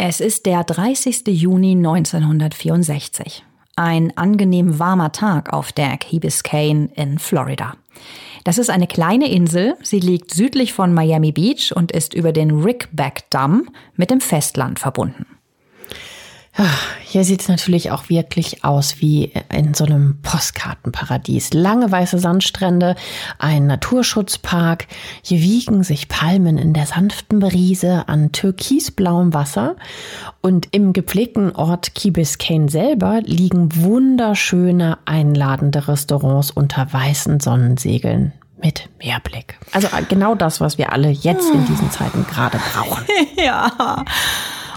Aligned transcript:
Es 0.00 0.20
ist 0.20 0.46
der 0.46 0.62
30. 0.62 1.26
Juni 1.26 1.72
1964. 1.72 3.44
Ein 3.74 4.16
angenehm 4.16 4.78
warmer 4.78 5.10
Tag 5.10 5.52
auf 5.52 5.72
der 5.72 5.96
Key 5.96 6.20
Biscayne 6.20 6.88
in 6.94 7.18
Florida. 7.18 7.74
Das 8.44 8.58
ist 8.58 8.70
eine 8.70 8.86
kleine 8.86 9.28
Insel. 9.28 9.74
Sie 9.82 9.98
liegt 9.98 10.32
südlich 10.32 10.72
von 10.72 10.94
Miami 10.94 11.32
Beach 11.32 11.72
und 11.74 11.90
ist 11.90 12.14
über 12.14 12.30
den 12.30 12.62
Rickback 12.62 13.28
Damm 13.30 13.70
mit 13.96 14.12
dem 14.12 14.20
Festland 14.20 14.78
verbunden. 14.78 15.26
Hier 17.04 17.24
sieht 17.24 17.40
es 17.40 17.48
natürlich 17.48 17.90
auch 17.92 18.08
wirklich 18.08 18.64
aus 18.64 19.00
wie 19.00 19.32
in 19.52 19.74
so 19.74 19.84
einem 19.84 20.18
Postkartenparadies. 20.22 21.54
Lange 21.54 21.90
weiße 21.90 22.18
Sandstrände, 22.18 22.96
ein 23.38 23.66
Naturschutzpark. 23.66 24.86
Hier 25.22 25.40
wiegen 25.40 25.84
sich 25.84 26.08
Palmen 26.08 26.58
in 26.58 26.74
der 26.74 26.86
sanften 26.86 27.38
Brise 27.38 28.08
an 28.08 28.32
türkisblauem 28.32 29.32
Wasser. 29.34 29.76
Und 30.42 30.68
im 30.72 30.92
gepflegten 30.92 31.54
Ort 31.54 31.94
Key 31.94 32.10
Biscayne 32.10 32.68
selber 32.68 33.20
liegen 33.24 33.74
wunderschöne, 33.76 34.98
einladende 35.04 35.86
Restaurants 35.86 36.50
unter 36.50 36.92
weißen 36.92 37.38
Sonnensegeln 37.38 38.32
mit 38.60 38.88
Meerblick. 38.98 39.58
Also 39.72 39.86
genau 40.08 40.34
das, 40.34 40.60
was 40.60 40.76
wir 40.76 40.92
alle 40.92 41.10
jetzt 41.10 41.54
in 41.54 41.64
diesen 41.66 41.90
Zeiten 41.92 42.26
gerade 42.26 42.58
brauchen. 42.58 43.04
ja. 43.36 44.04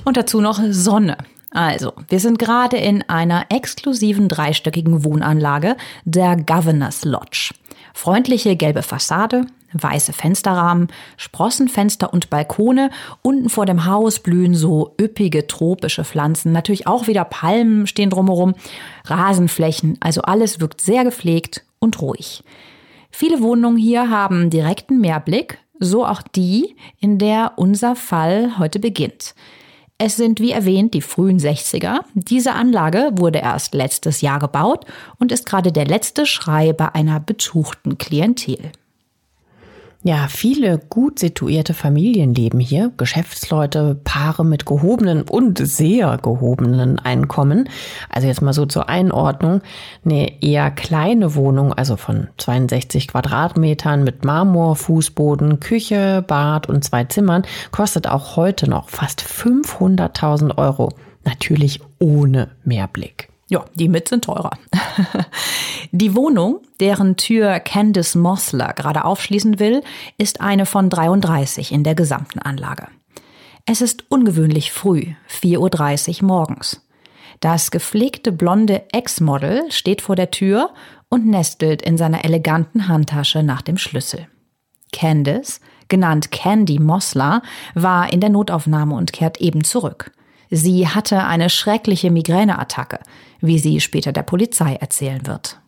Und 0.03 0.17
dazu 0.17 0.41
noch 0.41 0.59
Sonne. 0.69 1.17
Also, 1.52 1.94
wir 2.07 2.19
sind 2.21 2.39
gerade 2.39 2.77
in 2.77 3.03
einer 3.09 3.45
exklusiven 3.49 4.30
dreistöckigen 4.30 5.03
Wohnanlage, 5.03 5.75
der 6.05 6.38
Governor's 6.38 7.03
Lodge. 7.03 7.53
Freundliche 7.94 8.55
gelbe 8.55 8.83
Fassade, 8.83 9.45
weiße 9.73 10.13
Fensterrahmen, 10.13 10.88
Sprossenfenster 11.17 12.13
und 12.13 12.29
Balkone. 12.29 12.89
Unten 13.22 13.49
vor 13.49 13.66
dem 13.66 13.85
Haus 13.85 14.19
blühen 14.19 14.55
so 14.55 14.95
üppige 14.99 15.45
tropische 15.45 16.05
Pflanzen. 16.05 16.53
Natürlich 16.53 16.88
auch 16.88 17.07
wieder 17.07 17.25
Palmen 17.25 17.85
stehen 17.85 18.09
drumherum, 18.09 18.55
Rasenflächen. 19.05 19.97
Also 19.99 20.22
alles 20.22 20.61
wirkt 20.61 20.79
sehr 20.79 21.03
gepflegt 21.03 21.66
und 21.79 22.02
ruhig. 22.02 22.44
Viele 23.11 23.41
Wohnungen 23.41 23.77
hier 23.77 24.09
haben 24.09 24.49
direkten 24.49 25.02
Meerblick, 25.02 25.57
so 25.79 26.05
auch 26.05 26.22
die, 26.22 26.77
in 26.99 27.17
der 27.17 27.53
unser 27.57 27.97
Fall 27.97 28.57
heute 28.57 28.79
beginnt. 28.79 29.35
Es 30.03 30.16
sind 30.16 30.39
wie 30.39 30.49
erwähnt 30.49 30.95
die 30.95 31.02
frühen 31.02 31.38
60er. 31.38 31.99
Diese 32.16 32.53
Anlage 32.53 33.11
wurde 33.17 33.38
erst 33.38 33.75
letztes 33.75 34.21
Jahr 34.21 34.39
gebaut 34.39 34.85
und 35.19 35.31
ist 35.31 35.45
gerade 35.45 35.71
der 35.71 35.85
letzte 35.85 36.25
Schrei 36.25 36.73
bei 36.73 36.95
einer 36.95 37.19
betuchten 37.19 38.00
Klientel. 38.00 38.72
Ja, 40.03 40.28
viele 40.28 40.79
gut 40.79 41.19
situierte 41.19 41.75
Familien 41.75 42.34
leben 42.34 42.59
hier, 42.59 42.91
Geschäftsleute, 42.97 44.00
Paare 44.03 44.44
mit 44.44 44.66
gehobenen 44.66 45.22
und 45.22 45.59
sehr 45.59 46.17
gehobenen 46.17 46.97
Einkommen. 46.97 47.69
Also 48.09 48.28
jetzt 48.28 48.41
mal 48.41 48.53
so 48.53 48.66
zur 48.66 48.89
Einordnung, 48.89 49.62
eine 50.03 50.41
eher 50.41 50.72
kleine 50.72 51.35
Wohnung, 51.35 51.72
also 51.72 51.97
von 51.97 52.29
62 52.38 53.09
Quadratmetern 53.09 54.03
mit 54.03 54.25
Marmor, 54.25 54.75
Fußboden, 54.75 55.59
Küche, 55.59 56.23
Bad 56.25 56.68
und 56.68 56.83
zwei 56.83 57.03
Zimmern, 57.03 57.44
kostet 57.72 58.07
auch 58.07 58.38
heute 58.38 58.68
noch 58.68 58.89
fast 58.89 59.22
500.000 59.22 60.57
Euro. 60.57 60.89
Natürlich 61.25 61.79
ohne 62.00 62.50
Mehrblick. 62.63 63.31
Ja, 63.51 63.66
die 63.75 63.89
mit 63.89 64.07
sind 64.07 64.23
teurer. 64.23 64.51
die 65.91 66.16
Wohnung, 66.16 66.62
deren 66.79 67.17
Tür 67.17 67.59
Candice 67.59 68.16
Mossler 68.16 68.72
gerade 68.72 69.03
aufschließen 69.03 69.59
will, 69.59 69.84
ist 70.17 70.39
eine 70.39 70.66
von 70.66 70.89
33 70.89 71.73
in 71.73 71.84
der 71.84 71.94
gesamten 71.94 72.39
Anlage. 72.39 72.88
Es 73.66 73.81
ist 73.81 74.06
ungewöhnlich 74.09 74.72
früh, 74.72 75.03
4.30 75.29 76.22
Uhr 76.22 76.28
morgens. 76.28 76.81
Das 77.41 77.72
gepflegte 77.72 78.31
blonde 78.31 78.84
Ex-Model 78.94 79.69
steht 79.69 80.01
vor 80.01 80.16
der 80.16 80.31
Tür 80.31 80.69
und 81.09 81.28
nestelt 81.28 81.81
in 81.81 81.97
seiner 81.97 82.23
eleganten 82.23 82.88
Handtasche 82.88 83.44
nach 83.44 83.62
dem 83.62 83.78
Schlüssel. 83.78 84.29
Candice, 84.94 85.59
genannt 85.89 86.31
Candy 86.31 86.79
Mossler, 86.79 87.41
war 87.73 88.13
in 88.13 88.22
der 88.22 88.29
Notaufnahme 88.29 88.95
und 88.95 89.12
kehrt 89.12 89.41
eben 89.41 89.66
zurück. 89.66 90.12
Sie 90.51 90.88
hatte 90.88 91.23
eine 91.23 91.50
schreckliche 91.50 92.12
Migräneattacke, 92.12 93.00
wie 93.39 93.57
sie 93.57 93.79
später 93.79 94.12
der 94.12 94.23
Polizei 94.23 94.75
erzählen 94.75 95.25
wird. 95.25 95.62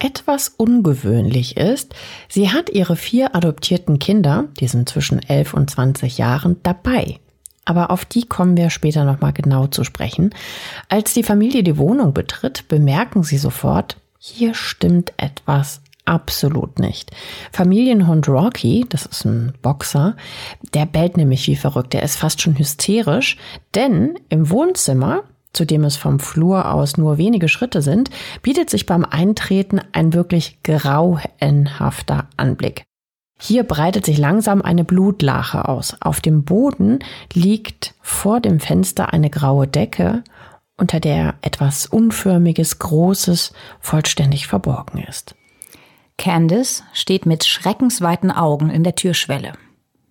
Etwas 0.00 0.48
ungewöhnlich 0.48 1.56
ist, 1.56 1.94
sie 2.28 2.50
hat 2.50 2.70
ihre 2.70 2.96
vier 2.96 3.36
adoptierten 3.36 4.00
Kinder, 4.00 4.48
die 4.58 4.66
sind 4.66 4.88
zwischen 4.88 5.22
11 5.22 5.54
und 5.54 5.70
20 5.70 6.18
Jahren, 6.18 6.56
dabei. 6.64 7.20
Aber 7.64 7.92
auf 7.92 8.04
die 8.04 8.26
kommen 8.26 8.56
wir 8.56 8.68
später 8.68 9.04
nochmal 9.04 9.32
genau 9.32 9.68
zu 9.68 9.84
sprechen. 9.84 10.34
Als 10.88 11.14
die 11.14 11.22
Familie 11.22 11.62
die 11.62 11.78
Wohnung 11.78 12.12
betritt, 12.12 12.66
bemerken 12.66 13.22
sie 13.22 13.38
sofort, 13.38 13.96
hier 14.18 14.54
stimmt 14.54 15.12
etwas 15.18 15.80
absolut 16.04 16.78
nicht. 16.78 17.10
Familienhund 17.52 18.28
Rocky, 18.28 18.86
das 18.88 19.06
ist 19.06 19.24
ein 19.24 19.52
Boxer, 19.62 20.16
der 20.74 20.86
bellt 20.86 21.16
nämlich 21.16 21.46
wie 21.46 21.56
verrückt. 21.56 21.92
Der 21.92 22.02
ist 22.02 22.16
fast 22.16 22.40
schon 22.40 22.58
hysterisch, 22.58 23.36
denn 23.74 24.18
im 24.28 24.50
Wohnzimmer 24.50 25.24
zu 25.52 25.66
dem 25.66 25.84
es 25.84 25.96
vom 25.96 26.18
Flur 26.18 26.72
aus 26.72 26.96
nur 26.96 27.18
wenige 27.18 27.48
Schritte 27.48 27.82
sind, 27.82 28.10
bietet 28.40 28.70
sich 28.70 28.86
beim 28.86 29.04
Eintreten 29.04 29.80
ein 29.92 30.14
wirklich 30.14 30.62
grauenhafter 30.62 32.26
Anblick. 32.36 32.84
Hier 33.38 33.64
breitet 33.64 34.06
sich 34.06 34.18
langsam 34.18 34.62
eine 34.62 34.84
Blutlache 34.84 35.68
aus. 35.68 35.96
Auf 36.00 36.20
dem 36.20 36.44
Boden 36.44 37.00
liegt 37.32 37.94
vor 38.00 38.40
dem 38.40 38.60
Fenster 38.60 39.12
eine 39.12 39.30
graue 39.30 39.66
Decke, 39.66 40.22
unter 40.78 41.00
der 41.00 41.34
etwas 41.42 41.86
Unförmiges, 41.86 42.78
Großes 42.78 43.52
vollständig 43.80 44.46
verborgen 44.46 44.98
ist. 44.98 45.34
Candice 46.18 46.82
steht 46.92 47.26
mit 47.26 47.44
schreckensweiten 47.44 48.30
Augen 48.30 48.70
in 48.70 48.84
der 48.84 48.94
Türschwelle. 48.94 49.52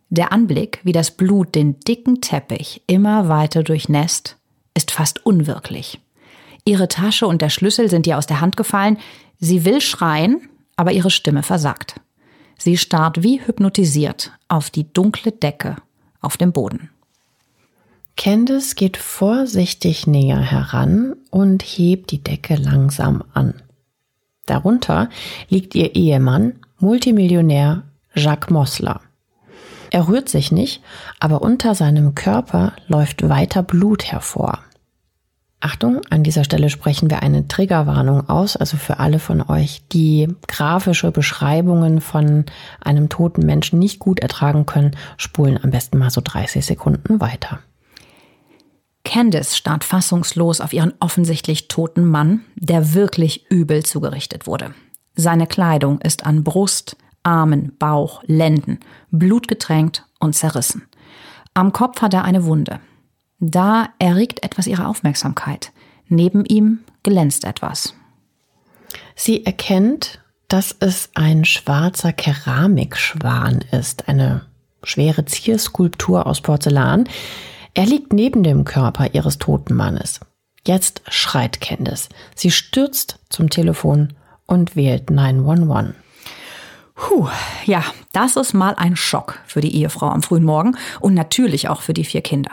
Der 0.09 0.31
Anblick, 0.33 0.81
wie 0.83 0.91
das 0.91 1.11
Blut 1.11 1.55
den 1.55 1.79
dicken 1.79 2.19
Teppich 2.19 2.81
immer 2.87 3.29
weiter 3.29 3.63
durchnässt, 3.63 4.37
ist 4.73 4.91
fast 4.91 5.25
unwirklich. 5.25 5.99
Ihre 6.65 6.87
Tasche 6.87 7.27
und 7.27 7.41
der 7.41 7.49
Schlüssel 7.49 7.89
sind 7.89 8.05
ihr 8.07 8.17
aus 8.17 8.27
der 8.27 8.41
Hand 8.41 8.57
gefallen. 8.57 8.97
Sie 9.39 9.65
will 9.65 9.81
schreien, 9.81 10.49
aber 10.75 10.91
ihre 10.91 11.11
Stimme 11.11 11.43
versagt. 11.43 11.99
Sie 12.57 12.77
starrt 12.77 13.23
wie 13.23 13.41
hypnotisiert 13.41 14.31
auf 14.47 14.69
die 14.69 14.91
dunkle 14.91 15.31
Decke 15.31 15.77
auf 16.19 16.37
dem 16.37 16.51
Boden. 16.51 16.89
Candice 18.17 18.75
geht 18.75 18.97
vorsichtig 18.97 20.05
näher 20.05 20.41
heran 20.41 21.15
und 21.31 21.63
hebt 21.63 22.11
die 22.11 22.23
Decke 22.23 22.55
langsam 22.55 23.23
an. 23.33 23.61
Darunter 24.51 25.07
liegt 25.47 25.75
ihr 25.75 25.95
Ehemann, 25.95 26.55
Multimillionär 26.77 27.83
Jacques 28.13 28.49
Mossler. 28.49 28.99
Er 29.91 30.09
rührt 30.09 30.27
sich 30.27 30.51
nicht, 30.51 30.83
aber 31.21 31.41
unter 31.41 31.73
seinem 31.73 32.15
Körper 32.15 32.73
läuft 32.89 33.29
weiter 33.29 33.63
Blut 33.63 34.11
hervor. 34.11 34.59
Achtung, 35.61 36.01
an 36.09 36.23
dieser 36.23 36.43
Stelle 36.43 36.69
sprechen 36.69 37.09
wir 37.09 37.23
eine 37.23 37.47
Triggerwarnung 37.47 38.27
aus, 38.27 38.57
also 38.57 38.75
für 38.75 38.99
alle 38.99 39.19
von 39.19 39.41
euch, 39.41 39.83
die 39.93 40.27
grafische 40.49 41.11
Beschreibungen 41.11 42.01
von 42.01 42.45
einem 42.83 43.07
toten 43.07 43.45
Menschen 43.45 43.79
nicht 43.79 43.99
gut 43.99 44.19
ertragen 44.19 44.65
können, 44.65 44.97
spulen 45.15 45.57
am 45.63 45.71
besten 45.71 45.97
mal 45.97 46.09
so 46.09 46.19
30 46.21 46.65
Sekunden 46.65 47.21
weiter. 47.21 47.59
Candice 49.03 49.55
starrt 49.55 49.83
fassungslos 49.83 50.61
auf 50.61 50.73
ihren 50.73 50.93
offensichtlich 50.99 51.67
toten 51.67 52.05
Mann, 52.05 52.41
der 52.55 52.93
wirklich 52.93 53.49
übel 53.49 53.83
zugerichtet 53.83 54.47
wurde. 54.47 54.73
Seine 55.15 55.47
Kleidung 55.47 55.99
ist 56.01 56.25
an 56.25 56.43
Brust, 56.43 56.95
Armen, 57.23 57.73
Bauch, 57.77 58.23
Lenden, 58.25 58.79
blutgetränkt 59.11 60.05
und 60.19 60.35
zerrissen. 60.35 60.87
Am 61.53 61.73
Kopf 61.73 62.01
hat 62.01 62.13
er 62.13 62.23
eine 62.23 62.45
Wunde. 62.45 62.79
Da 63.39 63.89
erregt 63.99 64.43
etwas 64.43 64.67
ihre 64.67 64.87
Aufmerksamkeit. 64.87 65.71
Neben 66.07 66.45
ihm 66.45 66.79
glänzt 67.03 67.43
etwas. 67.43 67.93
Sie 69.15 69.45
erkennt, 69.45 70.19
dass 70.47 70.75
es 70.79 71.09
ein 71.13 71.45
schwarzer 71.45 72.13
Keramikschwan 72.13 73.59
ist, 73.71 74.07
eine 74.09 74.45
schwere 74.83 75.25
Zierskulptur 75.25 76.27
aus 76.27 76.41
Porzellan. 76.41 77.07
Er 77.73 77.85
liegt 77.85 78.11
neben 78.11 78.43
dem 78.43 78.65
Körper 78.65 79.13
ihres 79.13 79.37
toten 79.37 79.75
Mannes. 79.75 80.19
Jetzt 80.67 81.01
schreit 81.07 81.61
Candice. 81.61 82.09
Sie 82.35 82.51
stürzt 82.51 83.19
zum 83.29 83.49
Telefon 83.49 84.13
und 84.45 84.75
wählt 84.75 85.09
911. 85.09 85.95
Puh, 86.95 87.29
ja, 87.65 87.83
das 88.11 88.35
ist 88.35 88.53
mal 88.53 88.75
ein 88.75 88.95
Schock 88.95 89.39
für 89.47 89.61
die 89.61 89.75
Ehefrau 89.75 90.09
am 90.09 90.21
frühen 90.21 90.43
Morgen 90.43 90.75
und 90.99 91.13
natürlich 91.13 91.69
auch 91.69 91.81
für 91.81 91.93
die 91.93 92.03
vier 92.03 92.21
Kinder. 92.21 92.51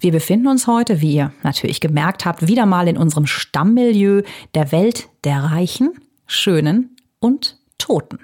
Wir 0.00 0.10
befinden 0.10 0.48
uns 0.48 0.66
heute, 0.66 1.00
wie 1.02 1.14
ihr 1.14 1.32
natürlich 1.42 1.80
gemerkt 1.80 2.24
habt, 2.24 2.48
wieder 2.48 2.66
mal 2.66 2.88
in 2.88 2.96
unserem 2.96 3.26
Stammmilieu 3.26 4.22
der 4.54 4.72
Welt 4.72 5.08
der 5.24 5.44
Reichen, 5.44 5.90
Schönen 6.26 6.96
und 7.20 7.58
Toten. 7.78 8.18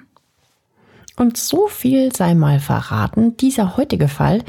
Und 1.17 1.37
so 1.37 1.69
viel 1.69 2.15
sei 2.15 2.35
mal 2.35 2.61
verraten, 2.61 3.37
dieser 3.37 3.77
heutige 3.77 4.09
Fall 4.09 4.43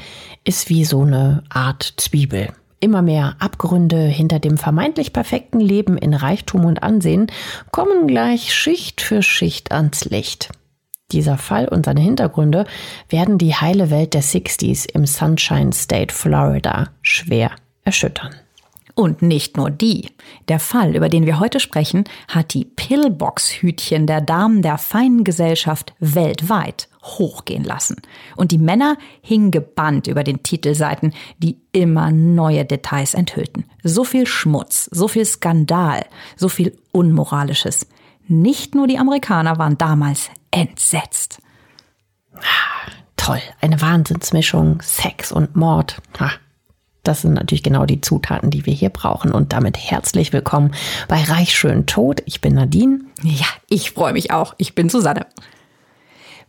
ist 0.44 0.70
wie 0.70 0.86
so 0.86 1.02
eine 1.02 1.44
Art 1.50 1.94
Zwiebel. 1.98 2.54
Immer 2.80 3.02
mehr 3.02 3.38
Abgründe 3.40 4.00
hinter 4.08 4.40
dem 4.40 4.58
vermeintlich 4.58 5.14
perfekten 5.14 5.60
Leben 5.60 5.98
in 5.98 6.14
Reichtum 6.14 6.66
und 6.66 6.84
Ansehen 6.84 7.28
kommen 7.72 8.08
gleich 8.08 8.54
Schicht 8.54 9.02
für 9.02 9.24
Schicht 9.24 9.72
ans 9.72 10.06
Licht. 10.06 10.50
Dieser 11.12 11.38
Fall 11.38 11.68
und 11.68 11.86
seine 11.86 12.02
Hintergründe 12.02 12.66
werden 13.08 13.38
die 13.38 13.56
heile 13.56 13.90
Welt 13.90 14.14
der 14.14 14.24
60s 14.24 14.90
im 14.94 15.06
Sunshine 15.06 15.72
State, 15.72 16.14
Florida 16.14 16.90
schwer 17.02 17.52
erschüttern. 17.86 18.34
Und 18.96 19.24
nicht 19.24 19.58
nur 19.58 19.72
die. 19.72 20.12
Der 20.48 20.60
Fall, 20.60 20.96
über 20.96 21.10
den 21.10 21.26
wir 21.26 21.40
heute 21.40 21.60
sprechen, 21.60 22.04
hat 22.28 22.54
die 22.54 22.66
Pillbox-Hütchen 22.66 24.06
der 24.06 24.22
Damen 24.22 24.62
der 24.62 24.78
feinen 24.78 25.24
Gesellschaft 25.24 25.94
weltweit 26.00 26.90
hochgehen 27.04 27.64
lassen. 27.64 28.02
Und 28.36 28.52
die 28.52 28.58
Männer 28.58 28.98
hingen 29.22 29.52
gebannt 29.52 30.08
über 30.08 30.24
den 30.24 30.44
Titelseiten, 30.44 31.14
die 31.40 31.58
immer 31.72 32.12
neue 32.12 32.66
Details 32.66 33.14
enthüllten. 33.14 33.66
So 33.84 34.04
viel 34.04 34.28
Schmutz, 34.28 34.90
so 34.92 35.08
viel 35.08 35.26
Skandal, 35.26 36.06
so 36.36 36.48
viel 36.48 36.78
Unmoralisches. 36.92 37.88
Nicht 38.28 38.76
nur 38.76 38.88
die 38.88 39.00
Amerikaner 39.00 39.58
waren 39.58 39.78
damals 39.78 40.30
entsetzt. 40.52 41.40
Ah, 42.36 42.92
toll, 43.18 43.42
eine 43.60 43.82
Wahnsinnsmischung, 43.82 44.82
Sex 44.82 45.32
und 45.32 45.56
Mord. 45.56 46.02
Ha, 46.20 46.32
das 47.04 47.22
sind 47.22 47.34
natürlich 47.34 47.64
genau 47.64 47.86
die 47.86 48.02
Zutaten, 48.02 48.50
die 48.50 48.66
wir 48.66 48.74
hier 48.74 48.90
brauchen. 48.90 49.32
Und 49.32 49.54
damit 49.54 49.78
herzlich 49.78 50.34
willkommen 50.34 50.74
bei 51.08 51.22
Reich 51.22 51.58
schön 51.58 51.86
tot. 51.86 52.24
Ich 52.26 52.42
bin 52.42 52.56
Nadine. 52.56 53.02
Ja, 53.22 53.46
ich 53.70 53.92
freue 53.92 54.14
mich 54.14 54.32
auch. 54.32 54.56
Ich 54.58 54.74
bin 54.74 54.90
Susanne. 54.90 55.28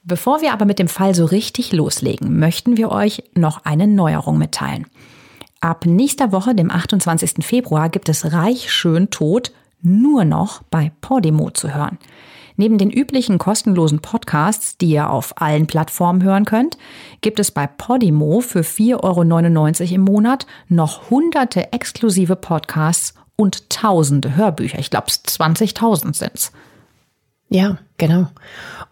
Bevor 0.04 0.42
wir 0.42 0.52
aber 0.52 0.64
mit 0.64 0.78
dem 0.78 0.88
Fall 0.88 1.14
so 1.14 1.24
richtig 1.24 1.72
loslegen, 1.72 2.38
möchten 2.38 2.76
wir 2.76 2.90
euch 2.90 3.24
noch 3.34 3.64
eine 3.64 3.86
Neuerung 3.86 4.38
mitteilen. 4.38 4.86
Ab 5.60 5.86
nächster 5.86 6.30
Woche, 6.30 6.54
dem 6.54 6.70
28. 6.70 7.44
Februar, 7.44 7.88
gibt 7.88 8.08
es 8.08 8.32
Reich 8.32 8.70
schön 8.70 9.10
tot 9.10 9.50
nur 9.84 10.24
noch 10.24 10.62
bei 10.64 10.90
Podimo 11.00 11.50
zu 11.50 11.74
hören. 11.74 11.98
Neben 12.56 12.78
den 12.78 12.90
üblichen 12.90 13.38
kostenlosen 13.38 14.00
Podcasts, 14.00 14.78
die 14.78 14.90
ihr 14.90 15.10
auf 15.10 15.40
allen 15.40 15.66
Plattformen 15.66 16.22
hören 16.22 16.44
könnt, 16.44 16.78
gibt 17.20 17.40
es 17.40 17.50
bei 17.50 17.66
Podimo 17.66 18.40
für 18.40 18.60
4,99 18.60 19.82
Euro 19.82 19.94
im 19.94 20.00
Monat 20.02 20.46
noch 20.68 21.10
hunderte 21.10 21.72
exklusive 21.72 22.36
Podcasts 22.36 23.14
und 23.36 23.70
tausende 23.70 24.36
Hörbücher. 24.36 24.78
Ich 24.78 24.90
glaube, 24.90 25.08
20.000 25.08 26.14
sind's. 26.14 26.52
Ja, 27.48 27.78
genau. 27.98 28.28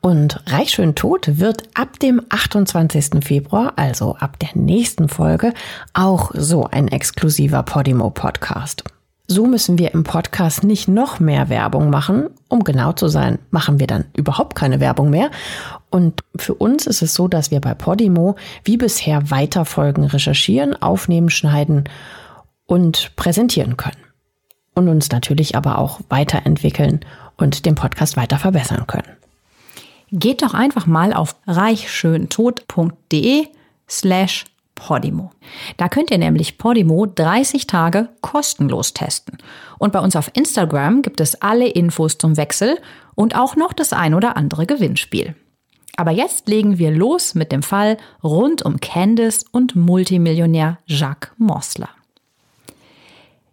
Und 0.00 0.42
Reich 0.46 0.70
schön 0.70 0.94
tot 0.94 1.38
wird 1.38 1.62
ab 1.74 1.98
dem 2.00 2.22
28. 2.28 3.24
Februar, 3.24 3.72
also 3.76 4.16
ab 4.16 4.38
der 4.40 4.50
nächsten 4.54 5.08
Folge, 5.08 5.54
auch 5.94 6.32
so 6.34 6.66
ein 6.66 6.88
exklusiver 6.88 7.62
Podimo 7.62 8.10
Podcast. 8.10 8.84
So 9.32 9.46
müssen 9.46 9.79
wir 9.79 9.94
im 9.94 10.05
Podcast 10.05 10.62
nicht 10.62 10.88
noch 10.88 11.19
mehr 11.19 11.49
Werbung 11.49 11.88
machen. 11.88 12.29
Um 12.49 12.64
genau 12.64 12.93
zu 12.93 13.08
sein, 13.08 13.38
machen 13.50 13.81
wir 13.81 13.87
dann 13.87 14.05
überhaupt 14.14 14.55
keine 14.55 14.79
Werbung 14.79 15.08
mehr. 15.08 15.31
Und 15.88 16.23
für 16.37 16.52
uns 16.52 16.87
ist 16.87 17.00
es 17.00 17.14
so, 17.14 17.29
dass 17.29 17.50
wir 17.50 17.62
bei 17.62 17.73
Podimo 17.73 18.37
wie 18.62 18.76
bisher 18.76 19.31
weiter 19.31 19.64
Folgen 19.64 20.05
recherchieren, 20.05 20.76
aufnehmen, 20.82 21.31
schneiden 21.31 21.84
und 22.67 23.17
präsentieren 23.17 23.79
können. 23.79 23.96
Und 24.75 24.88
uns 24.88 25.11
natürlich 25.11 25.56
aber 25.56 25.79
auch 25.79 26.00
weiterentwickeln 26.11 27.00
und 27.38 27.64
den 27.64 27.75
Podcast 27.75 28.19
weiter 28.19 28.38
verbessern 28.38 28.87
können. 28.87 29.17
Geht 30.11 30.43
doch 30.43 30.52
einfach 30.52 30.84
mal 30.84 31.14
auf 31.14 31.37
reichschöntod.de 31.46 33.46
slash 33.88 34.44
Podimo. 34.82 35.31
Da 35.76 35.88
könnt 35.88 36.11
ihr 36.11 36.19
nämlich 36.19 36.58
Podimo 36.58 37.06
30 37.06 37.69
Tage 37.69 38.08
kostenlos 38.20 38.94
testen. 38.94 39.38
Und 39.79 39.93
bei 39.93 40.00
uns 40.00 40.17
auf 40.17 40.31
Instagram 40.34 41.02
gibt 41.02 41.20
es 41.20 41.40
alle 41.40 41.69
Infos 41.69 42.19
zum 42.19 42.37
Wechsel 42.37 42.79
und 43.14 43.37
auch 43.37 43.55
noch 43.55 43.73
das 43.73 43.93
ein 43.93 44.12
oder 44.12 44.37
andere 44.37 44.67
Gewinnspiel. 44.67 45.37
Aber 45.96 46.11
jetzt 46.11 46.49
legen 46.49 46.79
wir 46.79 46.90
los 46.90 47.37
mit 47.37 47.52
dem 47.52 47.62
Fall 47.62 47.96
rund 48.25 48.62
um 48.62 48.81
Candice 48.81 49.44
und 49.52 49.76
Multimillionär 49.76 50.79
Jacques 50.87 51.31
Mosler. 51.38 51.90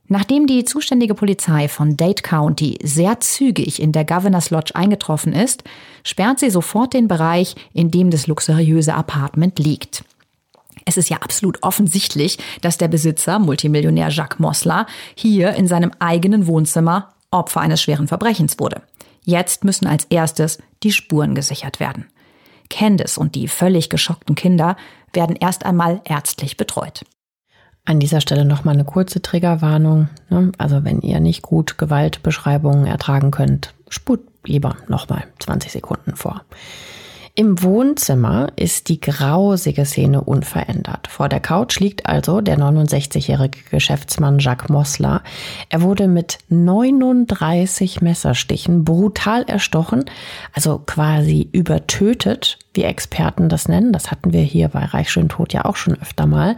Nachdem 0.08 0.48
die 0.48 0.64
zuständige 0.64 1.14
Polizei 1.14 1.68
von 1.68 1.96
Dade 1.96 2.24
County 2.24 2.80
sehr 2.82 3.20
zügig 3.20 3.80
in 3.80 3.92
der 3.92 4.06
Governor's 4.06 4.50
Lodge 4.50 4.76
eingetroffen 4.76 5.34
ist, 5.34 5.64
sperrt 6.04 6.40
sie 6.40 6.50
sofort 6.50 6.96
den 6.96 7.08
Bereich, 7.08 7.56
in 7.74 7.92
dem 7.92 8.10
das 8.10 8.26
luxuriöse 8.26 8.96
Apartment 8.96 9.60
liegt. 9.60 10.04
Es 10.90 10.98
ist 10.98 11.10
ja 11.10 11.18
absolut 11.18 11.62
offensichtlich, 11.62 12.40
dass 12.62 12.80
der 12.80 12.88
Besitzer, 12.88 13.38
Multimillionär 13.38 14.10
Jacques 14.10 14.40
Mosler, 14.40 14.88
hier 15.14 15.54
in 15.54 15.68
seinem 15.68 15.92
eigenen 16.00 16.48
Wohnzimmer 16.48 17.14
Opfer 17.30 17.62
eines 17.62 17.80
schweren 17.80 18.08
Verbrechens 18.08 18.58
wurde. 18.58 18.82
Jetzt 19.24 19.64
müssen 19.64 19.86
als 19.86 20.06
erstes 20.06 20.58
die 20.82 20.92
Spuren 20.92 21.36
gesichert 21.36 21.80
werden. 21.80 22.08
Candice 22.72 23.20
und 23.20 23.36
die 23.36 23.48
völlig 23.48 23.92
geschockten 23.92 24.34
Kinder 24.34 24.78
werden 25.14 25.36
erst 25.36 25.64
einmal 25.64 26.02
ärztlich 26.06 26.58
betreut. 26.58 27.06
An 27.86 28.00
dieser 28.00 28.20
Stelle 28.20 28.44
nochmal 28.44 28.74
eine 28.74 28.86
kurze 28.86 29.22
Triggerwarnung. 29.22 30.10
Ne? 30.30 30.52
Also 30.58 30.84
wenn 30.86 31.02
ihr 31.02 31.20
nicht 31.20 31.44
gut 31.44 31.78
Gewaltbeschreibungen 31.78 32.88
ertragen 32.88 33.30
könnt, 33.30 33.76
sput 33.90 34.22
lieber 34.44 34.76
nochmal 34.88 35.28
20 35.38 35.72
Sekunden 35.72 36.16
vor. 36.16 36.42
Im 37.36 37.62
Wohnzimmer 37.62 38.52
ist 38.56 38.90
die 38.90 39.00
grausige 39.00 39.86
Szene 39.86 40.22
unverändert. 40.22 41.08
Vor 41.08 41.30
der 41.30 41.40
Couch 41.40 41.80
liegt 41.80 42.06
also 42.06 42.42
der 42.42 42.58
69-jährige 42.58 43.60
Geschäftsmann 43.70 44.40
Jacques 44.40 44.70
Mosler. 44.70 45.24
Er 45.70 45.82
wurde 45.82 46.08
mit 46.08 46.40
39 46.50 48.02
Messerstichen 48.02 48.84
brutal 48.84 49.44
erstochen, 49.44 50.06
also 50.54 50.80
quasi 50.80 51.48
übertötet, 51.52 52.58
wie 52.74 52.84
Experten 52.84 53.48
das 53.48 53.68
nennen. 53.68 53.94
Das 53.94 54.12
hatten 54.12 54.34
wir 54.34 54.42
hier 54.42 54.70
bei 54.70 54.86
Reich 54.86 55.10
schön 55.10 55.30
tot 55.30 55.54
ja 55.54 55.66
auch 55.66 55.76
schon 55.76 56.00
öfter 56.02 56.26
mal. 56.26 56.56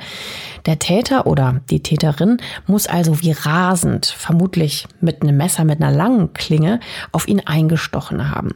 Der 0.65 0.79
Täter 0.79 1.27
oder 1.27 1.61
die 1.69 1.83
Täterin 1.83 2.37
muss 2.65 2.87
also 2.87 3.21
wie 3.21 3.31
rasend, 3.31 4.05
vermutlich 4.05 4.87
mit 4.99 5.21
einem 5.21 5.37
Messer 5.37 5.63
mit 5.63 5.81
einer 5.81 5.95
langen 5.95 6.33
Klinge, 6.33 6.79
auf 7.11 7.27
ihn 7.27 7.41
eingestochen 7.45 8.33
haben. 8.33 8.55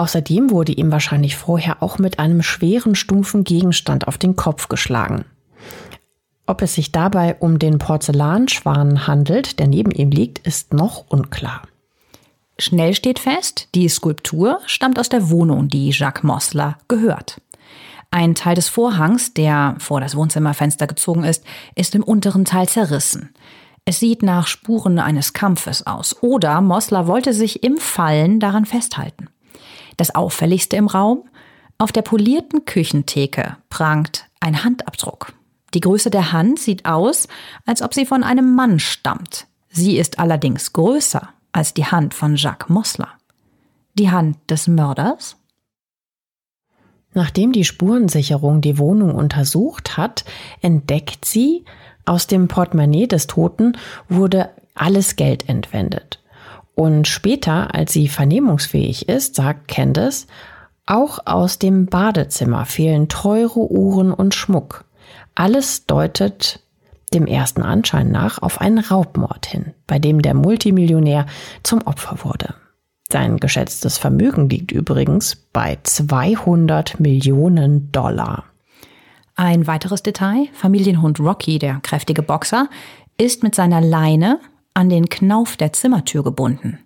Außerdem 0.00 0.48
wurde 0.48 0.72
ihm 0.72 0.90
wahrscheinlich 0.90 1.36
vorher 1.36 1.82
auch 1.82 1.98
mit 1.98 2.18
einem 2.18 2.42
schweren, 2.42 2.94
stumpfen 2.94 3.44
Gegenstand 3.44 4.08
auf 4.08 4.16
den 4.16 4.34
Kopf 4.34 4.68
geschlagen. 4.68 5.26
Ob 6.46 6.62
es 6.62 6.74
sich 6.74 6.90
dabei 6.90 7.36
um 7.38 7.58
den 7.58 7.76
Porzellanschwan 7.76 9.06
handelt, 9.06 9.58
der 9.58 9.66
neben 9.66 9.90
ihm 9.90 10.10
liegt, 10.10 10.38
ist 10.38 10.72
noch 10.72 11.04
unklar. 11.10 11.60
Schnell 12.58 12.94
steht 12.94 13.18
fest, 13.18 13.68
die 13.74 13.90
Skulptur 13.90 14.60
stammt 14.64 14.98
aus 14.98 15.10
der 15.10 15.28
Wohnung, 15.28 15.68
die 15.68 15.90
Jacques 15.90 16.22
Mosler 16.22 16.78
gehört. 16.88 17.42
Ein 18.10 18.34
Teil 18.34 18.54
des 18.54 18.70
Vorhangs, 18.70 19.34
der 19.34 19.74
vor 19.80 20.00
das 20.00 20.16
Wohnzimmerfenster 20.16 20.86
gezogen 20.86 21.24
ist, 21.24 21.44
ist 21.74 21.94
im 21.94 22.04
unteren 22.04 22.46
Teil 22.46 22.70
zerrissen. 22.70 23.34
Es 23.84 24.00
sieht 24.00 24.22
nach 24.22 24.46
Spuren 24.46 24.98
eines 24.98 25.34
Kampfes 25.34 25.86
aus. 25.86 26.22
Oder 26.22 26.62
Mosler 26.62 27.06
wollte 27.06 27.34
sich 27.34 27.62
im 27.62 27.76
Fallen 27.76 28.40
daran 28.40 28.64
festhalten. 28.64 29.28
Das 29.96 30.14
auffälligste 30.14 30.76
im 30.76 30.86
Raum? 30.86 31.24
Auf 31.78 31.92
der 31.92 32.02
polierten 32.02 32.64
Küchentheke 32.64 33.56
prangt 33.70 34.26
ein 34.40 34.64
Handabdruck. 34.64 35.32
Die 35.74 35.80
Größe 35.80 36.10
der 36.10 36.32
Hand 36.32 36.58
sieht 36.58 36.84
aus, 36.84 37.28
als 37.64 37.82
ob 37.82 37.94
sie 37.94 38.06
von 38.06 38.22
einem 38.22 38.54
Mann 38.54 38.78
stammt. 38.78 39.46
Sie 39.70 39.96
ist 39.96 40.18
allerdings 40.18 40.72
größer 40.72 41.28
als 41.52 41.74
die 41.74 41.86
Hand 41.86 42.14
von 42.14 42.36
Jacques 42.36 42.68
Mosler. 42.68 43.08
Die 43.94 44.10
Hand 44.10 44.38
des 44.48 44.66
Mörders? 44.66 45.36
Nachdem 47.12 47.52
die 47.52 47.64
Spurensicherung 47.64 48.60
die 48.60 48.78
Wohnung 48.78 49.14
untersucht 49.14 49.96
hat, 49.96 50.24
entdeckt 50.60 51.24
sie, 51.24 51.64
aus 52.04 52.26
dem 52.26 52.48
Portemonnaie 52.48 53.06
des 53.06 53.26
Toten 53.26 53.76
wurde 54.08 54.50
alles 54.74 55.16
Geld 55.16 55.48
entwendet. 55.48 56.19
Und 56.80 57.06
später, 57.06 57.74
als 57.74 57.92
sie 57.92 58.08
vernehmungsfähig 58.08 59.06
ist, 59.06 59.34
sagt 59.34 59.68
Candace, 59.68 60.26
auch 60.86 61.18
aus 61.26 61.58
dem 61.58 61.84
Badezimmer 61.84 62.64
fehlen 62.64 63.08
teure 63.08 63.70
Uhren 63.70 64.14
und 64.14 64.34
Schmuck. 64.34 64.86
Alles 65.34 65.84
deutet 65.84 66.60
dem 67.12 67.26
ersten 67.26 67.60
Anschein 67.60 68.10
nach 68.10 68.40
auf 68.40 68.62
einen 68.62 68.78
Raubmord 68.78 69.44
hin, 69.44 69.74
bei 69.86 69.98
dem 69.98 70.22
der 70.22 70.32
Multimillionär 70.32 71.26
zum 71.62 71.82
Opfer 71.82 72.24
wurde. 72.24 72.54
Sein 73.12 73.36
geschätztes 73.36 73.98
Vermögen 73.98 74.48
liegt 74.48 74.72
übrigens 74.72 75.36
bei 75.52 75.76
200 75.82 76.98
Millionen 76.98 77.92
Dollar. 77.92 78.44
Ein 79.34 79.66
weiteres 79.66 80.02
Detail, 80.02 80.48
Familienhund 80.54 81.20
Rocky, 81.20 81.58
der 81.58 81.80
kräftige 81.82 82.22
Boxer, 82.22 82.70
ist 83.18 83.42
mit 83.42 83.54
seiner 83.54 83.82
Leine 83.82 84.40
an 84.74 84.88
den 84.88 85.08
Knauf 85.08 85.56
der 85.56 85.72
Zimmertür 85.72 86.22
gebunden 86.22 86.78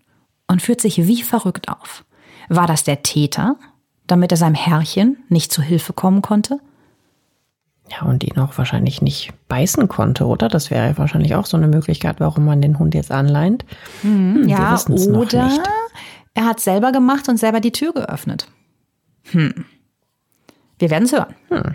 und 0.46 0.62
führt 0.62 0.80
sich 0.80 1.06
wie 1.06 1.22
verrückt 1.22 1.68
auf. 1.68 2.04
War 2.48 2.66
das 2.66 2.84
der 2.84 3.02
Täter, 3.02 3.56
damit 4.06 4.32
er 4.32 4.36
seinem 4.36 4.54
Herrchen 4.54 5.18
nicht 5.28 5.52
zu 5.52 5.62
Hilfe 5.62 5.92
kommen 5.92 6.22
konnte? 6.22 6.60
Ja, 7.90 8.02
und 8.06 8.24
ihn 8.24 8.38
auch 8.38 8.56
wahrscheinlich 8.56 9.02
nicht 9.02 9.32
beißen 9.48 9.88
konnte, 9.88 10.26
oder? 10.26 10.48
Das 10.48 10.70
wäre 10.70 10.96
wahrscheinlich 10.96 11.34
auch 11.34 11.44
so 11.44 11.56
eine 11.56 11.68
Möglichkeit, 11.68 12.18
warum 12.18 12.46
man 12.46 12.62
den 12.62 12.78
Hund 12.78 12.94
jetzt 12.94 13.10
anleint. 13.10 13.64
Mhm, 14.02 14.34
hm, 14.36 14.48
ja, 14.48 14.78
oder 14.88 15.50
er 16.32 16.44
hat 16.46 16.60
selber 16.60 16.92
gemacht 16.92 17.28
und 17.28 17.36
selber 17.36 17.60
die 17.60 17.72
Tür 17.72 17.92
geöffnet. 17.92 18.48
Hm. 19.30 19.66
Wir 20.78 20.90
werden 20.90 21.04
es 21.04 21.12
hören. 21.12 21.34
Hm. 21.48 21.74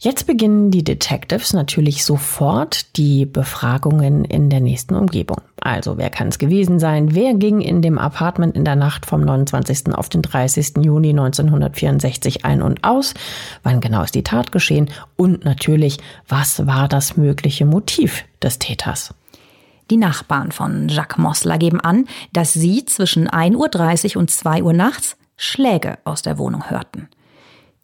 Jetzt 0.00 0.28
beginnen 0.28 0.70
die 0.70 0.84
Detectives 0.84 1.52
natürlich 1.52 2.04
sofort 2.04 2.96
die 2.96 3.26
Befragungen 3.26 4.24
in 4.24 4.48
der 4.48 4.60
nächsten 4.60 4.94
Umgebung. 4.94 5.38
Also, 5.60 5.98
wer 5.98 6.08
kann 6.08 6.28
es 6.28 6.38
gewesen 6.38 6.78
sein? 6.78 7.16
Wer 7.16 7.34
ging 7.34 7.60
in 7.60 7.82
dem 7.82 7.98
Apartment 7.98 8.54
in 8.54 8.64
der 8.64 8.76
Nacht 8.76 9.06
vom 9.06 9.22
29. 9.22 9.92
auf 9.92 10.08
den 10.08 10.22
30. 10.22 10.84
Juni 10.84 11.10
1964 11.10 12.44
ein 12.44 12.62
und 12.62 12.84
aus? 12.84 13.14
Wann 13.64 13.80
genau 13.80 14.04
ist 14.04 14.14
die 14.14 14.22
Tat 14.22 14.52
geschehen? 14.52 14.88
Und 15.16 15.44
natürlich, 15.44 15.98
was 16.28 16.64
war 16.68 16.86
das 16.86 17.16
mögliche 17.16 17.66
Motiv 17.66 18.24
des 18.40 18.60
Täters? 18.60 19.12
Die 19.90 19.96
Nachbarn 19.96 20.52
von 20.52 20.88
Jacques 20.88 21.18
Mossler 21.18 21.58
geben 21.58 21.80
an, 21.80 22.06
dass 22.32 22.52
sie 22.52 22.84
zwischen 22.84 23.28
1.30 23.28 24.14
Uhr 24.14 24.20
und 24.20 24.30
2 24.30 24.62
Uhr 24.62 24.74
nachts 24.74 25.16
Schläge 25.36 25.98
aus 26.04 26.22
der 26.22 26.38
Wohnung 26.38 26.70
hörten. 26.70 27.08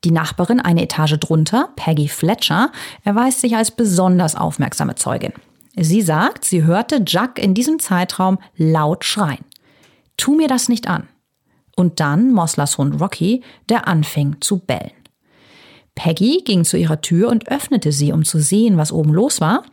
Die 0.04 0.10
Nachbarin 0.10 0.60
eine 0.60 0.82
Etage 0.82 1.18
drunter, 1.18 1.70
Peggy 1.76 2.08
Fletcher, 2.08 2.70
erweist 3.04 3.40
sich 3.40 3.56
als 3.56 3.70
besonders 3.70 4.36
aufmerksame 4.36 4.96
Zeugin. 4.96 5.32
Sie 5.76 6.02
sagt, 6.02 6.44
sie 6.44 6.62
hörte 6.62 7.02
Jack 7.06 7.38
in 7.38 7.54
diesem 7.54 7.78
Zeitraum 7.78 8.38
laut 8.56 9.04
schreien. 9.04 9.44
Tu 10.16 10.34
mir 10.34 10.46
das 10.46 10.68
nicht 10.68 10.88
an. 10.88 11.08
Und 11.74 11.98
dann 11.98 12.32
Moslers 12.32 12.78
Hund 12.78 13.00
Rocky, 13.00 13.42
der 13.68 13.88
anfing 13.88 14.36
zu 14.40 14.58
bellen. 14.58 14.92
Peggy 15.94 16.42
ging 16.44 16.64
zu 16.64 16.76
ihrer 16.76 17.00
Tür 17.00 17.30
und 17.30 17.48
öffnete 17.48 17.90
sie, 17.90 18.12
um 18.12 18.24
zu 18.24 18.38
sehen, 18.40 18.76
was 18.76 18.92
oben 18.92 19.12
los 19.12 19.40
war. 19.40 19.64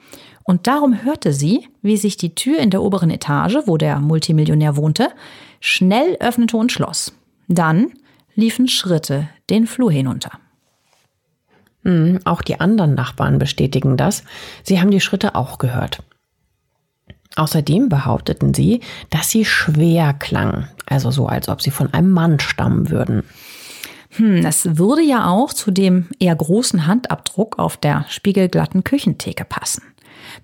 Und 0.43 0.65
darum 0.65 1.03
hörte 1.03 1.33
sie, 1.33 1.67
wie 1.81 1.97
sich 1.97 2.17
die 2.17 2.35
Tür 2.35 2.59
in 2.59 2.69
der 2.69 2.81
oberen 2.81 3.11
Etage, 3.11 3.57
wo 3.65 3.77
der 3.77 3.99
Multimillionär 3.99 4.77
wohnte, 4.77 5.09
schnell 5.59 6.15
öffnete 6.19 6.57
und 6.57 6.71
schloss. 6.71 7.13
Dann 7.47 7.91
liefen 8.35 8.67
Schritte 8.67 9.29
den 9.49 9.67
Flur 9.67 9.91
hinunter. 9.91 10.31
Mhm, 11.83 12.19
auch 12.25 12.41
die 12.41 12.59
anderen 12.59 12.93
Nachbarn 12.93 13.39
bestätigen 13.39 13.97
das. 13.97 14.23
Sie 14.63 14.79
haben 14.79 14.91
die 14.91 15.01
Schritte 15.01 15.35
auch 15.35 15.57
gehört. 15.57 16.03
Außerdem 17.35 17.89
behaupteten 17.89 18.53
sie, 18.53 18.81
dass 19.09 19.29
sie 19.29 19.45
schwer 19.45 20.13
klangen, 20.13 20.67
also 20.85 21.11
so, 21.11 21.27
als 21.27 21.47
ob 21.47 21.61
sie 21.61 21.71
von 21.71 21.93
einem 21.93 22.11
Mann 22.11 22.39
stammen 22.39 22.89
würden. 22.89 23.23
Hm, 24.11 24.43
das 24.43 24.77
würde 24.77 25.01
ja 25.01 25.29
auch 25.29 25.53
zu 25.53 25.71
dem 25.71 26.09
eher 26.19 26.35
großen 26.35 26.87
Handabdruck 26.87 27.57
auf 27.57 27.77
der 27.77 28.05
spiegelglatten 28.09 28.83
Küchentheke 28.83 29.45
passen. 29.45 29.83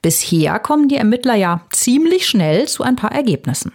Bisher 0.02 0.60
kommen 0.60 0.88
die 0.88 0.96
Ermittler 0.96 1.36
ja 1.36 1.62
ziemlich 1.72 2.26
schnell 2.28 2.68
zu 2.68 2.84
ein 2.84 2.96
paar 2.96 3.12
Ergebnissen. 3.12 3.74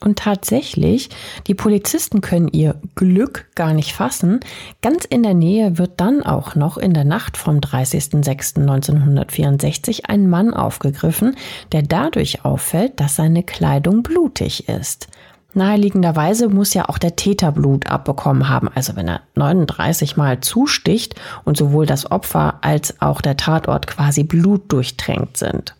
Und 0.00 0.18
tatsächlich, 0.18 1.10
die 1.46 1.54
Polizisten 1.54 2.20
können 2.20 2.48
ihr 2.48 2.74
Glück 2.94 3.46
gar 3.54 3.72
nicht 3.74 3.92
fassen. 3.92 4.40
Ganz 4.80 5.04
in 5.04 5.22
der 5.22 5.34
Nähe 5.34 5.78
wird 5.78 6.00
dann 6.00 6.22
auch 6.22 6.54
noch 6.54 6.78
in 6.78 6.94
der 6.94 7.04
Nacht 7.04 7.36
vom 7.36 7.58
30.06.1964 7.58 10.04
ein 10.04 10.30
Mann 10.30 10.54
aufgegriffen, 10.54 11.36
der 11.72 11.82
dadurch 11.82 12.44
auffällt, 12.44 13.00
dass 13.00 13.16
seine 13.16 13.42
Kleidung 13.42 14.02
blutig 14.02 14.68
ist. 14.68 15.08
Naheliegenderweise 15.54 16.48
muss 16.48 16.74
ja 16.74 16.88
auch 16.88 16.98
der 16.98 17.16
Täter 17.16 17.52
Blut 17.52 17.88
abbekommen 17.88 18.48
haben. 18.48 18.68
Also 18.74 18.96
wenn 18.96 19.08
er 19.08 19.22
39 19.34 20.16
Mal 20.16 20.40
zusticht 20.40 21.14
und 21.44 21.56
sowohl 21.56 21.86
das 21.86 22.10
Opfer 22.10 22.58
als 22.60 23.00
auch 23.00 23.20
der 23.20 23.36
Tatort 23.36 23.86
quasi 23.86 24.24
blutdurchtränkt 24.24 25.36
sind. 25.36 25.74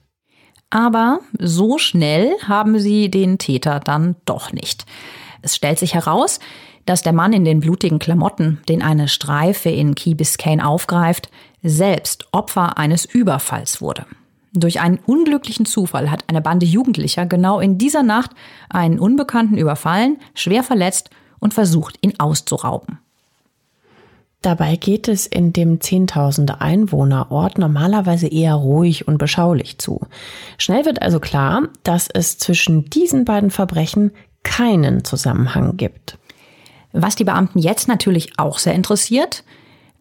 Aber 0.71 1.21
so 1.39 1.79
schnell 1.79 2.37
haben 2.47 2.79
sie 2.79 3.11
den 3.11 3.39
Täter 3.39 3.81
dann 3.81 4.17
doch 4.25 4.53
nicht. 4.53 4.85
Es 5.41 5.57
stellt 5.57 5.79
sich 5.79 5.95
heraus, 5.95 6.41
dass 6.85 7.03
der 7.03 7.13
Mann 7.13 7.33
in 7.33 7.45
den 7.45 7.61
blutigen 7.61 7.99
Klamotten, 7.99 8.61
den 8.69 8.83
eine 8.83 9.09
Streife 9.09 9.71
in 9.71 9.95
Key 9.95 10.15
Biscayne 10.15 10.67
aufgreift, 10.67 11.31
selbst 11.63 12.29
Opfer 12.33 12.79
eines 12.79 13.05
Überfalls 13.05 13.81
wurde. 13.81 14.07
Durch 14.53 14.81
einen 14.81 14.99
unglücklichen 14.99 15.67
Zufall 15.67 16.11
hat 16.11 16.25
eine 16.29 16.41
Bande 16.41 16.67
Jugendlicher 16.67 17.27
genau 17.27 17.61
in 17.61 17.79
dieser 17.79 18.03
Nacht 18.03 18.31
einen 18.71 18.99
Unbekannten 18.99 19.59
überfallen, 19.59 20.19
schwer 20.35 20.63
verletzt 20.63 21.11
und 21.39 21.55
versucht, 21.55 21.99
ihn 22.01 22.15
auszurauben. 22.19 22.99
Dabei 24.41 24.77
geht 24.77 25.09
es 25.09 25.27
in 25.27 25.53
dem 25.53 25.81
Zehntausende 25.81 26.61
Einwohnerort 26.61 27.59
normalerweise 27.59 28.29
eher 28.29 28.55
ruhig 28.55 29.09
und 29.09 29.19
beschaulich 29.19 29.79
zu. 29.79 30.01
Schnell 30.59 30.85
wird 30.85 31.03
also 31.03 31.19
klar, 31.19 31.69
dass 31.83 32.09
es 32.09 32.39
zwischen 32.39 32.89
diesen 32.89 33.25
beiden 33.25 33.51
Verbrechen 33.51 34.13
keinen 34.45 35.05
Zusammenhang 35.05 35.77
gibt. 35.77 36.19
Was 36.93 37.17
die 37.17 37.25
Beamten 37.25 37.59
jetzt 37.59 37.89
natürlich 37.89 38.39
auch 38.39 38.59
sehr 38.59 38.75
interessiert, 38.75 39.45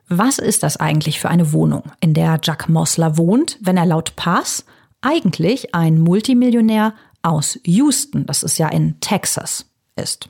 was 0.08 0.38
ist 0.38 0.64
das 0.64 0.78
eigentlich 0.78 1.20
für 1.20 1.30
eine 1.30 1.52
Wohnung, 1.52 1.92
in 2.00 2.14
der 2.14 2.40
Jack 2.42 2.70
Mossler 2.70 3.18
wohnt, 3.18 3.58
wenn 3.62 3.76
er 3.76 3.86
laut 3.86 4.16
Pass 4.16 4.66
eigentlich 5.02 5.76
ein 5.76 6.00
Multimillionär 6.00 6.94
aus 7.24 7.60
Houston, 7.66 8.26
das 8.26 8.44
ist 8.44 8.58
ja 8.58 8.70
in 8.70 9.00
Texas, 9.00 9.66
ist? 9.96 10.30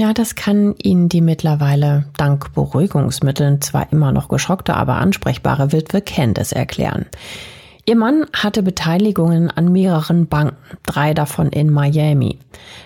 Ja, 0.00 0.14
das 0.14 0.34
kann 0.34 0.76
Ihnen 0.82 1.10
die 1.10 1.20
mittlerweile 1.20 2.06
dank 2.16 2.54
Beruhigungsmitteln 2.54 3.60
zwar 3.60 3.92
immer 3.92 4.12
noch 4.12 4.28
geschockte, 4.28 4.72
aber 4.72 4.94
ansprechbare 4.94 5.72
Witwe 5.72 6.00
Candice 6.00 6.52
erklären. 6.52 7.04
Ihr 7.84 7.96
Mann 7.96 8.24
hatte 8.32 8.62
Beteiligungen 8.62 9.50
an 9.50 9.70
mehreren 9.70 10.26
Banken, 10.26 10.56
drei 10.86 11.12
davon 11.12 11.50
in 11.50 11.68
Miami. 11.68 12.38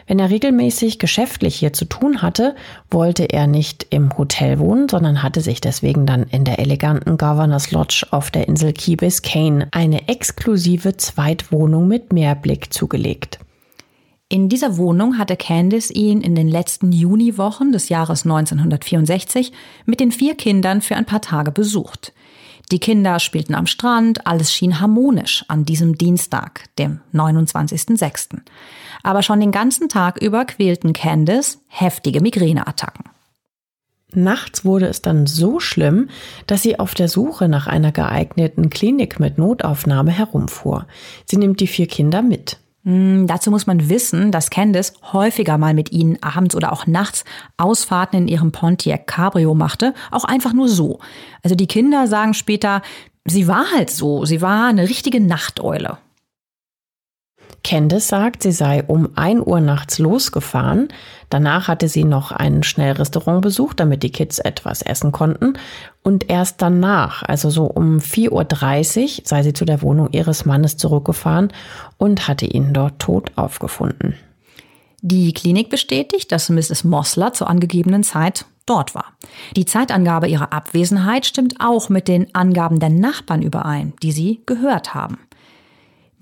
Wenn 0.09 0.19
er 0.19 0.31
regelmäßig 0.31 0.99
geschäftlich 0.99 1.55
hier 1.55 1.73
zu 1.73 1.85
tun 1.85 2.21
hatte, 2.21 2.57
wollte 2.91 3.27
er 3.27 3.47
nicht 3.47 3.87
im 3.91 4.19
Hotel 4.19 4.59
wohnen, 4.59 4.89
sondern 4.89 5.23
hatte 5.23 5.41
sich 5.41 5.61
deswegen 5.61 6.07
dann 6.07 6.25
in 6.25 6.45
der 6.45 6.59
eleganten 6.59 7.17
Governors 7.17 7.71
Lodge 7.71 8.09
auf 8.11 8.33
der 8.33 8.49
Insel 8.49 8.73
Key 8.73 8.97
Biscayne 8.97 9.69
eine 9.71 10.09
exklusive 10.09 10.97
Zweitwohnung 10.97 11.87
mit 11.87 12.13
Meerblick 12.13 12.75
zugelegt. 12.75 13.39
In 14.35 14.49
dieser 14.49 14.79
Wohnung 14.79 15.17
hatte 15.17 15.37
Candice 15.37 15.93
ihn 15.93 16.21
in 16.21 16.35
den 16.35 16.49
letzten 16.49 16.91
Juniwochen 16.91 17.71
des 17.71 17.89
Jahres 17.89 18.25
1964 18.25 19.53
mit 19.87 20.01
den 20.01 20.11
vier 20.11 20.35
Kindern 20.35 20.81
für 20.81 20.97
ein 20.97 21.05
paar 21.05 21.21
Tage 21.21 21.53
besucht. 21.53 22.13
Die 22.73 22.81
Kinder 22.81 23.21
spielten 23.21 23.55
am 23.55 23.69
Strand, 23.69 24.27
alles 24.27 24.53
schien 24.53 24.81
harmonisch 24.81 25.45
an 25.47 25.65
diesem 25.65 25.97
Dienstag, 25.99 26.65
dem 26.81 26.99
29.06. 27.13 28.41
Aber 29.05 29.23
schon 29.23 29.39
den 29.39 29.53
ganzen 29.53 29.89
Tag 29.89 30.21
über 30.21 30.45
quälten 30.47 30.95
Candice 30.95 31.61
heftige 31.69 32.21
Migräneattacken. 32.21 33.05
Nachts 34.15 34.65
wurde 34.65 34.89
es 34.89 35.01
dann 35.01 35.29
so 35.29 35.61
schlimm, 35.61 36.09
dass 36.49 36.63
sie 36.63 36.81
auf 36.81 36.97
der 36.97 37.07
Suche 37.07 37.49
nach 37.49 37.69
einer 37.69 37.93
geeigneten 37.93 38.69
Klinik 38.69 39.21
mit 39.21 39.39
Notaufnahme 39.39 40.11
herumfuhr. 40.11 40.89
Sie 41.25 41.37
nimmt 41.37 41.61
die 41.61 41.69
vier 41.69 41.87
Kinder 41.87 42.21
mit. 42.21 42.59
Mm, 42.85 43.27
dazu 43.27 43.51
muss 43.51 43.67
man 43.67 43.89
wissen, 43.89 44.31
dass 44.31 44.51
Candice 44.51 44.93
häufiger 45.13 45.59
mal 45.59 45.75
mit 45.75 45.91
ihnen 45.91 46.23
abends 46.23 46.55
oder 46.55 46.73
auch 46.73 46.87
nachts 46.87 47.25
Ausfahrten 47.57 48.19
in 48.21 48.29
ihrem 48.29 48.53
Pontiac 48.53 49.07
Cabrio 49.07 49.55
machte, 49.55 49.95
auch 50.11 50.25
einfach 50.25 50.53
nur 50.53 50.69
so. 50.69 51.01
Also 51.43 51.57
die 51.57 51.67
Kinder 51.67 52.07
sagen 52.07 52.35
später, 52.35 52.83
sie 53.25 53.49
war 53.49 53.65
halt 53.75 53.91
so, 53.91 54.25
sie 54.27 54.43
war 54.43 54.69
eine 54.69 54.89
richtige 54.89 55.21
Nachteule. 55.21 55.99
Candice 57.63 58.09
sagt, 58.09 58.43
sie 58.43 58.53
sei 58.53 58.83
um 58.85 59.11
1 59.17 59.47
Uhr 59.47 59.61
nachts 59.61 59.99
losgefahren. 59.99 60.89
Danach 61.31 61.69
hatte 61.69 61.89
sie 61.89 62.05
noch 62.05 62.33
ein 62.33 62.63
Schnellrestaurant 62.63 63.43
besucht, 63.43 63.81
damit 63.81 64.03
die 64.03 64.11
Kids 64.11 64.39
etwas 64.39 64.83
essen 64.83 65.13
konnten. 65.13 65.55
Und 66.03 66.31
erst 66.31 66.61
danach, 66.63 67.23
also 67.23 67.51
so 67.51 67.65
um 67.65 67.99
4.30 67.99 69.03
Uhr, 69.03 69.23
sei 69.25 69.43
sie 69.43 69.53
zu 69.53 69.65
der 69.65 69.83
Wohnung 69.83 70.11
ihres 70.13 70.45
Mannes 70.45 70.77
zurückgefahren 70.77 71.53
und 71.97 72.29
hatte 72.29 72.47
ihn 72.47 72.73
dort 72.73 72.99
tot 72.99 73.33
aufgefunden. 73.37 74.15
Die 75.01 75.33
Klinik 75.33 75.69
bestätigt, 75.69 76.33
dass 76.33 76.49
Mrs. 76.49 76.85
Mossler 76.85 77.35
zur 77.35 77.51
angegebenen 77.51 78.05
Zeit 78.05 78.47
dort 78.67 78.95
war. 78.95 79.13
Die 79.57 79.67
Zeitangabe 79.67 80.29
ihrer 80.29 80.53
Abwesenheit 80.53 81.27
stimmt 81.27 81.57
auch 81.59 81.89
mit 81.89 82.09
den 82.09 82.35
Angaben 82.35 82.81
der 82.81 82.89
Nachbarn 82.89 83.43
überein, 83.43 83.93
die 84.03 84.13
sie 84.13 84.41
gehört 84.47 84.95
haben. 84.95 85.19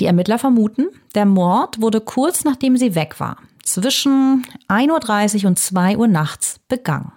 Die 0.03 0.07
Ermittler 0.07 0.41
vermuten, 0.41 0.89
der 1.15 1.27
Mord 1.27 1.81
wurde 1.81 2.01
kurz 2.01 2.43
nachdem 2.43 2.77
sie 2.77 2.97
weg 2.97 3.21
war, 3.21 3.37
zwischen 3.63 4.45
1.30 4.67 5.45
Uhr 5.45 5.51
und 5.51 5.61
2 5.61 5.97
Uhr 5.97 6.09
nachts 6.09 6.59
begangen. 6.67 7.13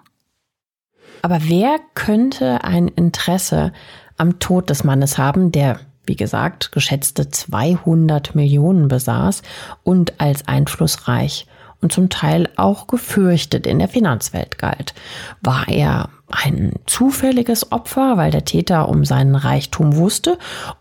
Aber 1.24 1.40
wer 1.42 1.80
könnte 1.96 2.64
ein 2.64 2.88
Interesse 2.88 3.74
am 4.18 4.38
Tod 4.38 4.70
des 4.70 4.84
Mannes 4.84 5.18
haben, 5.18 5.52
der, 5.52 5.80
wie 6.06 6.16
gesagt, 6.16 6.72
geschätzte 6.74 7.32
200 7.32 8.36
Millionen 8.36 8.88
besaß 8.88 9.42
und 9.82 10.22
als 10.22 10.48
einflussreich 10.48 11.48
und 11.82 11.92
zum 11.92 12.12
Teil 12.12 12.50
auch 12.56 12.86
gefürchtet 12.86 13.66
in 13.66 13.80
der 13.80 13.90
Finanzwelt 13.90 14.60
galt? 14.60 14.94
War 15.42 15.68
er 15.70 16.10
ein 16.36 16.74
zufälliges 16.86 17.72
Opfer, 17.72 18.18
weil 18.18 18.32
der 18.32 18.46
Täter 18.46 18.90
um 18.90 19.06
seinen 19.06 19.36
Reichtum 19.36 19.96
wusste? 19.96 20.38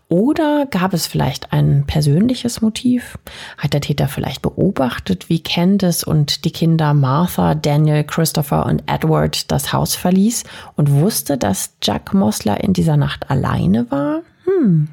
Oder 0.09 0.65
gab 0.65 0.93
es 0.93 1.07
vielleicht 1.07 1.53
ein 1.53 1.85
persönliches 1.87 2.61
Motiv? 2.61 3.17
Hat 3.57 3.73
der 3.73 3.81
Täter 3.81 4.07
vielleicht 4.07 4.41
beobachtet, 4.41 5.29
wie 5.29 5.41
Candice 5.41 6.03
und 6.03 6.45
die 6.45 6.51
Kinder 6.51 6.93
Martha, 6.93 7.55
Daniel, 7.55 8.03
Christopher 8.03 8.65
und 8.65 8.83
Edward 8.87 9.51
das 9.51 9.73
Haus 9.73 9.95
verließ 9.95 10.43
und 10.75 10.91
wusste, 10.91 11.37
dass 11.37 11.75
Jack 11.81 12.13
Mossler 12.13 12.63
in 12.63 12.73
dieser 12.73 12.97
Nacht 12.97 13.29
alleine 13.29 13.89
war? 13.89 14.21
Hm. 14.45 14.89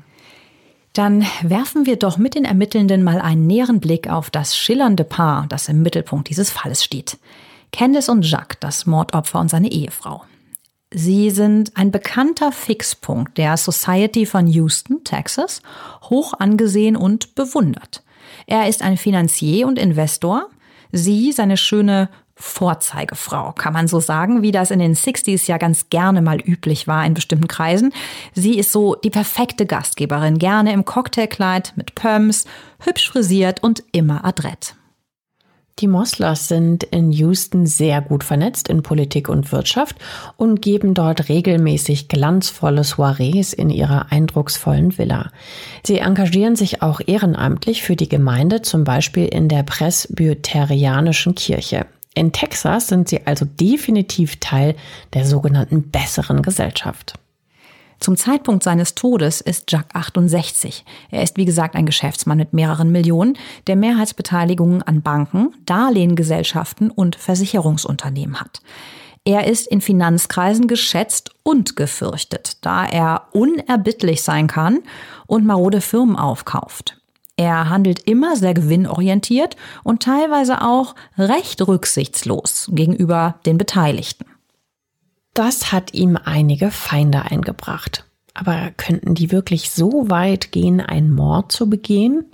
Dann 0.93 1.25
werfen 1.43 1.87
wir 1.87 1.97
doch 1.97 2.19
mit 2.19 2.35
den 2.35 2.45
Ermittelnden 2.45 3.03
mal 3.03 3.21
einen 3.21 3.47
näheren 3.47 3.81
Blick 3.81 4.11
auf 4.11 4.31
das 4.31 4.57
schillernde 4.57 5.05
Paar, 5.05 5.47
das 5.49 5.69
im 5.69 5.83
Mittelpunkt 5.83 6.29
dieses 6.29 6.51
Falles 6.51 6.85
steht. 6.85 7.19
Candice 7.73 8.11
und 8.11 8.31
Jacques, 8.31 8.59
das 8.61 8.85
Mordopfer 8.85 9.41
und 9.41 9.49
seine 9.49 9.71
Ehefrau. 9.73 10.23
Sie 10.95 11.31
sind 11.31 11.77
ein 11.77 11.91
bekannter 11.91 12.53
Fixpunkt 12.53 13.39
der 13.39 13.57
Society 13.57 14.27
von 14.27 14.47
Houston, 14.47 15.05
Texas, 15.05 15.63
hoch 16.03 16.35
angesehen 16.39 16.97
und 16.97 17.35
bewundert. 17.35 18.03
Er 18.47 18.69
ist 18.69 18.83
ein 18.83 18.97
Finanzier 18.97 19.67
und 19.67 19.79
Investor. 19.79 20.49
Sie, 20.91 21.33
seine 21.33 21.57
schöne 21.57 22.09
Vorzeigefrau, 22.35 23.53
kann 23.53 23.73
man 23.73 23.89
so 23.89 24.01
sagen, 24.01 24.43
wie 24.43 24.53
das 24.53 24.71
in 24.71 24.81
den 24.81 24.95
60s 24.95 25.49
ja 25.49 25.59
ganz 25.59 25.91
gerne 25.91 26.23
mal 26.23 26.41
üblich 26.41 26.89
war 26.89 27.07
in 27.07 27.15
bestimmten 27.15 27.47
Kreisen. 27.47 27.93
Sie 28.35 28.59
ist 28.59 28.73
so 28.73 28.95
die 28.97 29.11
perfekte 29.11 29.65
Gastgeberin, 29.65 30.39
gerne 30.39 30.73
im 30.73 30.85
Cocktailkleid 30.85 31.73
mit 31.77 31.95
Pumps, 31.95 32.47
hübsch 32.81 33.11
frisiert 33.11 33.63
und 33.63 33.85
immer 33.93 34.25
adrett. 34.25 34.75
Die 35.79 35.89
Mosslers 35.89 36.49
sind 36.49 36.85
in 36.85 37.11
Houston 37.13 37.67
sehr 37.67 38.03
gut 38.03 38.25
vernetzt 38.25 38.69
in 38.69 38.83
Politik 38.83 39.29
und 39.29 39.51
Wirtschaft 39.53 39.97
und 40.37 40.61
geben 40.63 40.95
dort 40.95 41.29
regelmäßig 41.29 42.09
glanzvolle 42.09 42.85
Soirees 42.85 43.53
in 43.53 43.71
ihrer 43.71 44.13
eindrucksvollen 44.13 44.97
Villa. 44.97 45.31
Sie 45.85 45.99
engagieren 45.99 46.57
sich 46.57 46.83
auch 46.83 47.01
ehrenamtlich 47.05 47.83
für 47.83 47.97
die 47.97 48.09
Gemeinde, 48.09 48.63
zum 48.63 48.85
Beispiel 48.85 49.27
in 49.27 49.49
der 49.49 49.63
Presbyterianischen 49.63 51.35
Kirche. 51.35 51.87
In 52.15 52.33
Texas 52.33 52.89
sind 52.89 53.09
sie 53.09 53.27
also 53.27 53.47
definitiv 53.47 54.37
Teil 54.37 54.77
der 55.15 55.25
sogenannten 55.25 55.91
besseren 55.91 56.43
Gesellschaft. 56.43 57.15
Zum 58.03 58.17
Zeitpunkt 58.17 58.65
seines 58.65 58.97
Todes 58.97 59.41
ist 59.41 59.71
Jack 59.71 59.95
68. 59.95 60.85
Er 61.13 61.23
ist 61.23 61.37
wie 61.37 61.45
gesagt 61.45 61.77
ein 61.77 61.87
Geschäftsmann 61.87 62.37
mit 62.37 62.53
mehreren 62.53 62.91
Millionen, 62.91 63.39
der 63.69 63.77
Mehrheitsbeteiligungen 63.77 64.83
an 64.83 65.03
Banken, 65.03 65.55
Darlehengesellschaften 65.67 66.91
und 66.91 67.15
Versicherungsunternehmen 67.15 68.41
hat. 68.41 68.61
Er 69.25 69.47
ist 69.47 69.69
in 69.69 69.81
Finanzkreisen 69.81 70.67
geschätzt 70.67 71.31
und 71.45 71.77
gefürchtet, 71.77 72.57
da 72.63 72.85
er 72.85 73.29
unerbittlich 73.31 74.23
sein 74.23 74.49
kann 74.49 74.81
und 75.29 75.47
marode 75.47 75.81
Firmen 75.81 76.17
aufkauft. 76.17 76.99
Er 77.37 77.71
handelt 77.71 78.01
immer 78.01 78.35
sehr 78.35 78.55
gewinnorientiert 78.55 79.55
und 79.85 80.03
teilweise 80.03 80.61
auch 80.63 80.97
recht 81.17 81.65
rücksichtslos 81.69 82.69
gegenüber 82.73 83.37
den 83.47 83.59
Beteiligten. 83.59 84.32
Das 85.35 85.73
hat 85.73 85.95
ihm 85.95 86.19
einige 86.23 86.71
Feinde 86.71 87.23
eingebracht. 87.23 88.05
Aber 88.35 88.71
könnten 88.77 89.15
die 89.15 89.33
wirklich 89.33 89.71
so 89.71 90.11
weit 90.11 90.53
gehen, 90.53 90.81
einen 90.81 91.11
Mord 91.11 91.53
zu 91.53 91.69
begehen? 91.69 92.27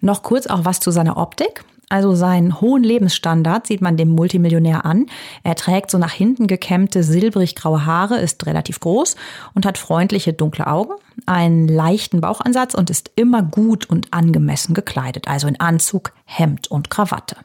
Noch 0.00 0.22
kurz 0.22 0.46
auch 0.46 0.64
was 0.64 0.80
zu 0.80 0.90
seiner 0.90 1.16
Optik. 1.16 1.64
Also 1.88 2.14
seinen 2.14 2.60
hohen 2.60 2.82
Lebensstandard 2.82 3.66
sieht 3.66 3.80
man 3.80 3.96
dem 3.96 4.08
Multimillionär 4.08 4.84
an. 4.84 5.06
Er 5.42 5.54
trägt 5.54 5.90
so 5.90 5.98
nach 5.98 6.12
hinten 6.12 6.46
gekämmte 6.46 7.02
silbrig-graue 7.02 7.86
Haare, 7.86 8.18
ist 8.18 8.46
relativ 8.46 8.80
groß 8.80 9.16
und 9.54 9.66
hat 9.66 9.78
freundliche 9.78 10.32
dunkle 10.32 10.66
Augen, 10.66 10.94
einen 11.26 11.68
leichten 11.68 12.20
Bauchansatz 12.20 12.74
und 12.74 12.90
ist 12.90 13.10
immer 13.16 13.42
gut 13.42 13.88
und 13.88 14.12
angemessen 14.12 14.74
gekleidet, 14.74 15.28
also 15.28 15.46
in 15.46 15.60
Anzug, 15.60 16.12
Hemd 16.24 16.70
und 16.70 16.90
Krawatte. 16.90 17.36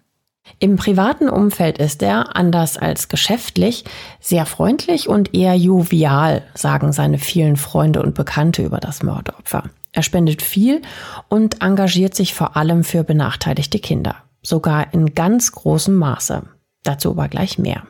Im 0.62 0.76
privaten 0.76 1.30
Umfeld 1.30 1.78
ist 1.78 2.04
er, 2.04 2.36
anders 2.36 2.78
als 2.78 3.08
geschäftlich, 3.08 3.86
sehr 4.20 4.46
freundlich 4.46 5.08
und 5.08 5.34
eher 5.34 5.56
jovial, 5.56 6.44
sagen 6.54 6.92
seine 6.92 7.18
vielen 7.18 7.56
Freunde 7.56 8.02
und 8.04 8.14
Bekannte 8.14 8.64
über 8.64 8.80
das 8.80 9.02
Mordopfer. 9.02 9.64
Er 9.94 10.04
spendet 10.04 10.42
viel 10.42 10.82
und 11.30 11.62
engagiert 11.62 12.14
sich 12.14 12.34
vor 12.34 12.58
allem 12.58 12.84
für 12.84 13.06
benachteiligte 13.06 13.80
Kinder, 13.80 14.18
sogar 14.42 14.94
in 14.94 15.16
ganz 15.16 15.54
großem 15.54 15.96
Maße. 15.96 16.44
Dazu 16.84 17.12
aber 17.12 17.30
gleich 17.30 17.58
mehr. 17.58 17.84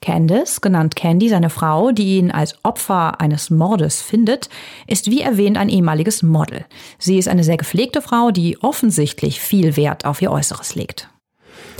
Candice, 0.00 0.60
genannt 0.60 0.96
Candy, 0.96 1.28
seine 1.28 1.50
Frau, 1.50 1.92
die 1.92 2.18
ihn 2.18 2.32
als 2.32 2.56
Opfer 2.64 3.20
eines 3.20 3.50
Mordes 3.50 4.02
findet, 4.02 4.48
ist 4.88 5.08
wie 5.08 5.20
erwähnt 5.20 5.56
ein 5.56 5.68
ehemaliges 5.68 6.24
Model. 6.24 6.64
Sie 6.98 7.18
ist 7.18 7.28
eine 7.28 7.44
sehr 7.44 7.56
gepflegte 7.58 8.02
Frau, 8.02 8.32
die 8.32 8.60
offensichtlich 8.60 9.40
viel 9.40 9.76
Wert 9.76 10.04
auf 10.04 10.20
ihr 10.20 10.32
Äußeres 10.32 10.74
legt. 10.74 11.11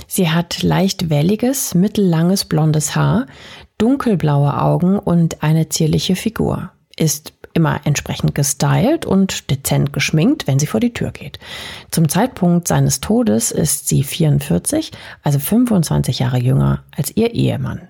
Sie 0.07 0.29
hat 0.29 0.63
leicht 0.63 1.09
welliges, 1.09 1.73
mittellanges 1.75 2.45
blondes 2.45 2.95
Haar, 2.95 3.27
dunkelblaue 3.77 4.61
Augen 4.61 4.99
und 4.99 5.43
eine 5.43 5.69
zierliche 5.69 6.15
Figur. 6.15 6.71
Ist 6.95 7.33
immer 7.53 7.81
entsprechend 7.83 8.35
gestylt 8.35 9.05
und 9.05 9.49
dezent 9.49 9.93
geschminkt, 9.93 10.47
wenn 10.47 10.59
sie 10.59 10.67
vor 10.67 10.79
die 10.79 10.93
Tür 10.93 11.11
geht. 11.11 11.39
Zum 11.91 12.09
Zeitpunkt 12.09 12.67
seines 12.67 12.99
Todes 12.99 13.51
ist 13.51 13.87
sie 13.87 14.03
44, 14.03 14.91
also 15.21 15.39
25 15.39 16.19
Jahre 16.19 16.39
jünger 16.39 16.83
als 16.95 17.15
ihr 17.15 17.33
Ehemann. 17.33 17.87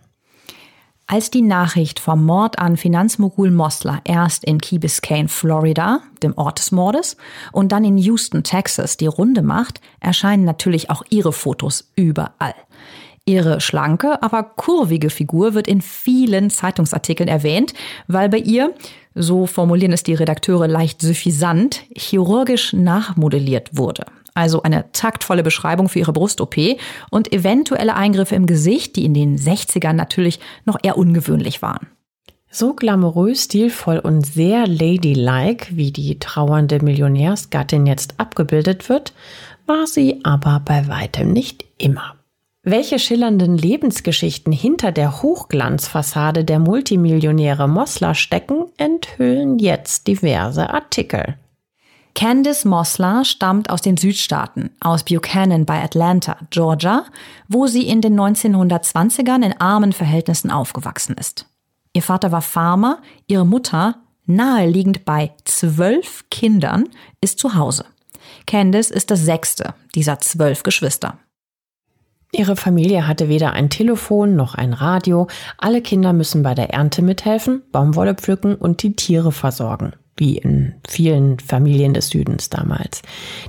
Als 1.06 1.30
die 1.30 1.42
Nachricht 1.42 2.00
vom 2.00 2.26
Mord 2.26 2.60
an 2.60 2.78
Finanzmogul 2.78 3.52
Mosler 3.52 4.02
erst 4.06 4.46
in 4.46 4.60
Key 4.60 4.80
Biscayne, 4.80 5.28
Florida, 5.28 6.00
dem 6.24 6.38
Ort 6.38 6.60
des 6.60 6.72
Mordes, 6.72 7.18
und 7.52 7.72
dann 7.72 7.84
in 7.84 7.98
Houston, 7.98 8.44
Texas, 8.44 8.96
die 8.96 9.08
Runde 9.08 9.42
macht, 9.42 9.82
erscheinen 10.00 10.46
natürlich 10.46 10.90
auch 10.90 11.04
ihre 11.10 11.34
Fotos 11.34 11.92
überall. 11.96 12.56
Ihre 13.26 13.62
schlanke, 13.62 14.22
aber 14.24 14.44
kurvige 14.44 15.10
Figur 15.10 15.54
wird 15.54 15.68
in 15.68 15.82
vielen 15.82 16.50
Zeitungsartikeln 16.50 17.30
erwähnt, 17.30 17.74
weil 18.08 18.30
bei 18.30 18.40
ihr, 18.40 18.74
so 19.14 19.46
formulieren 19.46 19.94
es 19.94 20.04
die 20.04 20.16
Redakteure 20.16 20.68
leicht 20.68 21.02
suffisant, 21.02 21.84
chirurgisch 21.96 22.74
nachmodelliert 22.74 23.78
wurde 23.78 24.06
also 24.34 24.64
eine 24.64 24.92
taktvolle 24.92 25.44
Beschreibung 25.44 25.90
für 25.90 26.00
ihre 26.00 26.14
Brust-OP 26.14 26.56
und 27.10 27.32
eventuelle 27.32 27.96
Eingriffe 27.96 28.36
im 28.36 28.46
Gesicht, 28.46 28.96
die 28.96 29.06
in 29.06 29.14
den 29.14 29.38
60ern 29.38 29.94
natürlich 29.94 30.40
noch 30.66 30.78
eher 30.82 30.98
ungewöhnlich 30.98 31.62
waren. 31.62 31.88
So 32.56 32.76
glamourös, 32.76 33.46
stilvoll 33.46 33.98
und 33.98 34.26
sehr 34.26 34.68
ladylike, 34.68 35.76
wie 35.76 35.92
die 35.92 36.20
trauernde 36.20 36.84
Millionärsgattin 36.84 37.88
jetzt 37.88 38.20
abgebildet 38.20 38.90
wird, 38.90 39.14
war 39.66 39.88
sie 39.88 40.20
aber 40.24 40.62
bei 40.64 40.88
weitem 40.88 41.34
nicht 41.34 41.66
immer. 41.80 42.16
Welche 42.62 43.00
schillernden 43.00 43.58
Lebensgeschichten 43.58 44.54
hinter 44.54 44.92
der 44.92 45.22
Hochglanzfassade 45.22 46.46
der 46.46 46.60
Multimillionäre 46.60 47.68
Mossler 47.68 48.14
stecken, 48.14 48.66
enthüllen 48.78 49.60
jetzt 49.60 50.08
diverse 50.08 50.70
Artikel. 50.70 51.36
Candice 52.16 52.66
Mossler 52.66 53.26
stammt 53.26 53.70
aus 53.72 53.82
den 53.82 53.98
Südstaaten, 53.98 54.70
aus 54.80 55.04
Buchanan 55.04 55.66
bei 55.66 55.82
Atlanta, 55.82 56.38
Georgia, 56.52 57.06
wo 57.48 57.66
sie 57.66 57.88
in 57.88 58.02
den 58.02 58.20
1920ern 58.20 59.44
in 59.44 59.60
armen 59.60 59.94
Verhältnissen 59.94 60.52
aufgewachsen 60.52 61.16
ist. 61.20 61.48
Ihr 61.92 62.04
Vater 62.04 62.32
war 62.32 62.42
Farmer, 62.42 63.00
ihre 63.28 63.46
Mutter, 63.46 63.96
naheliegend 64.26 65.06
bei 65.06 65.32
zwölf 65.46 66.26
Kindern, 66.30 66.88
ist 67.20 67.40
zu 67.40 67.56
Hause. 67.56 67.86
Candice 68.46 68.92
ist 68.92 69.10
das 69.10 69.22
sechste 69.22 69.74
dieser 69.96 70.20
zwölf 70.20 70.64
Geschwister. 70.64 71.18
Ihre 72.32 72.56
Familie 72.56 73.08
hatte 73.08 73.28
weder 73.28 73.54
ein 73.54 73.70
Telefon 73.70 74.36
noch 74.36 74.56
ein 74.56 74.74
Radio. 74.74 75.28
Alle 75.58 75.82
Kinder 75.82 76.14
müssen 76.14 76.42
bei 76.42 76.56
der 76.56 76.72
Ernte 76.72 77.02
mithelfen, 77.02 77.64
Baumwolle 77.72 78.16
pflücken 78.16 78.56
und 78.56 78.82
die 78.82 78.96
Tiere 78.96 79.32
versorgen 79.32 79.94
wie 80.18 80.38
in 80.38 80.76
vielen 80.88 81.40
Familien 81.40 81.94
des 81.94 82.10
Südens 82.10 82.50
damals. 82.50 83.02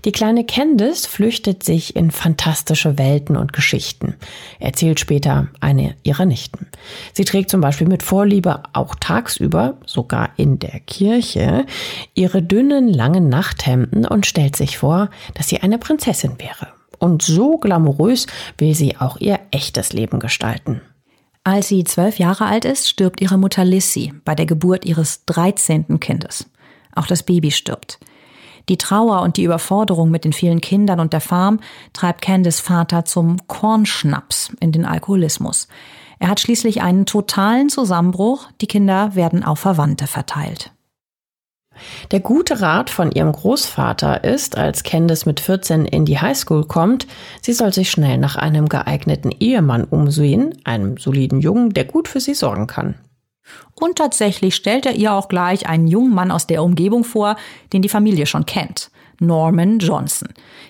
Die 0.05 0.13
kleine 0.13 0.45
Candice 0.45 1.07
flüchtet 1.07 1.63
sich 1.63 1.95
in 1.95 2.11
fantastische 2.11 2.99
Welten 2.99 3.37
und 3.37 3.53
Geschichten, 3.53 4.15
erzählt 4.61 4.99
später 4.99 5.49
eine 5.61 5.95
ihrer 6.03 6.25
Nichten. 6.25 6.67
Sie 7.13 7.25
trägt 7.25 7.51
zum 7.51 7.61
Beispiel 7.61 7.89
mit 7.89 8.03
Vorliebe 8.03 8.63
auch 8.73 8.95
tagsüber, 8.95 9.79
sogar 9.87 10.31
in 10.37 10.59
der 10.59 10.81
Kirche, 10.81 11.67
ihre 12.15 12.43
dünnen, 12.43 12.89
langen 12.89 13.29
Nachthemden 13.29 14.07
und 14.07 14.27
stellt 14.27 14.57
sich 14.57 14.79
vor, 14.79 15.11
dass 15.35 15.49
sie 15.49 15.61
eine 15.61 15.79
Prinzessin 15.79 16.39
wäre. 16.39 16.69
Und 16.99 17.23
so 17.23 17.59
glamourös 17.59 18.27
will 18.57 18.75
sie 18.75 18.97
auch 18.97 19.19
ihr 19.19 19.39
echtes 19.51 19.93
Leben 19.93 20.21
gestalten. 20.21 20.81
Als 21.47 21.69
sie 21.69 21.85
zwölf 21.85 22.19
Jahre 22.19 22.47
alt 22.47 22.65
ist, 22.65 22.89
stirbt 22.89 23.21
ihre 23.21 23.37
Mutter 23.37 23.67
Lissy 23.67 24.15
bei 24.25 24.35
der 24.35 24.47
Geburt 24.47 24.87
ihres 24.87 25.27
dreizehnten 25.27 26.01
Kindes. 26.01 26.47
Auch 26.95 27.07
das 27.07 27.23
Baby 27.23 27.51
stirbt. 27.51 27.99
Die 28.69 28.79
Trauer 28.79 29.21
und 29.23 29.37
die 29.37 29.45
Überforderung 29.45 30.11
mit 30.11 30.25
den 30.25 30.33
vielen 30.33 30.61
Kindern 30.61 31.01
und 31.01 31.13
der 31.13 31.21
Farm 31.21 31.61
treibt 31.93 32.23
Candice 32.23 32.61
Vater 32.61 33.05
zum 33.05 33.47
Kornschnaps 33.47 34.53
in 34.61 34.73
den 34.73 34.87
Alkoholismus. 34.87 35.69
Er 36.19 36.29
hat 36.29 36.41
schließlich 36.41 36.81
einen 36.81 37.05
totalen 37.05 37.69
Zusammenbruch. 37.69 38.49
Die 38.61 38.67
Kinder 38.67 39.15
werden 39.15 39.45
auf 39.45 39.59
Verwandte 39.59 40.07
verteilt. 40.07 40.71
Der 42.13 42.21
gute 42.21 42.61
Rat 42.61 42.89
von 42.89 43.11
ihrem 43.11 43.33
Großvater 43.33 44.25
ist, 44.25 44.57
als 44.57 44.85
Candice 44.85 45.27
mit 45.27 45.41
14 45.41 45.85
in 45.87 46.05
die 46.05 46.21
Highschool 46.21 46.67
kommt, 46.67 47.07
sie 47.43 47.53
soll 47.53 47.73
sich 47.73 47.91
schnell 47.91 48.17
nach 48.19 48.37
einem 48.37 48.69
geeigneten 48.69 49.33
Ehemann 49.33 49.85
umsehen, 49.85 50.55
einem 50.65 50.97
soliden 50.99 51.41
Jungen, 51.41 51.71
der 51.71 51.85
gut 51.85 52.09
für 52.09 52.21
sie 52.21 52.35
sorgen 52.35 52.69
kann. 52.69 52.95
Und 53.75 53.99
tatsächlich 53.99 54.55
stellt 54.55 54.87
er 54.87 54.95
ihr 54.95 55.13
auch 55.13 55.29
gleich 55.29 55.69
einen 55.69 55.87
jungen 55.87 56.15
Mann 56.15 56.31
aus 56.31 56.47
der 56.47 56.63
Umgebung 56.63 57.05
vor, 57.05 57.37
den 57.73 57.83
die 57.83 57.89
Familie 57.89 58.27
schon 58.27 58.47
kennt. 58.47 58.91
Norman 59.21 59.79
Johnson. 59.79 60.29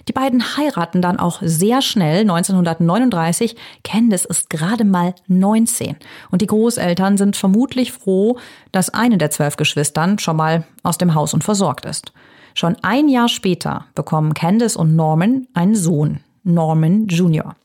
Die 0.08 0.12
beiden 0.12 0.56
heiraten 0.56 1.00
dann 1.00 1.18
auch 1.18 1.40
sehr 1.42 1.82
schnell 1.82 2.20
1939. 2.20 3.56
Candice 3.82 4.26
ist 4.26 4.50
gerade 4.50 4.84
mal 4.84 5.14
19 5.28 5.96
und 6.30 6.42
die 6.42 6.46
Großeltern 6.46 7.16
sind 7.16 7.36
vermutlich 7.36 7.92
froh, 7.92 8.38
dass 8.72 8.90
eine 8.90 9.18
der 9.18 9.30
zwölf 9.30 9.56
Geschwistern 9.56 10.18
schon 10.18 10.36
mal 10.36 10.66
aus 10.82 10.98
dem 10.98 11.14
Haus 11.14 11.34
und 11.34 11.44
versorgt 11.44 11.86
ist. 11.86 12.12
Schon 12.54 12.76
ein 12.82 13.08
Jahr 13.08 13.28
später 13.28 13.86
bekommen 13.94 14.34
Candice 14.34 14.76
und 14.76 14.94
Norman 14.94 15.46
einen 15.54 15.74
Sohn, 15.74 16.20
Norman 16.44 17.06
Jr. 17.06 17.56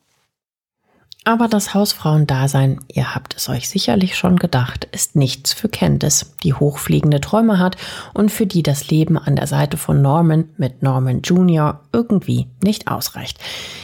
Aber 1.25 1.49
das 1.49 1.73
Hausfrauendasein, 1.73 2.79
ihr 2.87 3.13
habt 3.13 3.35
es 3.35 3.49
euch 3.49 3.69
sicherlich 3.69 4.15
schon 4.15 4.37
gedacht, 4.37 4.87
ist 4.91 5.17
nichts 5.17 5.51
für 5.51 5.67
Candice, 5.67 6.33
die 6.43 6.53
hochfliegende 6.53 7.19
Träume 7.19 7.59
hat 7.59 7.75
und 8.13 8.31
für 8.31 8.45
die 8.45 8.63
das 8.63 8.89
Leben 8.89 9.17
an 9.17 9.35
der 9.35 9.45
Seite 9.45 9.75
von 9.75 10.01
Norman 10.01 10.49
mit 10.57 10.81
Norman 10.81 11.21
Jr. 11.21 11.81
irgendwie 11.91 12.47
nicht 12.63 12.87
ausreicht. 12.87 13.37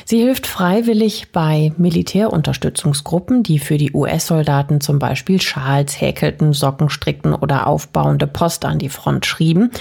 Sie 0.05 0.19
hilft 0.19 0.47
freiwillig 0.47 1.33
bei 1.33 1.73
Militärunterstützungsgruppen, 1.77 3.43
die 3.43 3.59
für 3.59 3.77
die 3.77 3.91
US-Soldaten 3.93 4.79
zum 4.79 4.97
Beispiel 4.97 5.41
Schals 5.41 5.99
häkelten, 5.99 6.53
Socken 6.53 6.89
strickten 6.89 7.33
oder 7.33 7.67
aufbauende 7.67 8.27
Post 8.27 8.63
an 8.63 8.79
die 8.79 8.89
Front 8.89 9.25
schrieben. 9.25 9.71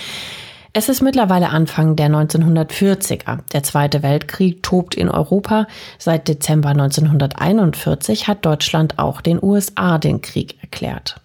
Es 0.77 0.89
ist 0.89 1.03
mittlerweile 1.03 1.51
Anfang 1.51 1.95
der 1.95 2.11
1940er. 2.11 3.39
Der 3.53 3.63
Zweite 3.63 4.03
Weltkrieg 4.03 4.61
tobt 4.65 4.97
in 4.97 5.09
Europa. 5.09 5.69
Seit 6.01 6.27
Dezember 6.27 6.71
1941 6.71 8.27
hat 8.27 8.45
Deutschland 8.45 8.99
auch 8.99 9.21
den 9.21 9.41
USA 9.41 9.99
den 9.99 10.21
Krieg 10.21 10.61
erklärt. 10.63 11.21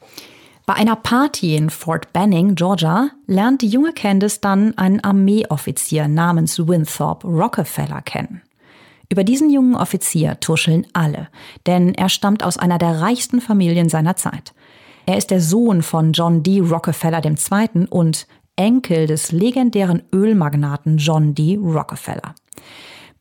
Bei 0.68 0.76
einer 0.76 0.96
Party 0.96 1.56
in 1.56 1.72
Fort 1.72 2.14
Benning, 2.14 2.54
Georgia, 2.54 3.10
lernt 3.26 3.64
die 3.64 3.70
junge 3.70 3.92
Candice 3.92 4.40
dann 4.40 4.78
einen 4.78 5.04
Armeeoffizier 5.04 6.08
namens 6.08 6.60
Winthrop 6.68 7.24
Rockefeller 7.24 8.04
kennen. 8.04 8.44
Über 9.12 9.24
diesen 9.24 9.50
jungen 9.50 9.74
Offizier 9.74 10.40
tuscheln 10.40 10.86
alle, 10.94 11.28
denn 11.66 11.96
er 11.96 12.10
stammt 12.10 12.44
aus 12.44 12.60
einer 12.60 12.78
der 12.78 13.02
reichsten 13.02 13.42
Familien 13.42 13.90
seiner 13.90 14.16
Zeit. 14.16 14.54
Er 15.08 15.18
ist 15.18 15.32
der 15.32 15.42
Sohn 15.42 15.82
von 15.82 16.14
John 16.14 16.44
D. 16.44 16.60
Rockefeller 16.60 17.26
II. 17.26 17.88
und 17.90 18.28
Enkel 18.60 19.08
des 19.08 19.32
legendären 19.32 20.04
Ölmagnaten 20.14 20.98
John 20.98 21.34
D. 21.34 21.58
Rockefeller. 21.60 22.36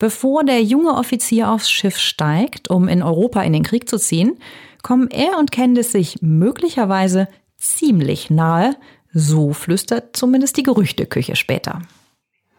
Bevor 0.01 0.44
der 0.44 0.62
junge 0.62 0.94
Offizier 0.94 1.51
aufs 1.51 1.70
Schiff 1.70 1.96
steigt, 1.96 2.68
um 2.68 2.88
in 2.88 3.03
Europa 3.03 3.42
in 3.42 3.53
den 3.53 3.62
Krieg 3.62 3.88
zu 3.88 3.98
ziehen, 3.98 4.38
kommen 4.83 5.09
er 5.11 5.38
und 5.38 5.53
Candice 5.53 5.92
sich 5.92 6.22
möglicherweise 6.22 7.29
ziemlich 7.57 8.31
nahe, 8.31 8.77
so 9.12 9.53
flüstert 9.53 10.16
zumindest 10.16 10.57
die 10.57 10.62
Gerüchteküche 10.64 11.37
später. 11.37 11.83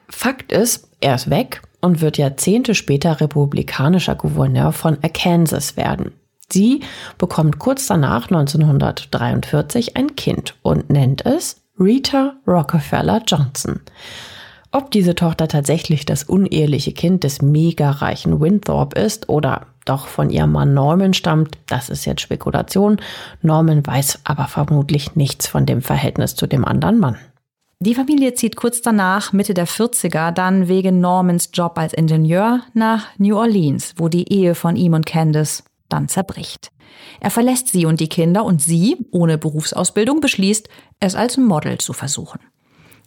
Fakt 0.09 0.51
ist, 0.51 0.89
er 1.01 1.15
ist 1.15 1.29
weg 1.29 1.61
und 1.81 2.01
wird 2.01 2.17
Jahrzehnte 2.17 2.75
später 2.75 3.19
republikanischer 3.19 4.15
Gouverneur 4.15 4.71
von 4.71 4.97
Arkansas 5.01 5.77
werden. 5.77 6.13
Sie 6.51 6.81
bekommt 7.17 7.59
kurz 7.59 7.87
danach 7.87 8.29
1943 8.29 9.97
ein 9.97 10.15
Kind 10.15 10.55
und 10.61 10.89
nennt 10.89 11.25
es 11.25 11.61
Rita 11.79 12.35
Rockefeller 12.45 13.21
Johnson. 13.25 13.79
Ob 14.71 14.91
diese 14.91 15.15
Tochter 15.15 15.47
tatsächlich 15.47 16.05
das 16.05 16.23
uneheliche 16.23 16.91
Kind 16.91 17.23
des 17.23 17.41
mega 17.41 17.89
reichen 17.89 18.41
Winthrop 18.41 18.95
ist 18.95 19.29
oder 19.29 19.67
doch 19.85 20.07
von 20.07 20.29
ihrem 20.29 20.51
Mann 20.51 20.73
Norman 20.73 21.13
stammt, 21.13 21.57
das 21.67 21.89
ist 21.89 22.05
jetzt 22.05 22.21
Spekulation. 22.21 22.97
Norman 23.41 23.85
weiß 23.85 24.19
aber 24.25 24.45
vermutlich 24.45 25.15
nichts 25.15 25.47
von 25.47 25.65
dem 25.65 25.81
Verhältnis 25.81 26.35
zu 26.35 26.45
dem 26.45 26.65
anderen 26.65 26.99
Mann. 26.99 27.17
Die 27.79 27.95
Familie 27.95 28.33
zieht 28.33 28.57
kurz 28.57 28.81
danach, 28.81 29.31
Mitte 29.31 29.53
der 29.53 29.67
40er, 29.67 30.31
dann 30.31 30.67
wegen 30.67 30.99
Normans 30.99 31.49
Job 31.53 31.77
als 31.77 31.93
Ingenieur 31.93 32.59
nach 32.73 33.07
New 33.17 33.37
Orleans, 33.37 33.93
wo 33.95 34.09
die 34.09 34.31
Ehe 34.31 34.53
von 34.53 34.75
ihm 34.75 34.93
und 34.93 35.05
Candice 35.05 35.63
dann 35.87 36.09
zerbricht. 36.09 36.71
Er 37.19 37.31
verlässt 37.31 37.69
sie 37.69 37.85
und 37.85 37.99
die 37.99 38.09
Kinder 38.09 38.45
und 38.45 38.61
sie, 38.61 38.97
ohne 39.11 39.37
Berufsausbildung, 39.37 40.21
beschließt, 40.21 40.69
es 40.99 41.15
als 41.15 41.37
Model 41.37 41.77
zu 41.77 41.93
versuchen. 41.93 42.39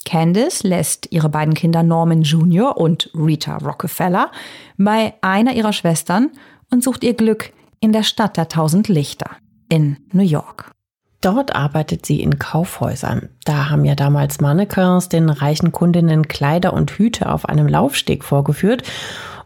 Candice 0.04 0.64
lässt 0.64 1.08
ihre 1.10 1.28
beiden 1.28 1.54
Kinder 1.54 1.82
Norman 1.82 2.22
Jr. 2.22 2.76
und 2.76 3.10
Rita 3.14 3.56
Rockefeller 3.58 4.32
bei 4.76 5.14
einer 5.20 5.54
ihrer 5.54 5.72
Schwestern 5.72 6.30
und 6.70 6.82
sucht 6.82 7.04
ihr 7.04 7.14
Glück 7.14 7.52
in 7.80 7.92
der 7.92 8.02
Stadt 8.02 8.36
der 8.36 8.48
tausend 8.48 8.88
Lichter 8.88 9.30
in 9.68 9.96
New 10.12 10.24
York. 10.24 10.72
Dort 11.20 11.54
arbeitet 11.54 12.04
sie 12.04 12.20
in 12.20 12.38
Kaufhäusern. 12.38 13.28
Da 13.44 13.70
haben 13.70 13.84
ja 13.84 13.94
damals 13.94 14.40
Mannequins 14.40 15.08
den 15.08 15.28
reichen 15.30 15.70
Kundinnen 15.70 16.26
Kleider 16.26 16.72
und 16.72 16.90
Hüte 16.90 17.30
auf 17.30 17.48
einem 17.48 17.68
Laufsteg 17.68 18.24
vorgeführt 18.24 18.82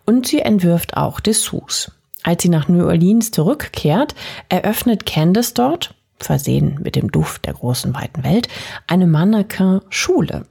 und 0.07 0.27
sie 0.27 0.41
entwirft 0.41 0.97
auch 0.97 1.21
Dessous. 1.21 1.93
Als 2.27 2.43
sie 2.43 2.49
nach 2.49 2.67
New 2.67 2.85
Orleans 2.85 3.31
zurückkehrt, 3.31 4.17
eröffnet 4.49 5.07
Candace 5.07 5.55
dort, 5.55 5.95
versehen 6.19 6.81
mit 6.83 6.97
dem 6.97 7.13
Duft 7.13 7.47
der 7.47 7.53
großen 7.53 7.95
weiten 7.95 8.25
Welt, 8.25 8.49
eine 8.89 9.07
Mannequin-Schule. 9.07 10.45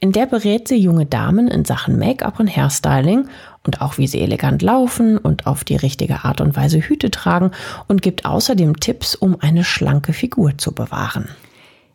In 0.00 0.10
der 0.10 0.26
berät 0.26 0.66
sie 0.66 0.78
junge 0.78 1.06
Damen 1.06 1.46
in 1.46 1.64
Sachen 1.64 2.00
Make-up 2.00 2.40
und 2.40 2.48
Hairstyling 2.48 3.28
und 3.64 3.80
auch 3.80 3.96
wie 3.96 4.08
sie 4.08 4.20
elegant 4.20 4.60
laufen 4.60 5.18
und 5.18 5.46
auf 5.46 5.62
die 5.62 5.76
richtige 5.76 6.24
Art 6.24 6.40
und 6.40 6.56
Weise 6.56 6.80
Hüte 6.80 7.12
tragen 7.12 7.52
und 7.86 8.02
gibt 8.02 8.24
außerdem 8.24 8.80
Tipps, 8.80 9.14
um 9.14 9.36
eine 9.40 9.62
schlanke 9.62 10.12
Figur 10.12 10.58
zu 10.58 10.72
bewahren. 10.74 11.28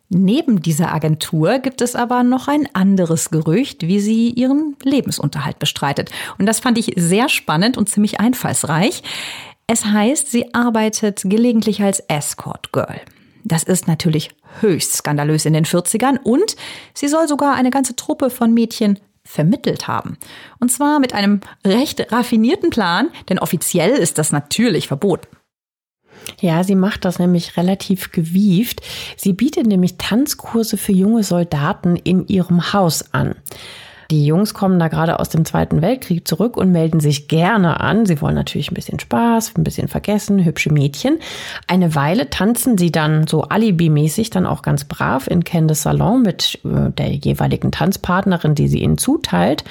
Neben 0.08 0.62
dieser 0.62 0.92
Agentur 0.92 1.58
gibt 1.58 1.80
es 1.80 1.96
aber 1.96 2.22
noch 2.22 2.46
ein 2.46 2.68
anderes 2.74 3.30
Gerücht, 3.30 3.82
wie 3.82 3.98
sie 3.98 4.30
ihren 4.30 4.76
Lebensunterhalt 4.84 5.58
bestreitet. 5.58 6.10
Und 6.38 6.46
das 6.46 6.60
fand 6.60 6.78
ich 6.78 6.92
sehr 6.96 7.28
spannend 7.28 7.76
und 7.76 7.88
ziemlich 7.88 8.20
einfallsreich. 8.20 9.02
Es 9.66 9.84
heißt, 9.84 10.30
sie 10.30 10.54
arbeitet 10.54 11.22
gelegentlich 11.24 11.82
als 11.82 12.00
Escort 12.08 12.72
Girl. 12.72 13.00
Das 13.42 13.64
ist 13.64 13.88
natürlich 13.88 14.30
höchst 14.60 14.92
skandalös 14.94 15.44
in 15.44 15.52
den 15.52 15.64
40ern 15.64 16.18
und 16.22 16.56
sie 16.94 17.08
soll 17.08 17.26
sogar 17.28 17.54
eine 17.54 17.70
ganze 17.70 17.96
Truppe 17.96 18.30
von 18.30 18.54
Mädchen 18.54 18.98
vermittelt 19.24 19.88
haben. 19.88 20.18
Und 20.60 20.70
zwar 20.70 21.00
mit 21.00 21.14
einem 21.14 21.40
recht 21.64 22.12
raffinierten 22.12 22.70
Plan, 22.70 23.08
denn 23.28 23.40
offiziell 23.40 23.90
ist 23.90 24.18
das 24.18 24.30
natürlich 24.30 24.86
verboten. 24.88 25.26
Ja, 26.40 26.64
sie 26.64 26.74
macht 26.74 27.04
das 27.04 27.18
nämlich 27.18 27.56
relativ 27.56 28.12
gewieft. 28.12 28.82
Sie 29.16 29.32
bietet 29.32 29.66
nämlich 29.66 29.96
Tanzkurse 29.96 30.76
für 30.76 30.92
junge 30.92 31.22
Soldaten 31.22 31.96
in 31.96 32.26
ihrem 32.26 32.72
Haus 32.72 33.12
an. 33.12 33.36
Die 34.10 34.24
Jungs 34.24 34.54
kommen 34.54 34.78
da 34.78 34.88
gerade 34.88 35.18
aus 35.18 35.28
dem 35.28 35.44
Zweiten 35.44 35.82
Weltkrieg 35.82 36.28
zurück 36.28 36.56
und 36.56 36.70
melden 36.70 37.00
sich 37.00 37.28
gerne 37.28 37.80
an. 37.80 38.06
Sie 38.06 38.20
wollen 38.20 38.34
natürlich 38.34 38.70
ein 38.70 38.74
bisschen 38.74 39.00
Spaß, 39.00 39.54
ein 39.56 39.64
bisschen 39.64 39.88
vergessen, 39.88 40.44
hübsche 40.44 40.72
Mädchen. 40.72 41.18
Eine 41.66 41.94
Weile 41.94 42.30
tanzen 42.30 42.78
sie 42.78 42.92
dann 42.92 43.26
so 43.26 43.42
alibimäßig 43.42 44.30
dann 44.30 44.46
auch 44.46 44.62
ganz 44.62 44.84
brav 44.84 45.26
in 45.26 45.42
Candice 45.42 45.82
Salon 45.82 46.22
mit 46.22 46.60
äh, 46.64 46.90
der 46.90 47.14
jeweiligen 47.14 47.72
Tanzpartnerin, 47.72 48.54
die 48.54 48.68
sie 48.68 48.82
ihnen 48.82 48.98
zuteilt. 48.98 49.64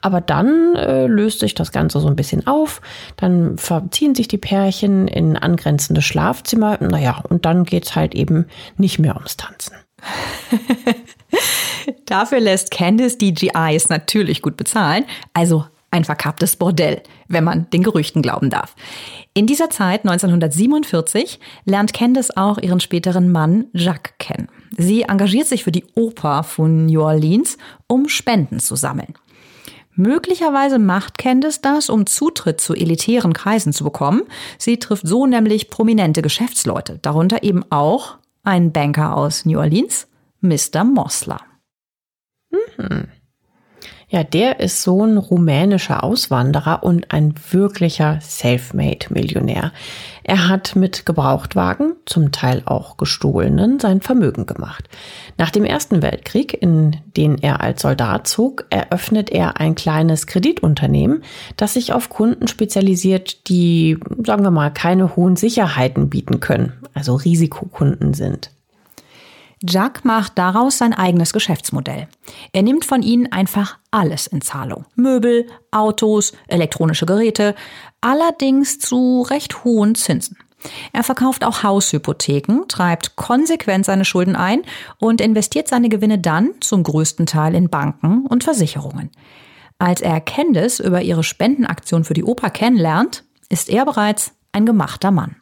Aber 0.00 0.20
dann 0.20 0.74
äh, 0.76 1.06
löst 1.06 1.40
sich 1.40 1.54
das 1.54 1.72
Ganze 1.72 2.00
so 2.00 2.08
ein 2.08 2.16
bisschen 2.16 2.46
auf. 2.46 2.80
Dann 3.16 3.58
verziehen 3.58 4.14
sich 4.14 4.28
die 4.28 4.38
Pärchen 4.38 5.08
in 5.08 5.36
angrenzende 5.36 6.02
Schlafzimmer. 6.02 6.78
Naja, 6.80 7.22
und 7.28 7.44
dann 7.44 7.64
geht's 7.64 7.94
halt 7.94 8.14
eben 8.14 8.46
nicht 8.78 8.98
mehr 8.98 9.14
ums 9.16 9.36
Tanzen. 9.36 9.74
Dafür 12.06 12.40
lässt 12.40 12.70
Candice 12.70 13.18
die 13.18 13.34
GIs 13.34 13.88
natürlich 13.88 14.42
gut 14.42 14.56
bezahlen, 14.56 15.04
also 15.32 15.64
ein 15.90 16.04
verkapptes 16.04 16.56
Bordell, 16.56 17.02
wenn 17.28 17.44
man 17.44 17.70
den 17.70 17.84
Gerüchten 17.84 18.20
glauben 18.20 18.50
darf. 18.50 18.74
In 19.32 19.46
dieser 19.46 19.70
Zeit, 19.70 20.00
1947, 20.00 21.38
lernt 21.64 21.92
Candice 21.92 22.36
auch 22.36 22.58
ihren 22.58 22.80
späteren 22.80 23.30
Mann 23.30 23.66
Jacques 23.72 24.14
kennen. 24.18 24.48
Sie 24.76 25.02
engagiert 25.02 25.46
sich 25.46 25.62
für 25.62 25.70
die 25.70 25.84
Oper 25.94 26.42
von 26.42 26.86
New 26.86 27.00
Orleans, 27.00 27.58
um 27.86 28.08
Spenden 28.08 28.58
zu 28.58 28.74
sammeln. 28.74 29.14
Möglicherweise 29.94 30.80
macht 30.80 31.18
Candice 31.18 31.60
das, 31.60 31.88
um 31.88 32.06
Zutritt 32.06 32.60
zu 32.60 32.74
elitären 32.74 33.32
Kreisen 33.32 33.72
zu 33.72 33.84
bekommen. 33.84 34.22
Sie 34.58 34.80
trifft 34.80 35.06
so 35.06 35.26
nämlich 35.26 35.70
prominente 35.70 36.20
Geschäftsleute, 36.20 36.98
darunter 37.02 37.44
eben 37.44 37.64
auch 37.70 38.16
einen 38.42 38.72
Banker 38.72 39.16
aus 39.16 39.44
New 39.44 39.58
Orleans, 39.58 40.08
Mr. 40.40 40.82
Mosler. 40.82 41.40
Mhm. 42.78 43.08
Ja, 44.14 44.22
der 44.22 44.60
ist 44.60 44.84
Sohn 44.84 45.18
rumänischer 45.18 46.04
Auswanderer 46.04 46.84
und 46.84 47.10
ein 47.10 47.34
wirklicher 47.50 48.20
Selfmade-Millionär. 48.20 49.72
Er 50.22 50.48
hat 50.48 50.76
mit 50.76 51.04
Gebrauchtwagen, 51.04 51.94
zum 52.06 52.30
Teil 52.30 52.62
auch 52.64 52.96
gestohlenen, 52.96 53.80
sein 53.80 54.00
Vermögen 54.00 54.46
gemacht. 54.46 54.88
Nach 55.36 55.50
dem 55.50 55.64
Ersten 55.64 56.00
Weltkrieg, 56.00 56.56
in 56.62 56.98
den 57.16 57.38
er 57.38 57.60
als 57.60 57.82
Soldat 57.82 58.28
zog, 58.28 58.66
eröffnet 58.70 59.30
er 59.30 59.58
ein 59.58 59.74
kleines 59.74 60.28
Kreditunternehmen, 60.28 61.24
das 61.56 61.74
sich 61.74 61.92
auf 61.92 62.08
Kunden 62.08 62.46
spezialisiert, 62.46 63.48
die, 63.48 63.98
sagen 64.24 64.44
wir 64.44 64.52
mal, 64.52 64.72
keine 64.72 65.16
hohen 65.16 65.34
Sicherheiten 65.34 66.08
bieten 66.08 66.38
können, 66.38 66.72
also 66.94 67.16
Risikokunden 67.16 68.14
sind. 68.14 68.53
Jack 69.66 70.04
macht 70.04 70.36
daraus 70.36 70.76
sein 70.78 70.92
eigenes 70.92 71.32
Geschäftsmodell. 71.32 72.08
Er 72.52 72.62
nimmt 72.62 72.84
von 72.84 73.02
ihnen 73.02 73.32
einfach 73.32 73.78
alles 73.90 74.26
in 74.26 74.42
Zahlung. 74.42 74.84
Möbel, 74.94 75.46
Autos, 75.70 76.32
elektronische 76.48 77.06
Geräte, 77.06 77.54
allerdings 78.02 78.78
zu 78.78 79.22
recht 79.22 79.64
hohen 79.64 79.94
Zinsen. 79.94 80.36
Er 80.92 81.02
verkauft 81.02 81.44
auch 81.44 81.62
Haushypotheken, 81.62 82.68
treibt 82.68 83.16
konsequent 83.16 83.86
seine 83.86 84.04
Schulden 84.04 84.36
ein 84.36 84.62
und 84.98 85.20
investiert 85.20 85.68
seine 85.68 85.88
Gewinne 85.88 86.18
dann 86.18 86.50
zum 86.60 86.82
größten 86.82 87.26
Teil 87.26 87.54
in 87.54 87.68
Banken 87.70 88.26
und 88.26 88.44
Versicherungen. 88.44 89.10
Als 89.78 90.00
er 90.00 90.20
Candice 90.20 90.80
über 90.80 91.02
ihre 91.02 91.24
Spendenaktion 91.24 92.04
für 92.04 92.14
die 92.14 92.24
Oper 92.24 92.50
kennenlernt, 92.50 93.24
ist 93.48 93.68
er 93.68 93.84
bereits 93.84 94.32
ein 94.52 94.66
gemachter 94.66 95.10
Mann. 95.10 95.36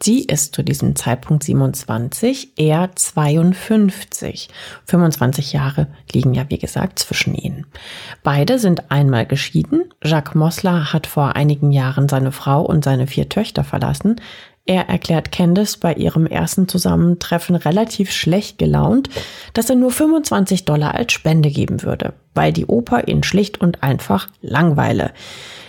Sie 0.00 0.22
ist 0.22 0.54
zu 0.54 0.62
diesem 0.62 0.94
Zeitpunkt 0.94 1.42
27, 1.42 2.52
er 2.56 2.90
52. 2.94 4.48
25 4.84 5.52
Jahre 5.52 5.88
liegen 6.12 6.34
ja, 6.34 6.44
wie 6.48 6.58
gesagt, 6.58 7.00
zwischen 7.00 7.34
ihnen. 7.34 7.66
Beide 8.22 8.60
sind 8.60 8.92
einmal 8.92 9.26
geschieden. 9.26 9.92
Jacques 10.04 10.36
Mosler 10.36 10.92
hat 10.92 11.08
vor 11.08 11.34
einigen 11.34 11.72
Jahren 11.72 12.08
seine 12.08 12.30
Frau 12.30 12.62
und 12.62 12.84
seine 12.84 13.08
vier 13.08 13.28
Töchter 13.28 13.64
verlassen. 13.64 14.20
Er 14.66 14.88
erklärt 14.88 15.32
Candice 15.32 15.78
bei 15.78 15.94
ihrem 15.94 16.26
ersten 16.26 16.68
Zusammentreffen 16.68 17.56
relativ 17.56 18.12
schlecht 18.12 18.58
gelaunt, 18.58 19.08
dass 19.52 19.68
er 19.68 19.76
nur 19.76 19.90
25 19.90 20.64
Dollar 20.64 20.94
als 20.94 21.12
Spende 21.12 21.50
geben 21.50 21.82
würde, 21.82 22.12
weil 22.34 22.52
die 22.52 22.66
Oper 22.66 23.08
ihn 23.08 23.24
schlicht 23.24 23.60
und 23.60 23.82
einfach 23.82 24.28
langweile. 24.42 25.10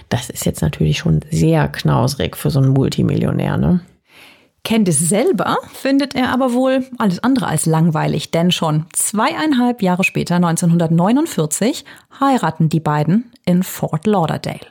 Das 0.09 0.29
ist 0.29 0.45
jetzt 0.45 0.61
natürlich 0.61 0.99
schon 0.99 1.21
sehr 1.31 1.67
knausrig 1.67 2.35
für 2.35 2.51
so 2.51 2.59
einen 2.59 2.73
Multimillionär, 2.73 3.57
ne? 3.57 3.79
Candice 4.63 5.07
selber 5.07 5.57
findet 5.73 6.15
er 6.15 6.29
aber 6.29 6.53
wohl 6.53 6.85
alles 6.97 7.23
andere 7.23 7.47
als 7.47 7.65
langweilig, 7.65 8.31
denn 8.31 8.51
schon 8.51 8.85
zweieinhalb 8.93 9.81
Jahre 9.81 10.03
später, 10.03 10.35
1949, 10.35 11.85
heiraten 12.19 12.69
die 12.69 12.79
beiden 12.79 13.31
in 13.45 13.63
Fort 13.63 14.05
Lauderdale. 14.05 14.67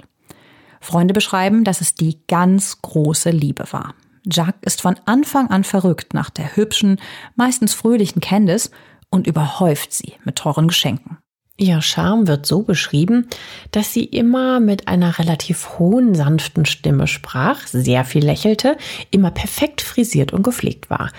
Freunde 0.81 1.15
beschreiben, 1.15 1.65
dass 1.65 1.81
es 1.81 1.95
die 1.95 2.21
ganz 2.29 2.81
große 2.83 3.31
Liebe 3.31 3.65
war. 3.73 3.95
Jack 4.25 4.57
ist 4.63 4.83
von 4.83 4.97
Anfang 5.07 5.49
an 5.51 5.65
verrückt 5.65 6.15
nach 6.15 6.31
der 6.31 6.57
hübschen, 6.57 7.01
meistens 7.35 7.75
fröhlichen 7.75 8.21
Candice 8.21 8.71
und 9.11 9.27
überhäuft 9.27 9.93
sie 9.93 10.15
mit 10.25 10.37
teuren 10.37 10.69
Geschenken. 10.69 11.19
Ihr 11.61 11.83
Charme 11.83 12.29
wird 12.29 12.47
so 12.47 12.63
beschrieben, 12.63 13.27
dass 13.73 13.93
sie 13.93 14.05
immer 14.05 14.61
mit 14.61 14.87
einer 14.87 15.19
relativ 15.19 15.77
hohen, 15.81 16.15
sanften 16.15 16.67
Stimme 16.67 17.09
sprach, 17.09 17.67
sehr 17.67 18.05
viel 18.05 18.25
lächelte, 18.25 18.77
immer 19.11 19.33
perfekt 19.33 19.81
frisiert 19.81 20.33
und 20.33 20.45
gepflegt 20.45 20.89
war. 20.89 21.11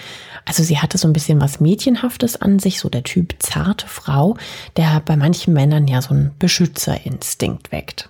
Also 0.45 0.63
sie 0.63 0.79
hatte 0.79 0.97
so 0.97 1.09
ein 1.09 1.13
bisschen 1.13 1.41
was 1.41 1.59
Mädchenhaftes 1.59 2.41
an 2.41 2.57
sich, 2.57 2.79
so 2.79 2.87
der 2.87 3.03
Typ 3.03 3.35
zarte 3.39 3.85
Frau, 3.87 4.37
der 4.77 5.01
bei 5.01 5.17
manchen 5.17 5.53
Männern 5.53 5.89
ja 5.89 6.01
so 6.01 6.11
einen 6.11 6.31
Beschützerinstinkt 6.39 7.73
weckt. 7.73 8.07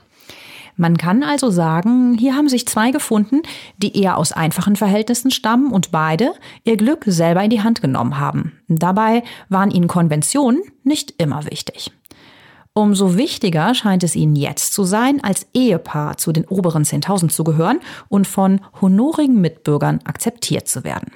Man 0.77 0.97
kann 0.97 1.23
also 1.23 1.49
sagen, 1.49 2.15
hier 2.15 2.35
haben 2.35 2.47
sich 2.47 2.67
zwei 2.67 2.91
gefunden, 2.91 3.41
die 3.77 3.99
eher 3.99 4.17
aus 4.17 4.33
einfachen 4.33 4.75
Verhältnissen 4.75 5.31
stammen 5.31 5.71
und 5.71 5.89
beide 5.89 6.33
ihr 6.63 6.77
Glück 6.77 7.05
selber 7.07 7.43
in 7.43 7.49
die 7.49 7.63
Hand 7.63 7.81
genommen 7.81 8.19
haben. 8.19 8.53
Dabei 8.67 9.23
waren 9.49 9.71
ihnen 9.71 9.87
Konventionen 9.87 10.61
nicht 10.83 11.15
immer 11.17 11.43
wichtig. 11.49 11.91
Umso 12.79 13.17
wichtiger 13.17 13.75
scheint 13.75 14.05
es 14.05 14.15
ihnen 14.15 14.37
jetzt 14.37 14.71
zu 14.71 14.85
sein, 14.85 15.21
als 15.21 15.45
Ehepaar 15.53 16.15
zu 16.15 16.31
den 16.31 16.45
oberen 16.45 16.85
10.000 16.85 17.27
zu 17.27 17.43
gehören 17.43 17.81
und 18.07 18.25
von 18.25 18.61
honorigen 18.79 19.41
Mitbürgern 19.41 19.99
akzeptiert 20.05 20.69
zu 20.69 20.85
werden. 20.85 21.11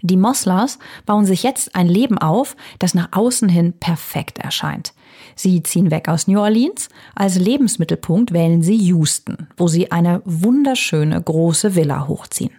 Die 0.00 0.16
Moslers 0.16 0.78
bauen 1.06 1.24
sich 1.24 1.42
jetzt 1.42 1.74
ein 1.74 1.88
Leben 1.88 2.18
auf, 2.18 2.54
das 2.78 2.94
nach 2.94 3.08
außen 3.10 3.48
hin 3.48 3.72
perfekt 3.80 4.38
erscheint. 4.38 4.94
Sie 5.34 5.60
ziehen 5.64 5.90
weg 5.90 6.08
aus 6.08 6.28
New 6.28 6.38
Orleans. 6.38 6.88
Als 7.16 7.34
Lebensmittelpunkt 7.34 8.32
wählen 8.32 8.62
sie 8.62 8.76
Houston, 8.76 9.48
wo 9.56 9.66
sie 9.66 9.90
eine 9.90 10.22
wunderschöne 10.24 11.20
große 11.20 11.74
Villa 11.74 12.06
hochziehen. 12.06 12.52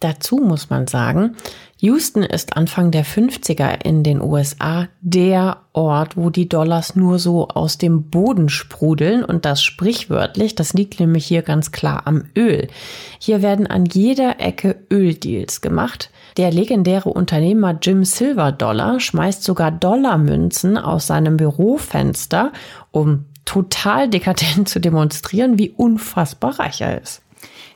Dazu 0.00 0.36
muss 0.36 0.68
man 0.68 0.86
sagen, 0.86 1.34
Houston 1.84 2.22
ist 2.22 2.56
Anfang 2.56 2.92
der 2.92 3.04
50er 3.04 3.84
in 3.84 4.02
den 4.02 4.22
USA 4.22 4.88
der 5.02 5.58
Ort, 5.74 6.16
wo 6.16 6.30
die 6.30 6.48
Dollars 6.48 6.96
nur 6.96 7.18
so 7.18 7.48
aus 7.48 7.76
dem 7.76 8.08
Boden 8.08 8.48
sprudeln 8.48 9.22
und 9.22 9.44
das 9.44 9.62
sprichwörtlich, 9.62 10.54
das 10.54 10.72
liegt 10.72 10.98
nämlich 10.98 11.26
hier 11.26 11.42
ganz 11.42 11.72
klar 11.72 12.06
am 12.06 12.24
Öl. 12.34 12.68
Hier 13.18 13.42
werden 13.42 13.66
an 13.66 13.84
jeder 13.84 14.40
Ecke 14.40 14.76
Öldeals 14.90 15.60
gemacht. 15.60 16.10
Der 16.38 16.50
legendäre 16.50 17.10
Unternehmer 17.10 17.78
Jim 17.82 18.04
Silver 18.04 18.50
Dollar 18.50 18.98
schmeißt 18.98 19.42
sogar 19.44 19.70
Dollarmünzen 19.70 20.78
aus 20.78 21.06
seinem 21.06 21.36
Bürofenster, 21.36 22.52
um 22.92 23.26
total 23.44 24.08
dekadent 24.08 24.70
zu 24.70 24.80
demonstrieren, 24.80 25.58
wie 25.58 25.68
unfassbar 25.68 26.58
reich 26.58 26.80
er 26.80 27.02
ist. 27.02 27.20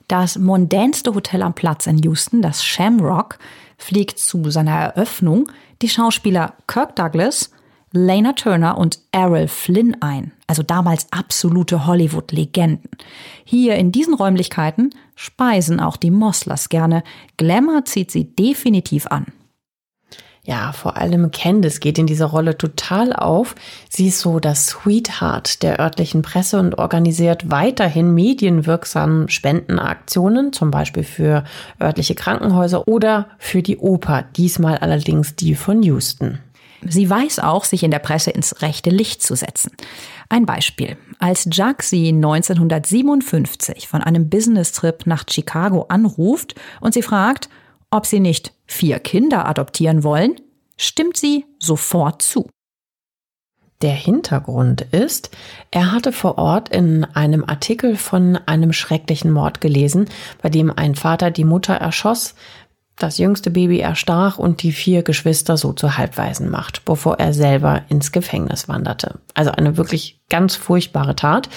Das 0.06 0.38
mondänste 0.38 1.14
Hotel 1.14 1.42
am 1.42 1.52
Platz 1.52 1.86
in 1.86 1.98
Houston, 1.98 2.40
das 2.40 2.64
Shamrock, 2.64 3.38
fliegt 3.78 4.18
zu 4.18 4.50
seiner 4.50 4.72
Eröffnung 4.72 5.50
die 5.80 5.88
Schauspieler 5.88 6.54
Kirk 6.66 6.96
Douglas, 6.96 7.52
Lena 7.92 8.34
Turner 8.34 8.76
und 8.76 8.98
Errol 9.12 9.48
Flynn 9.48 9.96
ein, 10.00 10.32
also 10.46 10.62
damals 10.62 11.06
absolute 11.10 11.86
Hollywood-Legenden. 11.86 12.90
Hier 13.44 13.76
in 13.76 13.92
diesen 13.92 14.12
Räumlichkeiten 14.12 14.90
speisen 15.14 15.80
auch 15.80 15.96
die 15.96 16.10
Moslers 16.10 16.68
gerne. 16.68 17.02
Glamour 17.38 17.86
zieht 17.86 18.10
sie 18.10 18.24
definitiv 18.24 19.06
an. 19.06 19.32
Ja, 20.48 20.72
vor 20.72 20.96
allem 20.96 21.30
Candice 21.30 21.78
geht 21.78 21.98
in 21.98 22.06
dieser 22.06 22.24
Rolle 22.24 22.56
total 22.56 23.12
auf. 23.12 23.54
Sie 23.90 24.08
ist 24.08 24.20
so 24.20 24.40
das 24.40 24.68
Sweetheart 24.68 25.62
der 25.62 25.78
örtlichen 25.78 26.22
Presse 26.22 26.58
und 26.58 26.78
organisiert 26.78 27.50
weiterhin 27.50 28.14
medienwirksame 28.14 29.28
Spendenaktionen, 29.28 30.54
zum 30.54 30.70
Beispiel 30.70 31.04
für 31.04 31.44
örtliche 31.78 32.14
Krankenhäuser 32.14 32.88
oder 32.88 33.28
für 33.36 33.60
die 33.60 33.76
Oper, 33.76 34.24
diesmal 34.38 34.78
allerdings 34.78 35.36
die 35.36 35.54
von 35.54 35.82
Houston. 35.82 36.38
Sie 36.80 37.10
weiß 37.10 37.40
auch, 37.40 37.64
sich 37.64 37.82
in 37.82 37.90
der 37.90 37.98
Presse 37.98 38.30
ins 38.30 38.62
rechte 38.62 38.88
Licht 38.88 39.22
zu 39.22 39.34
setzen. 39.34 39.72
Ein 40.30 40.46
Beispiel. 40.46 40.96
Als 41.18 41.46
Jack 41.52 41.82
sie 41.82 42.08
1957 42.08 43.86
von 43.86 44.02
einem 44.02 44.30
Business-Trip 44.30 45.06
nach 45.06 45.24
Chicago 45.28 45.84
anruft 45.90 46.54
und 46.80 46.94
sie 46.94 47.02
fragt, 47.02 47.50
ob 47.90 48.06
sie 48.06 48.20
nicht 48.20 48.52
vier 48.66 48.98
Kinder 48.98 49.46
adoptieren 49.46 50.02
wollen, 50.02 50.40
stimmt 50.76 51.16
sie 51.16 51.44
sofort 51.58 52.22
zu. 52.22 52.48
Der 53.80 53.94
Hintergrund 53.94 54.80
ist, 54.90 55.30
er 55.70 55.92
hatte 55.92 56.12
vor 56.12 56.36
Ort 56.36 56.68
in 56.68 57.04
einem 57.04 57.44
Artikel 57.44 57.96
von 57.96 58.36
einem 58.46 58.72
schrecklichen 58.72 59.30
Mord 59.30 59.60
gelesen, 59.60 60.08
bei 60.42 60.48
dem 60.48 60.72
ein 60.76 60.96
Vater 60.96 61.30
die 61.30 61.44
Mutter 61.44 61.74
erschoss, 61.74 62.34
das 62.98 63.18
jüngste 63.18 63.50
Baby 63.50 63.78
erstach 63.78 64.38
und 64.38 64.62
die 64.62 64.72
vier 64.72 65.04
Geschwister 65.04 65.56
so 65.56 65.72
zu 65.72 65.96
Halbwaisen 65.96 66.50
macht, 66.50 66.84
bevor 66.84 67.20
er 67.20 67.32
selber 67.32 67.82
ins 67.88 68.10
Gefängnis 68.10 68.68
wanderte. 68.68 69.20
Also 69.34 69.52
eine 69.52 69.76
wirklich 69.76 70.20
ganz 70.28 70.56
furchtbare 70.56 71.14
Tat. 71.14 71.48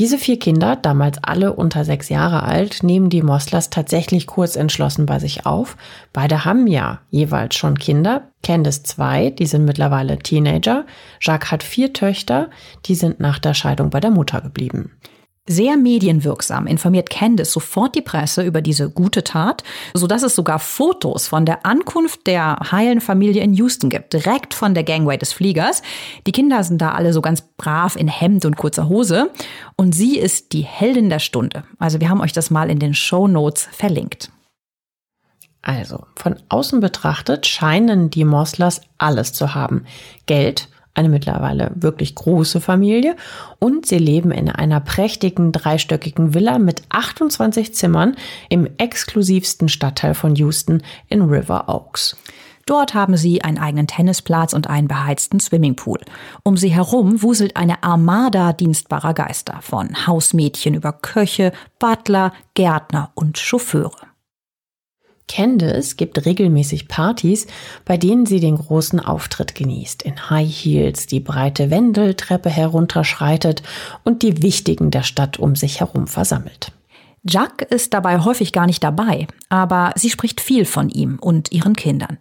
Diese 0.00 0.16
vier 0.16 0.38
Kinder, 0.38 0.76
damals 0.76 1.22
alle 1.22 1.52
unter 1.52 1.84
sechs 1.84 2.08
Jahre 2.08 2.44
alt, 2.44 2.82
nehmen 2.82 3.10
die 3.10 3.20
Moslers 3.20 3.68
tatsächlich 3.68 4.26
kurz 4.26 4.56
entschlossen 4.56 5.04
bei 5.04 5.18
sich 5.18 5.44
auf. 5.44 5.76
Beide 6.14 6.46
haben 6.46 6.66
ja 6.66 7.02
jeweils 7.10 7.54
schon 7.54 7.78
Kinder. 7.78 8.22
Candice 8.42 8.82
zwei, 8.82 9.28
die 9.28 9.44
sind 9.44 9.66
mittlerweile 9.66 10.18
Teenager. 10.18 10.86
Jacques 11.20 11.50
hat 11.50 11.62
vier 11.62 11.92
Töchter, 11.92 12.48
die 12.86 12.94
sind 12.94 13.20
nach 13.20 13.38
der 13.38 13.52
Scheidung 13.52 13.90
bei 13.90 14.00
der 14.00 14.10
Mutter 14.10 14.40
geblieben. 14.40 14.92
Sehr 15.52 15.76
medienwirksam 15.76 16.68
informiert 16.68 17.10
Candice 17.10 17.50
sofort 17.50 17.96
die 17.96 18.02
Presse 18.02 18.44
über 18.44 18.62
diese 18.62 18.88
gute 18.88 19.24
Tat, 19.24 19.64
sodass 19.94 20.22
es 20.22 20.36
sogar 20.36 20.60
Fotos 20.60 21.26
von 21.26 21.44
der 21.44 21.66
Ankunft 21.66 22.28
der 22.28 22.56
heilen 22.70 23.00
Familie 23.00 23.42
in 23.42 23.54
Houston 23.54 23.90
gibt, 23.90 24.12
direkt 24.12 24.54
von 24.54 24.74
der 24.74 24.84
Gangway 24.84 25.18
des 25.18 25.32
Fliegers. 25.32 25.82
Die 26.24 26.30
Kinder 26.30 26.62
sind 26.62 26.80
da 26.80 26.92
alle 26.92 27.12
so 27.12 27.20
ganz 27.20 27.42
brav 27.56 27.96
in 27.96 28.06
Hemd 28.06 28.44
und 28.44 28.56
kurzer 28.56 28.88
Hose 28.88 29.28
und 29.74 29.92
sie 29.92 30.20
ist 30.20 30.52
die 30.52 30.62
Heldin 30.62 31.10
der 31.10 31.18
Stunde. 31.18 31.64
Also 31.80 32.00
wir 32.00 32.10
haben 32.10 32.20
euch 32.20 32.32
das 32.32 32.52
mal 32.52 32.70
in 32.70 32.78
den 32.78 32.94
Show 32.94 33.26
Notes 33.26 33.68
verlinkt. 33.72 34.30
Also, 35.62 36.06
von 36.14 36.36
außen 36.48 36.78
betrachtet 36.78 37.48
scheinen 37.48 38.08
die 38.08 38.24
Moslers 38.24 38.82
alles 38.98 39.32
zu 39.32 39.52
haben. 39.52 39.84
Geld, 40.26 40.68
eine 40.94 41.08
mittlerweile 41.08 41.70
wirklich 41.74 42.14
große 42.14 42.60
Familie 42.60 43.16
und 43.58 43.86
sie 43.86 43.98
leben 43.98 44.32
in 44.32 44.48
einer 44.48 44.80
prächtigen 44.80 45.52
dreistöckigen 45.52 46.34
Villa 46.34 46.58
mit 46.58 46.82
28 46.88 47.74
Zimmern 47.74 48.16
im 48.48 48.68
exklusivsten 48.78 49.68
Stadtteil 49.68 50.14
von 50.14 50.34
Houston 50.36 50.82
in 51.08 51.22
River 51.22 51.68
Oaks. 51.68 52.16
Dort 52.66 52.94
haben 52.94 53.16
sie 53.16 53.42
einen 53.42 53.58
eigenen 53.58 53.86
Tennisplatz 53.86 54.52
und 54.52 54.68
einen 54.68 54.86
beheizten 54.86 55.40
Swimmingpool. 55.40 55.98
Um 56.44 56.56
sie 56.56 56.68
herum 56.68 57.22
wuselt 57.22 57.56
eine 57.56 57.82
Armada 57.82 58.52
dienstbarer 58.52 59.14
Geister, 59.14 59.58
von 59.60 60.06
Hausmädchen 60.06 60.74
über 60.74 60.92
Köche, 60.92 61.52
Butler, 61.78 62.32
Gärtner 62.54 63.10
und 63.14 63.38
Chauffeure. 63.38 64.09
Candice 65.30 65.94
gibt 65.94 66.26
regelmäßig 66.26 66.88
Partys, 66.88 67.46
bei 67.84 67.96
denen 67.96 68.26
sie 68.26 68.40
den 68.40 68.56
großen 68.56 68.98
Auftritt 68.98 69.54
genießt, 69.54 70.02
in 70.02 70.28
High 70.28 70.50
Heels 70.50 71.06
die 71.06 71.20
breite 71.20 71.70
Wendeltreppe 71.70 72.50
herunterschreitet 72.50 73.62
und 74.02 74.22
die 74.22 74.42
Wichtigen 74.42 74.90
der 74.90 75.04
Stadt 75.04 75.38
um 75.38 75.54
sich 75.54 75.78
herum 75.78 76.08
versammelt. 76.08 76.72
Jack 77.22 77.62
ist 77.62 77.94
dabei 77.94 78.18
häufig 78.18 78.52
gar 78.52 78.66
nicht 78.66 78.82
dabei, 78.82 79.28
aber 79.50 79.92
sie 79.94 80.10
spricht 80.10 80.40
viel 80.40 80.64
von 80.64 80.88
ihm 80.88 81.18
und 81.20 81.52
ihren 81.52 81.76
Kindern. 81.76 82.18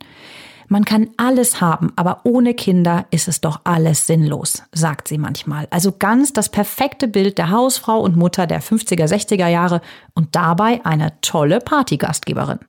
Man 0.67 0.85
kann 0.85 1.09
alles 1.17 1.61
haben, 1.61 1.91
aber 1.95 2.21
ohne 2.25 2.53
Kinder 2.53 3.07
ist 3.09 3.27
es 3.27 3.41
doch 3.41 3.61
alles 3.63 4.05
sinnlos, 4.05 4.61
sagt 4.71 5.07
sie 5.07 5.17
manchmal. 5.17 5.67
Also 5.71 5.93
ganz 5.97 6.31
das 6.31 6.49
perfekte 6.49 7.07
Bild 7.07 7.39
der 7.39 7.49
Hausfrau 7.49 7.99
und 8.01 8.15
Mutter 8.15 8.45
der 8.45 8.61
50er, 8.61 9.07
60er 9.07 9.47
Jahre 9.47 9.81
und 10.13 10.35
dabei 10.35 10.85
eine 10.85 11.19
tolle 11.21 11.57
Partygastgeberin. 11.57 12.59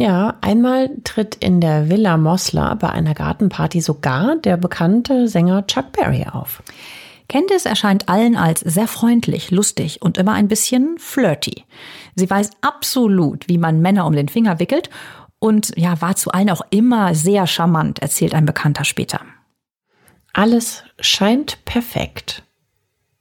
Ja, 0.00 0.38
einmal 0.40 0.90
tritt 1.04 1.34
in 1.34 1.60
der 1.60 1.90
Villa 1.90 2.16
Mosler 2.16 2.74
bei 2.76 2.88
einer 2.88 3.12
Gartenparty 3.12 3.82
sogar 3.82 4.36
der 4.36 4.56
bekannte 4.56 5.28
Sänger 5.28 5.66
Chuck 5.66 5.92
Berry 5.92 6.24
auf. 6.24 6.62
Candice 7.28 7.66
erscheint 7.66 8.08
allen 8.08 8.34
als 8.34 8.60
sehr 8.60 8.88
freundlich, 8.88 9.50
lustig 9.50 10.00
und 10.00 10.16
immer 10.16 10.32
ein 10.32 10.48
bisschen 10.48 10.96
flirty. 10.96 11.66
Sie 12.14 12.30
weiß 12.30 12.48
absolut, 12.62 13.46
wie 13.46 13.58
man 13.58 13.82
Männer 13.82 14.06
um 14.06 14.14
den 14.14 14.30
Finger 14.30 14.58
wickelt 14.58 14.88
und 15.38 15.76
ja, 15.76 16.00
war 16.00 16.16
zu 16.16 16.30
allen 16.30 16.48
auch 16.48 16.62
immer 16.70 17.14
sehr 17.14 17.46
charmant, 17.46 17.98
erzählt 17.98 18.34
ein 18.34 18.46
Bekannter 18.46 18.84
später. 18.84 19.20
Alles 20.32 20.82
scheint 20.98 21.62
perfekt. 21.66 22.42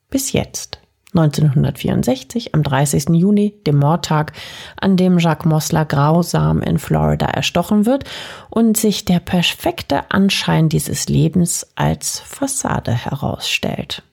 Bis 0.10 0.32
jetzt. 0.32 0.79
1964, 1.14 2.54
am 2.54 2.62
30. 2.62 3.10
Juni, 3.10 3.56
dem 3.66 3.78
Mordtag, 3.78 4.34
an 4.80 4.96
dem 4.96 5.18
Jacques 5.18 5.50
Mosler 5.50 5.86
grausam 5.86 6.62
in 6.62 6.78
Florida 6.78 7.26
erstochen 7.26 7.86
wird 7.88 8.04
und 8.50 8.78
sich 8.78 9.06
der 9.06 9.20
perfekte 9.20 10.12
Anschein 10.12 10.70
dieses 10.70 11.10
Lebens 11.10 11.68
als 11.76 12.20
Fassade 12.20 12.92
herausstellt. 12.92 14.04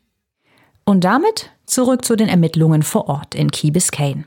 Und 0.85 1.05
damit 1.05 1.51
zurück 1.67 2.05
zu 2.05 2.17
den 2.17 2.29
Ermittlungen 2.29 2.83
vor 2.83 3.09
Ort 3.09 3.35
in 3.35 3.51
Key 3.51 3.71
Biscayne. 3.71 4.25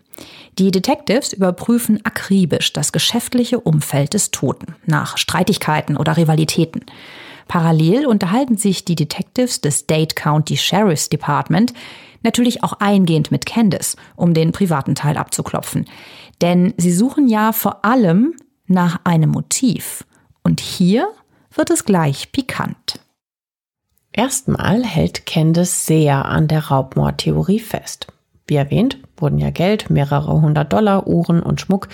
Die 0.60 0.72
Detectives 0.72 1.34
überprüfen 1.34 2.06
akribisch 2.06 2.74
das 2.74 2.92
geschäftliche 2.92 3.60
Umfeld 3.60 4.14
des 4.14 4.32
Toten 4.32 4.76
nach 4.86 5.18
Streitigkeiten 5.18 5.96
oder 5.96 6.18
Rivalitäten. 6.18 6.84
Parallel 7.48 8.06
unterhalten 8.06 8.58
sich 8.58 8.86
die 8.86 8.96
Detectives 8.96 9.62
des 9.62 9.88
Dade 9.88 10.14
County 10.14 10.58
Sheriff's 10.58 11.10
Department 11.10 11.74
natürlich 12.24 12.64
auch 12.64 12.74
eingehend 12.74 13.32
mit 13.32 13.46
Candice, 13.46 13.96
um 14.16 14.34
den 14.34 14.52
privaten 14.52 14.96
Teil 14.96 15.18
abzuklopfen. 15.18 15.86
Denn 16.42 16.74
sie 16.78 16.92
suchen 16.92 17.28
ja 17.28 17.52
vor 17.52 17.86
allem 17.86 18.36
nach 18.68 19.02
einem 19.04 19.32
Motiv. 19.32 20.06
Und 20.44 20.60
hier 20.60 21.08
wird 21.54 21.70
es 21.70 21.86
gleich 21.86 22.32
pikant. 22.32 23.00
Erstmal 24.12 24.84
hält 24.84 25.26
Candice 25.26 25.86
sehr 25.86 26.26
an 26.26 26.48
der 26.48 26.66
Raubmordtheorie 26.66 27.60
fest. 27.60 28.08
Wie 28.48 28.56
erwähnt, 28.56 28.98
wurden 29.18 29.38
ja 29.38 29.52
Geld, 29.52 29.90
mehrere 29.90 30.42
hundert 30.42 30.74
Dollar, 30.74 31.08
Uhren 31.08 31.44
und 31.44 31.62
Schmuck, 31.62 31.88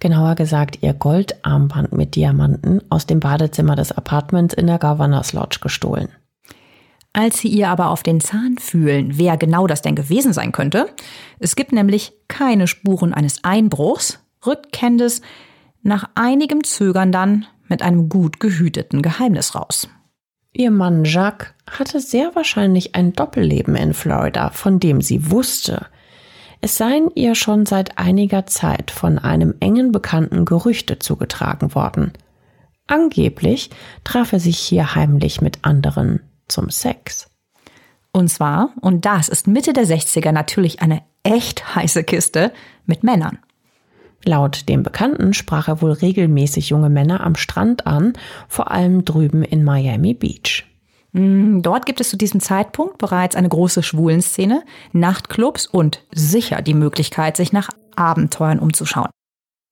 genauer 0.00 0.34
gesagt 0.34 0.82
ihr 0.82 0.92
Goldarmband 0.92 1.92
mit 1.92 2.14
Diamanten, 2.14 2.82
aus 2.90 3.06
dem 3.06 3.20
Badezimmer 3.20 3.74
des 3.74 3.92
Apartments 3.92 4.54
in 4.54 4.66
der 4.66 4.78
Governors 4.78 5.32
Lodge 5.32 5.60
gestohlen. 5.62 6.08
Als 7.16 7.38
sie 7.38 7.48
ihr 7.48 7.68
aber 7.68 7.90
auf 7.90 8.02
den 8.02 8.20
Zahn 8.20 8.58
fühlen, 8.58 9.12
wer 9.14 9.36
genau 9.36 9.68
das 9.68 9.82
denn 9.82 9.94
gewesen 9.94 10.32
sein 10.32 10.50
könnte, 10.50 10.88
es 11.38 11.54
gibt 11.54 11.72
nämlich 11.72 12.12
keine 12.26 12.66
Spuren 12.66 13.14
eines 13.14 13.44
Einbruchs, 13.44 14.18
rückt 14.44 14.72
Candice 14.72 15.22
nach 15.84 16.10
einigem 16.16 16.64
Zögern 16.64 17.12
dann 17.12 17.46
mit 17.68 17.82
einem 17.82 18.08
gut 18.08 18.40
gehüteten 18.40 19.00
Geheimnis 19.00 19.54
raus. 19.54 19.88
Ihr 20.52 20.72
Mann 20.72 21.04
Jacques 21.04 21.54
hatte 21.70 22.00
sehr 22.00 22.34
wahrscheinlich 22.34 22.96
ein 22.96 23.12
Doppelleben 23.12 23.76
in 23.76 23.94
Florida, 23.94 24.50
von 24.50 24.80
dem 24.80 25.00
sie 25.00 25.30
wusste. 25.30 25.86
Es 26.60 26.76
seien 26.76 27.10
ihr 27.14 27.36
schon 27.36 27.64
seit 27.64 27.96
einiger 27.96 28.46
Zeit 28.46 28.90
von 28.90 29.20
einem 29.20 29.54
engen 29.60 29.92
Bekannten 29.92 30.44
Gerüchte 30.44 30.98
zugetragen 30.98 31.76
worden. 31.76 32.12
Angeblich 32.88 33.70
traf 34.02 34.32
er 34.32 34.40
sich 34.40 34.58
hier 34.58 34.96
heimlich 34.96 35.40
mit 35.40 35.58
anderen 35.62 36.20
zum 36.48 36.70
Sex. 36.70 37.28
Und 38.12 38.28
zwar, 38.28 38.70
und 38.80 39.04
das 39.04 39.28
ist 39.28 39.48
Mitte 39.48 39.72
der 39.72 39.86
60er 39.86 40.32
natürlich 40.32 40.80
eine 40.80 41.02
echt 41.24 41.74
heiße 41.74 42.04
Kiste, 42.04 42.52
mit 42.86 43.02
Männern. 43.02 43.38
Laut 44.24 44.68
dem 44.68 44.82
Bekannten 44.82 45.34
sprach 45.34 45.68
er 45.68 45.82
wohl 45.82 45.92
regelmäßig 45.92 46.70
junge 46.70 46.88
Männer 46.88 47.22
am 47.22 47.34
Strand 47.34 47.86
an, 47.86 48.14
vor 48.48 48.70
allem 48.70 49.04
drüben 49.04 49.42
in 49.42 49.64
Miami 49.64 50.14
Beach. 50.14 50.64
Mm, 51.12 51.60
dort 51.60 51.86
gibt 51.86 52.00
es 52.00 52.08
zu 52.08 52.16
diesem 52.16 52.40
Zeitpunkt 52.40 52.98
bereits 52.98 53.36
eine 53.36 53.48
große 53.48 53.82
Schwulenszene, 53.82 54.62
Nachtclubs 54.92 55.66
und 55.66 56.02
sicher 56.12 56.62
die 56.62 56.74
Möglichkeit, 56.74 57.36
sich 57.36 57.52
nach 57.52 57.70
Abenteuern 57.96 58.58
umzuschauen. 58.58 59.10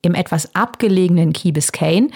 Im 0.02 0.14
etwas 0.14 0.54
abgelegenen 0.54 1.32
Key 1.32 1.52
Biscayne 1.52 2.10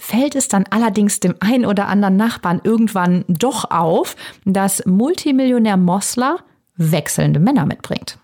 fällt 0.00 0.34
es 0.34 0.48
dann 0.48 0.64
allerdings 0.70 1.20
dem 1.20 1.34
ein 1.40 1.66
oder 1.66 1.86
anderen 1.86 2.16
Nachbarn 2.16 2.62
irgendwann 2.64 3.24
doch 3.28 3.70
auf, 3.70 4.16
dass 4.46 4.84
Multimillionär 4.86 5.76
Mossler 5.76 6.38
wechselnde 6.76 7.38
Männer 7.38 7.66
mitbringt. 7.66 8.18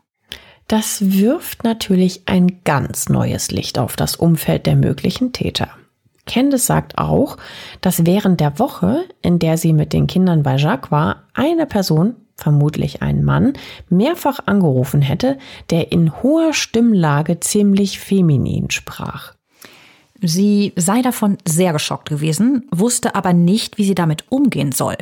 Das 0.68 1.12
wirft 1.12 1.64
natürlich 1.64 2.22
ein 2.26 2.62
ganz 2.64 3.10
neues 3.10 3.50
Licht 3.50 3.78
auf 3.78 3.94
das 3.94 4.16
Umfeld 4.16 4.66
der 4.66 4.74
möglichen 4.74 5.32
Täter. 5.32 5.68
Candice 6.26 6.66
sagt 6.66 6.98
auch, 6.98 7.36
dass 7.82 8.06
während 8.06 8.40
der 8.40 8.58
Woche, 8.58 9.04
in 9.22 9.38
der 9.38 9.58
sie 9.58 9.74
mit 9.74 9.92
den 9.92 10.06
Kindern 10.08 10.42
bei 10.42 10.56
Jacques 10.56 10.90
war, 10.90 11.24
eine 11.34 11.66
Person, 11.66 12.16
vermutlich 12.36 13.02
ein 13.02 13.22
Mann, 13.22 13.52
mehrfach 13.90 14.40
angerufen 14.46 15.02
hätte, 15.02 15.38
der 15.70 15.92
in 15.92 16.22
hoher 16.22 16.52
Stimmlage 16.52 17.38
ziemlich 17.38 18.00
feminin 18.00 18.70
sprach. 18.70 19.36
Sie 20.20 20.72
sei 20.76 21.02
davon 21.02 21.38
sehr 21.46 21.72
geschockt 21.72 22.08
gewesen, 22.08 22.66
wusste 22.70 23.14
aber 23.14 23.32
nicht, 23.32 23.78
wie 23.78 23.84
sie 23.84 23.94
damit 23.94 24.24
umgehen 24.30 24.72
soll, 24.72 24.96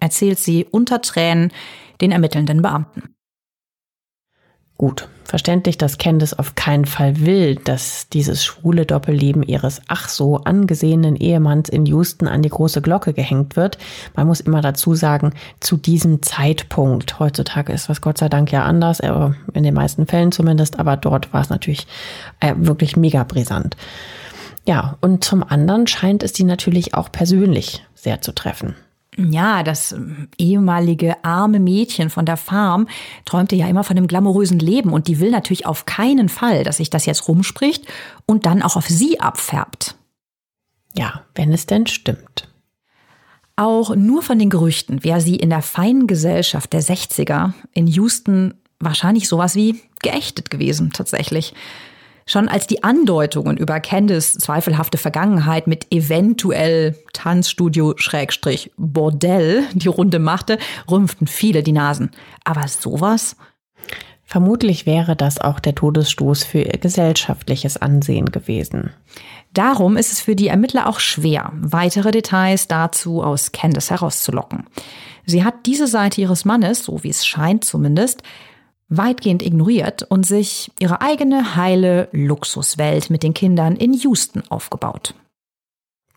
erzählt 0.00 0.38
sie 0.38 0.64
unter 0.70 1.02
Tränen 1.02 1.50
den 2.00 2.12
ermittelnden 2.12 2.62
Beamten. 2.62 3.14
Gut, 4.76 5.08
verständlich, 5.22 5.78
dass 5.78 5.98
Candice 5.98 6.36
auf 6.36 6.56
keinen 6.56 6.84
Fall 6.84 7.20
will, 7.20 7.54
dass 7.54 8.08
dieses 8.08 8.44
schwule 8.44 8.84
Doppelleben 8.86 9.44
ihres 9.44 9.80
ach 9.86 10.08
so 10.08 10.38
angesehenen 10.38 11.14
Ehemanns 11.14 11.68
in 11.68 11.86
Houston 11.86 12.26
an 12.26 12.42
die 12.42 12.48
große 12.48 12.82
Glocke 12.82 13.12
gehängt 13.12 13.54
wird. 13.54 13.78
Man 14.16 14.26
muss 14.26 14.40
immer 14.40 14.62
dazu 14.62 14.96
sagen, 14.96 15.32
zu 15.60 15.76
diesem 15.76 16.22
Zeitpunkt. 16.22 17.20
Heutzutage 17.20 17.72
ist 17.72 17.88
was 17.88 18.00
Gott 18.00 18.18
sei 18.18 18.28
Dank 18.28 18.50
ja 18.50 18.64
anders, 18.64 18.98
in 18.98 19.62
den 19.62 19.74
meisten 19.74 20.08
Fällen 20.08 20.32
zumindest, 20.32 20.80
aber 20.80 20.96
dort 20.96 21.32
war 21.32 21.40
es 21.40 21.50
natürlich 21.50 21.86
äh, 22.40 22.54
wirklich 22.56 22.96
mega 22.96 23.22
brisant. 23.22 23.76
Ja, 24.66 24.96
und 25.00 25.24
zum 25.24 25.42
anderen 25.42 25.86
scheint 25.86 26.22
es 26.22 26.32
die 26.32 26.44
natürlich 26.44 26.94
auch 26.94 27.12
persönlich 27.12 27.84
sehr 27.94 28.20
zu 28.22 28.32
treffen. 28.32 28.74
Ja, 29.16 29.62
das 29.62 29.92
ähm, 29.92 30.28
ehemalige 30.38 31.22
arme 31.24 31.60
Mädchen 31.60 32.10
von 32.10 32.26
der 32.26 32.36
Farm 32.36 32.88
träumte 33.24 33.54
ja 33.54 33.68
immer 33.68 33.84
von 33.84 33.96
einem 33.96 34.08
glamourösen 34.08 34.58
Leben 34.58 34.92
und 34.92 35.06
die 35.06 35.20
will 35.20 35.30
natürlich 35.30 35.66
auf 35.66 35.86
keinen 35.86 36.28
Fall, 36.28 36.64
dass 36.64 36.78
sich 36.78 36.90
das 36.90 37.06
jetzt 37.06 37.28
rumspricht 37.28 37.86
und 38.26 38.46
dann 38.46 38.62
auch 38.62 38.76
auf 38.76 38.88
sie 38.88 39.20
abfärbt. 39.20 39.94
Ja, 40.96 41.22
wenn 41.34 41.52
es 41.52 41.66
denn 41.66 41.86
stimmt. 41.86 42.48
Auch 43.56 43.94
nur 43.94 44.22
von 44.22 44.38
den 44.38 44.50
Gerüchten 44.50 45.04
wäre 45.04 45.20
sie 45.20 45.36
in 45.36 45.50
der 45.50 45.62
feinen 45.62 46.08
Gesellschaft 46.08 46.72
der 46.72 46.82
60er 46.82 47.52
in 47.72 47.86
Houston 47.86 48.54
wahrscheinlich 48.80 49.28
sowas 49.28 49.54
wie 49.54 49.80
geächtet 50.02 50.50
gewesen, 50.50 50.92
tatsächlich. 50.92 51.54
Schon 52.26 52.48
als 52.48 52.66
die 52.66 52.82
Andeutungen 52.82 53.56
über 53.56 53.80
Candice 53.80 54.38
zweifelhafte 54.38 54.96
Vergangenheit 54.96 55.66
mit 55.66 55.92
eventuell 55.92 56.96
Tanzstudio 57.12 57.94
Schrägstrich 57.96 58.72
Bordell 58.76 59.64
die 59.74 59.88
Runde 59.88 60.18
machte, 60.18 60.58
rümpften 60.90 61.26
viele 61.26 61.62
die 61.62 61.72
Nasen. 61.72 62.10
Aber 62.44 62.66
sowas? 62.66 63.36
Vermutlich 64.24 64.86
wäre 64.86 65.16
das 65.16 65.38
auch 65.38 65.60
der 65.60 65.74
Todesstoß 65.74 66.44
für 66.44 66.62
ihr 66.62 66.78
gesellschaftliches 66.78 67.76
Ansehen 67.76 68.32
gewesen. 68.32 68.90
Darum 69.52 69.96
ist 69.96 70.12
es 70.12 70.20
für 70.20 70.34
die 70.34 70.48
Ermittler 70.48 70.88
auch 70.88 70.98
schwer, 70.98 71.52
weitere 71.54 72.10
Details 72.10 72.66
dazu 72.66 73.22
aus 73.22 73.52
Candice 73.52 73.90
herauszulocken. 73.90 74.64
Sie 75.26 75.44
hat 75.44 75.66
diese 75.66 75.86
Seite 75.86 76.22
ihres 76.22 76.44
Mannes, 76.44 76.84
so 76.84 77.04
wie 77.04 77.10
es 77.10 77.26
scheint 77.26 77.64
zumindest, 77.64 78.22
weitgehend 78.96 79.42
ignoriert 79.42 80.02
und 80.02 80.26
sich 80.26 80.70
ihre 80.78 81.00
eigene 81.00 81.56
heile 81.56 82.08
Luxuswelt 82.12 83.10
mit 83.10 83.22
den 83.22 83.34
Kindern 83.34 83.76
in 83.76 83.92
Houston 83.92 84.42
aufgebaut. 84.48 85.14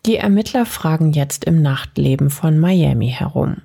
Die 0.06 0.16
Ermittler 0.16 0.64
fragen 0.64 1.12
jetzt 1.12 1.44
im 1.44 1.60
Nachtleben 1.60 2.30
von 2.30 2.58
Miami 2.58 3.10
herum. 3.10 3.58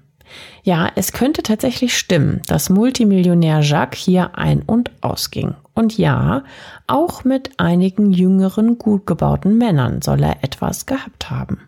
Ja, 0.64 0.90
es 0.96 1.12
könnte 1.12 1.44
tatsächlich 1.44 1.98
stimmen, 1.98 2.42
dass 2.48 2.70
Multimillionär 2.70 3.62
Jacques 3.62 4.00
hier 4.00 4.38
ein- 4.38 4.64
und 4.64 4.92
ausging. 5.02 5.56
Und 5.74 5.98
ja, 5.98 6.44
auch 6.88 7.24
mit 7.24 7.60
einigen 7.60 8.12
jüngeren, 8.12 8.78
gut 8.78 9.06
gebauten 9.06 9.58
Männern 9.58 10.02
soll 10.02 10.24
er 10.24 10.44
etwas 10.44 10.86
gehabt 10.86 11.30
haben. 11.30 11.60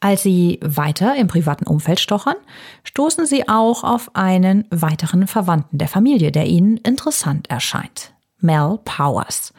Als 0.00 0.22
sie 0.22 0.58
weiter 0.62 1.14
im 1.16 1.28
privaten 1.28 1.66
Umfeld 1.66 2.00
stochern, 2.00 2.36
stoßen 2.84 3.26
sie 3.26 3.48
auch 3.48 3.84
auf 3.84 4.10
einen 4.14 4.66
weiteren 4.70 5.26
Verwandten 5.26 5.76
der 5.76 5.88
Familie, 5.88 6.32
der 6.32 6.46
ihnen 6.46 6.78
interessant 6.78 7.50
erscheint. 7.50 8.14
Mel 8.38 8.78
Powers. 8.84 9.52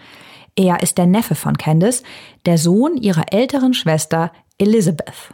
Er 0.55 0.81
ist 0.81 0.97
der 0.97 1.05
Neffe 1.05 1.35
von 1.35 1.57
Candice, 1.57 2.01
der 2.47 2.57
Sohn 2.57 2.97
ihrer 2.97 3.31
älteren 3.31 3.75
Schwester 3.75 4.31
Elizabeth. 4.57 5.31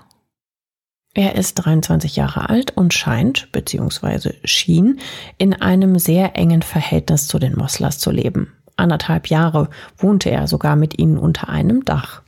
Er 1.14 1.36
ist 1.36 1.56
23 1.56 2.18
Jahre 2.18 2.50
alt 2.50 2.76
und 2.76 2.94
scheint, 2.94 3.52
bzw. 3.52 4.34
schien, 4.44 5.00
in 5.38 5.54
einem 5.54 5.98
sehr 5.98 6.36
engen 6.36 6.62
Verhältnis 6.62 7.28
zu 7.28 7.40
den 7.40 7.56
Mosslers 7.56 7.98
zu 7.98 8.12
leben. 8.12 8.54
Anderthalb 8.76 9.28
Jahre 9.28 9.70
wohnte 9.98 10.30
er 10.30 10.48
sogar 10.48 10.76
mit 10.76 11.00
ihnen 11.00 11.18
unter 11.18 11.50
einem 11.50 11.84
Dach. 11.86 12.22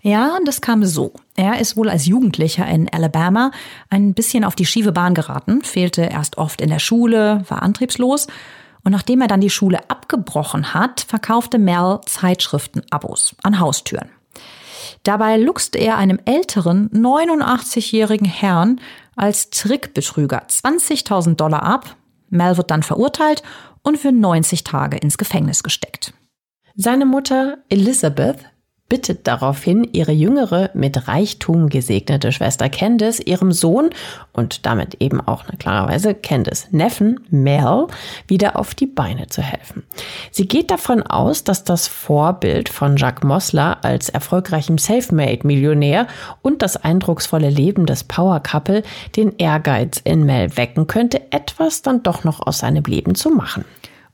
Ja, 0.00 0.38
das 0.44 0.60
kam 0.60 0.84
so. 0.84 1.12
Er 1.36 1.60
ist 1.60 1.76
wohl 1.76 1.88
als 1.88 2.06
Jugendlicher 2.06 2.66
in 2.66 2.88
Alabama 2.88 3.50
ein 3.90 4.14
bisschen 4.14 4.44
auf 4.44 4.54
die 4.54 4.66
schiefe 4.66 4.92
Bahn 4.92 5.14
geraten, 5.14 5.62
fehlte 5.62 6.02
erst 6.02 6.38
oft 6.38 6.60
in 6.60 6.70
der 6.70 6.78
Schule, 6.78 7.44
war 7.48 7.62
antriebslos 7.62 8.28
und 8.84 8.92
nachdem 8.92 9.20
er 9.20 9.28
dann 9.28 9.40
die 9.40 9.50
Schule 9.50 9.90
abgebrochen 9.90 10.72
hat, 10.72 11.00
verkaufte 11.00 11.58
Mel 11.58 12.00
Zeitschriftenabos 12.06 13.34
an 13.42 13.58
Haustüren. 13.58 14.10
Dabei 15.02 15.36
luchste 15.36 15.78
er 15.78 15.96
einem 15.96 16.20
älteren, 16.24 16.90
89-jährigen 16.90 18.26
Herrn 18.26 18.80
als 19.16 19.50
Trickbetrüger 19.50 20.44
20.000 20.46 21.34
Dollar 21.34 21.62
ab. 21.62 21.96
Mel 22.30 22.56
wird 22.56 22.70
dann 22.70 22.82
verurteilt 22.82 23.42
und 23.82 23.98
für 23.98 24.12
90 24.12 24.64
Tage 24.64 24.96
ins 24.96 25.18
Gefängnis 25.18 25.62
gesteckt. 25.62 26.12
Seine 26.76 27.06
Mutter 27.06 27.58
Elizabeth 27.68 28.44
bittet 28.88 29.26
daraufhin 29.26 29.84
ihre 29.92 30.12
jüngere, 30.12 30.70
mit 30.72 31.08
Reichtum 31.08 31.68
gesegnete 31.68 32.32
Schwester 32.32 32.70
Candice, 32.70 33.20
ihrem 33.20 33.52
Sohn 33.52 33.90
und 34.32 34.64
damit 34.64 34.96
eben 35.00 35.20
auch 35.20 35.44
klarerweise 35.58 36.14
Candice 36.14 36.68
Neffen, 36.70 37.20
Mel, 37.30 37.86
wieder 38.26 38.58
auf 38.58 38.74
die 38.74 38.86
Beine 38.86 39.26
zu 39.26 39.42
helfen. 39.42 39.82
Sie 40.30 40.48
geht 40.48 40.70
davon 40.70 41.02
aus, 41.02 41.44
dass 41.44 41.64
das 41.64 41.86
Vorbild 41.86 42.70
von 42.70 42.96
Jacques 42.96 43.24
Mossler 43.24 43.84
als 43.84 44.08
erfolgreichem 44.08 44.78
Selfmade-Millionär 44.78 46.06
und 46.40 46.62
das 46.62 46.76
eindrucksvolle 46.76 47.50
Leben 47.50 47.84
des 47.84 48.04
Power 48.04 48.40
Couple 48.40 48.82
den 49.16 49.36
Ehrgeiz 49.36 50.00
in 50.02 50.24
Mel 50.24 50.56
wecken 50.56 50.86
könnte, 50.86 51.20
etwas 51.30 51.82
dann 51.82 52.02
doch 52.02 52.24
noch 52.24 52.46
aus 52.46 52.58
seinem 52.60 52.84
Leben 52.84 53.14
zu 53.14 53.30
machen. 53.30 53.66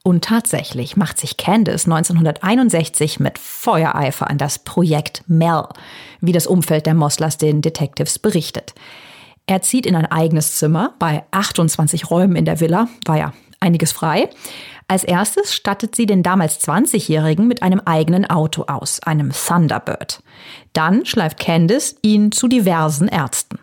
Und 0.07 0.23
tatsächlich 0.23 0.99
macht 0.99 1.19
sich 1.19 1.39
Candice 1.39 1.87
1961 1.87 3.21
mit 3.21 3.39
Feuereifer 3.39 4.29
an 4.29 4.37
das 4.37 4.59
Projekt 4.59 5.25
Mel, 5.29 5.65
wie 6.21 6.33
das 6.33 6.47
Umfeld 6.47 6.85
der 6.85 6.93
Mosslers 6.93 7.39
den 7.39 7.63
Detectives 7.63 8.19
berichtet. 8.19 8.75
Er 9.47 9.63
zieht 9.63 9.87
in 9.87 9.97
ein 9.97 10.05
eigenes 10.05 10.57
Zimmer 10.57 10.93
bei 10.99 11.25
28 11.31 12.11
Räumen 12.11 12.37
in 12.37 12.45
der 12.45 12.61
Villa, 12.61 12.89
war 13.07 13.17
ja 13.17 13.33
einiges 13.61 13.93
frei. 13.93 14.29
Als 14.89 15.05
erstes 15.05 15.55
stattet 15.55 15.97
sie 15.97 16.05
den 16.05 16.23
damals 16.23 16.61
20-Jährigen 16.61 17.49
mit 17.49 17.63
einem 17.63 17.81
eigenen 17.81 18.29
Auto 18.29 18.65
aus, 18.65 19.01
einem 19.01 19.33
Thunderbird. 19.33 20.23
Dann 20.75 21.07
schleift 21.07 21.41
Candice 21.41 21.97
ihn 22.03 22.31
zu 22.31 22.47
diversen 22.47 23.09
Ärzten. 23.09 23.59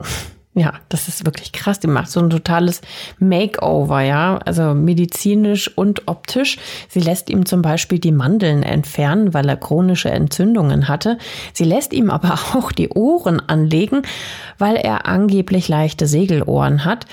Ja, 0.56 0.74
das 0.88 1.08
ist 1.08 1.26
wirklich 1.26 1.50
krass. 1.50 1.80
Die 1.80 1.88
macht 1.88 2.08
so 2.08 2.20
ein 2.20 2.30
totales 2.30 2.80
Makeover, 3.18 4.02
ja, 4.02 4.38
also 4.38 4.72
medizinisch 4.72 5.76
und 5.76 6.06
optisch. 6.06 6.58
Sie 6.88 7.00
lässt 7.00 7.28
ihm 7.28 7.44
zum 7.44 7.60
Beispiel 7.60 7.98
die 7.98 8.12
Mandeln 8.12 8.62
entfernen, 8.62 9.34
weil 9.34 9.48
er 9.48 9.56
chronische 9.56 10.10
Entzündungen 10.10 10.86
hatte. 10.86 11.18
Sie 11.52 11.64
lässt 11.64 11.92
ihm 11.92 12.08
aber 12.08 12.34
auch 12.54 12.70
die 12.70 12.90
Ohren 12.90 13.40
anlegen, 13.40 14.02
weil 14.56 14.76
er 14.76 15.06
angeblich 15.06 15.66
leichte 15.66 16.06
Segelohren 16.06 16.84
hat. 16.84 17.06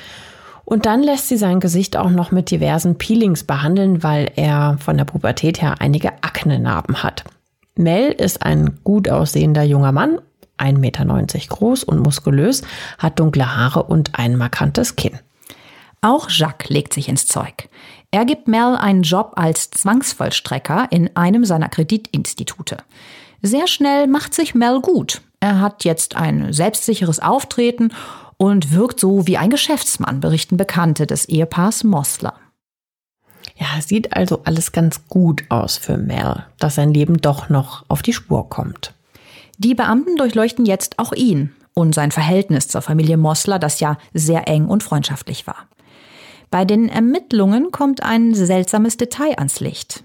Und 0.64 0.86
dann 0.86 1.02
lässt 1.02 1.28
sie 1.28 1.38
sein 1.38 1.60
Gesicht 1.60 1.98
auch 1.98 2.12
noch 2.12 2.32
mit 2.32 2.52
diversen 2.52 3.00
Peelings 3.00 3.44
behandeln, 3.44 4.04
weil 4.04 4.32
er 4.36 4.78
von 4.78 4.98
der 4.98 5.06
Pubertät 5.06 5.64
her 5.64 5.76
einige 5.80 6.10
Aknenarben 6.22 7.02
hat. 7.02 7.24
Mel 7.76 8.12
ist 8.12 8.44
ein 8.44 8.80
gut 8.84 9.10
aussehender 9.10 9.64
junger 9.64 9.92
Mann 9.92 10.20
1,90 10.62 10.78
Meter 10.78 11.40
groß 11.50 11.84
und 11.84 12.00
muskulös, 12.00 12.62
hat 12.98 13.20
dunkle 13.20 13.56
Haare 13.56 13.84
und 13.84 14.18
ein 14.18 14.38
markantes 14.38 14.96
Kinn. 14.96 15.20
Auch 16.02 16.30
Jacques 16.30 16.70
legt 16.70 16.94
sich 16.94 17.10
ins 17.10 17.28
Zeug. 17.28 17.70
Er 18.10 18.26
gibt 18.26 18.48
Mel 18.48 18.76
einen 18.76 19.04
Job 19.04 19.34
als 19.36 19.70
Zwangsvollstrecker 19.72 20.88
in 20.90 21.16
einem 21.16 21.46
seiner 21.46 21.70
Kreditinstitute. 21.70 22.78
Sehr 23.42 23.68
schnell 23.68 24.08
macht 24.08 24.34
sich 24.34 24.54
Mel 24.54 24.82
gut. 24.82 25.22
Er 25.40 25.60
hat 25.60 25.84
jetzt 25.84 26.16
ein 26.16 26.54
selbstsicheres 26.54 27.20
Auftreten 27.20 27.94
und 28.38 28.72
wirkt 28.72 29.00
so 29.00 29.28
wie 29.28 29.38
ein 29.38 29.50
Geschäftsmann, 29.50 30.20
berichten 30.20 30.58
Bekannte 30.58 31.08
des 31.08 31.26
Ehepaars 31.26 31.84
Mossler. 31.84 32.34
Ja, 33.56 33.82
sieht 33.82 34.16
also 34.16 34.42
alles 34.44 34.72
ganz 34.72 35.08
gut 35.08 35.44
aus 35.50 35.78
für 35.78 35.98
Mel, 35.98 36.46
dass 36.58 36.76
sein 36.76 36.94
Leben 36.94 37.22
doch 37.22 37.50
noch 37.50 37.86
auf 37.88 38.02
die 38.02 38.14
Spur 38.14 38.50
kommt. 38.50 38.94
Die 39.64 39.76
Beamten 39.76 40.16
durchleuchten 40.16 40.66
jetzt 40.66 40.98
auch 40.98 41.14
ihn 41.14 41.54
und 41.76 41.94
sein 41.94 42.10
Verhältnis 42.10 42.68
zur 42.68 42.82
Familie 42.82 43.16
Mossler, 43.16 43.60
das 43.60 43.80
ja 43.80 43.98
sehr 44.12 44.48
eng 44.48 44.66
und 44.66 44.82
freundschaftlich 44.82 45.46
war. 45.46 45.68
Bei 46.50 46.66
den 46.66 46.90
Ermittlungen 46.90 47.70
kommt 47.70 48.02
ein 48.02 48.34
seltsames 48.34 48.98
Detail 48.98 49.38
ans 49.38 49.60
Licht. 49.60 50.04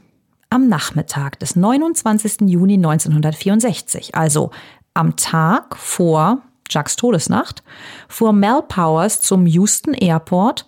Am 0.50 0.68
Nachmittag 0.68 1.38
des 1.38 1.56
29. 1.56 2.42
Juni 2.42 2.74
1964, 2.74 4.14
also 4.14 4.50
am 4.92 5.16
Tag 5.16 5.74
vor 5.78 6.42
Jacks 6.68 6.96
Todesnacht, 6.96 7.62
fuhr 8.08 8.34
Mel 8.34 8.60
Powers 8.68 9.22
zum 9.22 9.46
Houston 9.46 9.94
Airport 9.94 10.66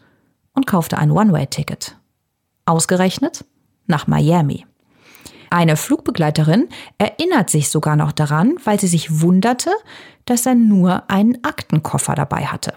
und 0.55 0.67
kaufte 0.67 0.97
ein 0.97 1.11
One-Way-Ticket. 1.11 1.95
Ausgerechnet 2.65 3.45
nach 3.87 4.07
Miami. 4.07 4.65
Eine 5.51 5.77
Flugbegleiterin 5.77 6.69
erinnert 6.99 7.51
sich 7.51 7.71
sogar 7.71 7.97
noch 7.97 8.13
daran, 8.13 8.57
weil 8.65 8.79
sie 8.79 8.87
sich 8.87 9.21
wunderte, 9.21 9.71
dass 10.25 10.47
er 10.47 10.55
nur 10.55 11.11
einen 11.11 11.43
Aktenkoffer 11.45 12.15
dabei 12.15 12.47
hatte. 12.47 12.75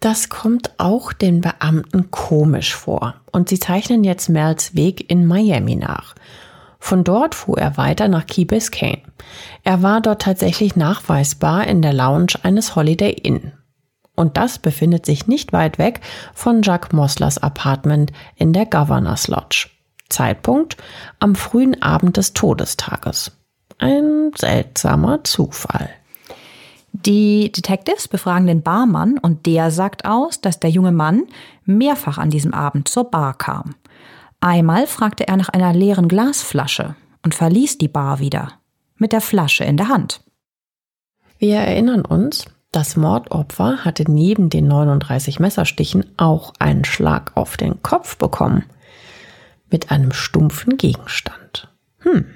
Das 0.00 0.28
kommt 0.28 0.72
auch 0.78 1.12
den 1.12 1.40
Beamten 1.42 2.10
komisch 2.10 2.74
vor 2.74 3.14
und 3.30 3.48
sie 3.48 3.60
zeichnen 3.60 4.02
jetzt 4.02 4.28
Mels 4.28 4.74
Weg 4.74 5.08
in 5.10 5.26
Miami 5.26 5.76
nach. 5.76 6.14
Von 6.80 7.04
dort 7.04 7.36
fuhr 7.36 7.58
er 7.58 7.76
weiter 7.76 8.08
nach 8.08 8.26
Key 8.26 8.44
Biscayne. 8.44 9.02
Er 9.62 9.82
war 9.82 10.00
dort 10.00 10.22
tatsächlich 10.22 10.74
nachweisbar 10.74 11.68
in 11.68 11.82
der 11.82 11.92
Lounge 11.92 12.32
eines 12.42 12.74
Holiday 12.74 13.12
Inn. 13.12 13.52
Und 14.16 14.36
das 14.36 14.58
befindet 14.58 15.06
sich 15.06 15.28
nicht 15.28 15.52
weit 15.52 15.78
weg 15.78 16.00
von 16.34 16.62
Jacques 16.62 16.92
Moslers 16.92 17.38
Apartment 17.38 18.12
in 18.34 18.52
der 18.52 18.66
Governor's 18.66 19.28
Lodge. 19.28 19.68
Zeitpunkt 20.12 20.76
am 21.18 21.34
frühen 21.34 21.82
Abend 21.82 22.16
des 22.16 22.32
Todestages. 22.32 23.32
Ein 23.78 24.30
seltsamer 24.36 25.24
Zufall. 25.24 25.90
Die 26.92 27.50
Detectives 27.50 28.06
befragen 28.06 28.46
den 28.46 28.62
Barmann 28.62 29.18
und 29.18 29.46
der 29.46 29.70
sagt 29.70 30.04
aus, 30.04 30.40
dass 30.40 30.60
der 30.60 30.70
junge 30.70 30.92
Mann 30.92 31.24
mehrfach 31.64 32.18
an 32.18 32.30
diesem 32.30 32.52
Abend 32.52 32.86
zur 32.86 33.10
Bar 33.10 33.34
kam. 33.34 33.74
Einmal 34.40 34.86
fragte 34.86 35.26
er 35.26 35.36
nach 35.36 35.48
einer 35.48 35.72
leeren 35.72 36.08
Glasflasche 36.08 36.94
und 37.24 37.34
verließ 37.34 37.78
die 37.78 37.88
Bar 37.88 38.18
wieder 38.18 38.52
mit 38.96 39.12
der 39.12 39.20
Flasche 39.20 39.64
in 39.64 39.76
der 39.76 39.88
Hand. 39.88 40.20
Wir 41.38 41.56
erinnern 41.56 42.04
uns, 42.04 42.46
das 42.72 42.96
Mordopfer 42.96 43.84
hatte 43.84 44.10
neben 44.10 44.48
den 44.48 44.68
39 44.68 45.40
Messerstichen 45.40 46.04
auch 46.16 46.52
einen 46.58 46.84
Schlag 46.84 47.32
auf 47.36 47.56
den 47.56 47.82
Kopf 47.82 48.16
bekommen. 48.16 48.64
Mit 49.72 49.90
einem 49.90 50.12
stumpfen 50.12 50.76
Gegenstand. 50.76 51.68
Hm. 51.98 52.26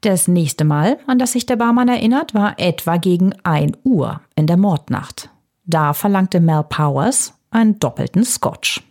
Das 0.00 0.28
nächste 0.28 0.64
Mal, 0.64 0.98
an 1.06 1.18
das 1.18 1.32
sich 1.32 1.44
der 1.44 1.56
Barmann 1.56 1.88
erinnert, 1.88 2.32
war 2.32 2.58
etwa 2.58 2.96
gegen 2.96 3.34
1 3.42 3.78
Uhr 3.82 4.20
in 4.36 4.46
der 4.46 4.56
Mordnacht. 4.56 5.28
Da 5.64 5.92
verlangte 5.92 6.40
Mel 6.40 6.64
Powers 6.68 7.34
einen 7.50 7.80
doppelten 7.80 8.24
Scotch. 8.24 8.82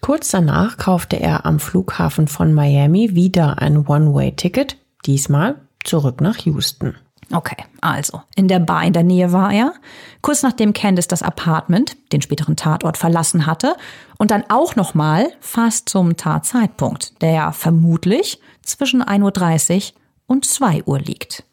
Kurz 0.00 0.32
danach 0.32 0.76
kaufte 0.76 1.20
er 1.20 1.46
am 1.46 1.60
Flughafen 1.60 2.26
von 2.26 2.52
Miami 2.52 3.14
wieder 3.14 3.62
ein 3.62 3.86
One-Way-Ticket, 3.86 4.76
diesmal 5.06 5.60
zurück 5.84 6.20
nach 6.20 6.38
Houston. 6.38 6.96
Okay, 7.32 7.64
also, 7.80 8.20
in 8.36 8.46
der 8.46 8.60
Bar 8.60 8.84
in 8.84 8.92
der 8.92 9.02
Nähe 9.02 9.32
war 9.32 9.52
er, 9.52 9.72
kurz 10.20 10.42
nachdem 10.42 10.74
Candice 10.74 11.08
das 11.08 11.22
Apartment, 11.22 11.96
den 12.12 12.20
späteren 12.20 12.56
Tatort, 12.56 12.98
verlassen 12.98 13.46
hatte 13.46 13.74
und 14.18 14.30
dann 14.30 14.44
auch 14.48 14.76
nochmal 14.76 15.32
fast 15.40 15.88
zum 15.88 16.16
Tatzeitpunkt, 16.16 17.22
der 17.22 17.52
vermutlich 17.52 18.38
zwischen 18.60 19.02
1.30 19.02 19.92
Uhr 19.92 20.00
und 20.26 20.44
2 20.44 20.84
Uhr 20.84 20.98
liegt. 20.98 21.44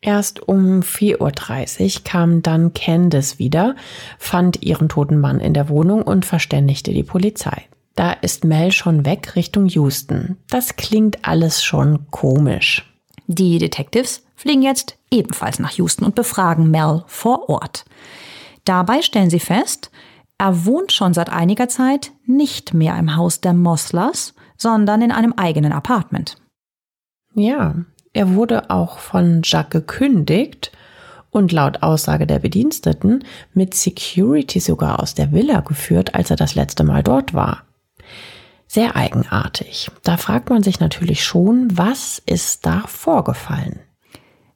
Erst 0.00 0.46
um 0.46 0.80
4.30 0.80 1.96
Uhr 1.96 2.04
kam 2.04 2.42
dann 2.42 2.72
Candice 2.74 3.38
wieder, 3.38 3.74
fand 4.18 4.62
ihren 4.62 4.88
toten 4.88 5.18
Mann 5.18 5.40
in 5.40 5.54
der 5.54 5.68
Wohnung 5.70 6.02
und 6.02 6.24
verständigte 6.24 6.92
die 6.92 7.02
Polizei. 7.02 7.64
Da 7.96 8.12
ist 8.12 8.44
Mel 8.44 8.70
schon 8.70 9.04
weg 9.04 9.34
Richtung 9.34 9.66
Houston. 9.66 10.36
Das 10.50 10.76
klingt 10.76 11.26
alles 11.26 11.64
schon 11.64 12.08
komisch. 12.12 12.84
Die 13.28 13.58
Detectives 13.58 14.24
fliegen 14.34 14.62
jetzt 14.62 14.96
ebenfalls 15.10 15.58
nach 15.58 15.72
Houston 15.72 16.04
und 16.04 16.14
befragen 16.14 16.70
Mel 16.70 17.04
vor 17.06 17.48
Ort. 17.50 17.84
Dabei 18.64 19.02
stellen 19.02 19.30
sie 19.30 19.38
fest, 19.38 19.90
er 20.38 20.64
wohnt 20.64 20.92
schon 20.92 21.12
seit 21.14 21.30
einiger 21.30 21.68
Zeit 21.68 22.12
nicht 22.24 22.72
mehr 22.72 22.98
im 22.98 23.16
Haus 23.16 23.40
der 23.40 23.52
Moslers, 23.52 24.34
sondern 24.56 25.02
in 25.02 25.12
einem 25.12 25.34
eigenen 25.34 25.72
Apartment. 25.72 26.36
Ja, 27.34 27.74
er 28.14 28.34
wurde 28.34 28.70
auch 28.70 28.98
von 28.98 29.42
Jacques 29.44 29.80
gekündigt 29.80 30.72
und 31.30 31.52
laut 31.52 31.82
Aussage 31.82 32.26
der 32.26 32.38
Bediensteten 32.38 33.24
mit 33.52 33.74
Security 33.74 34.60
sogar 34.60 35.00
aus 35.00 35.14
der 35.14 35.32
Villa 35.32 35.60
geführt, 35.60 36.14
als 36.14 36.30
er 36.30 36.36
das 36.36 36.54
letzte 36.54 36.84
Mal 36.84 37.02
dort 37.02 37.34
war. 37.34 37.67
Sehr 38.68 38.94
eigenartig. 38.96 39.90
Da 40.02 40.18
fragt 40.18 40.50
man 40.50 40.62
sich 40.62 40.78
natürlich 40.78 41.24
schon, 41.24 41.76
was 41.76 42.22
ist 42.26 42.66
da 42.66 42.82
vorgefallen? 42.86 43.80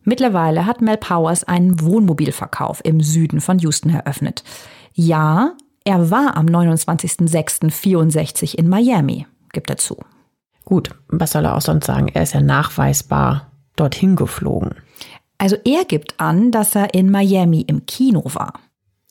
Mittlerweile 0.04 0.66
hat 0.66 0.82
Mel 0.82 0.98
Powers 0.98 1.44
einen 1.44 1.80
Wohnmobilverkauf 1.80 2.84
im 2.84 3.00
Süden 3.00 3.40
von 3.40 3.58
Houston 3.60 3.88
eröffnet. 3.90 4.44
Ja, 4.92 5.54
er 5.84 6.10
war 6.10 6.36
am 6.36 6.46
29.06.64 6.46 8.54
in 8.54 8.68
Miami, 8.68 9.26
gibt 9.52 9.70
er 9.70 9.78
zu. 9.78 9.96
Gut, 10.64 10.90
was 11.08 11.32
soll 11.32 11.46
er 11.46 11.56
auch 11.56 11.62
sonst 11.62 11.86
sagen? 11.86 12.06
Er 12.08 12.22
ist 12.22 12.34
ja 12.34 12.40
nachweisbar 12.40 13.50
dorthin 13.76 14.16
geflogen. 14.16 14.74
Also 15.38 15.56
er 15.64 15.84
gibt 15.84 16.20
an, 16.20 16.52
dass 16.52 16.76
er 16.76 16.94
in 16.94 17.10
Miami 17.10 17.62
im 17.62 17.86
Kino 17.86 18.22
war. 18.26 18.60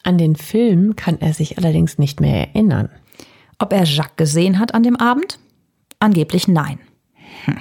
An 0.03 0.17
den 0.17 0.35
Film 0.35 0.95
kann 0.95 1.19
er 1.19 1.33
sich 1.33 1.57
allerdings 1.57 1.97
nicht 1.97 2.21
mehr 2.21 2.47
erinnern. 2.47 2.89
Ob 3.61 3.73
er 3.73 3.83
Jacques 3.83 4.17
gesehen 4.17 4.57
hat 4.57 4.73
an 4.73 4.81
dem 4.81 4.95
Abend? 4.95 5.37
Angeblich 5.99 6.47
nein. 6.47 6.79
Hm. 7.45 7.59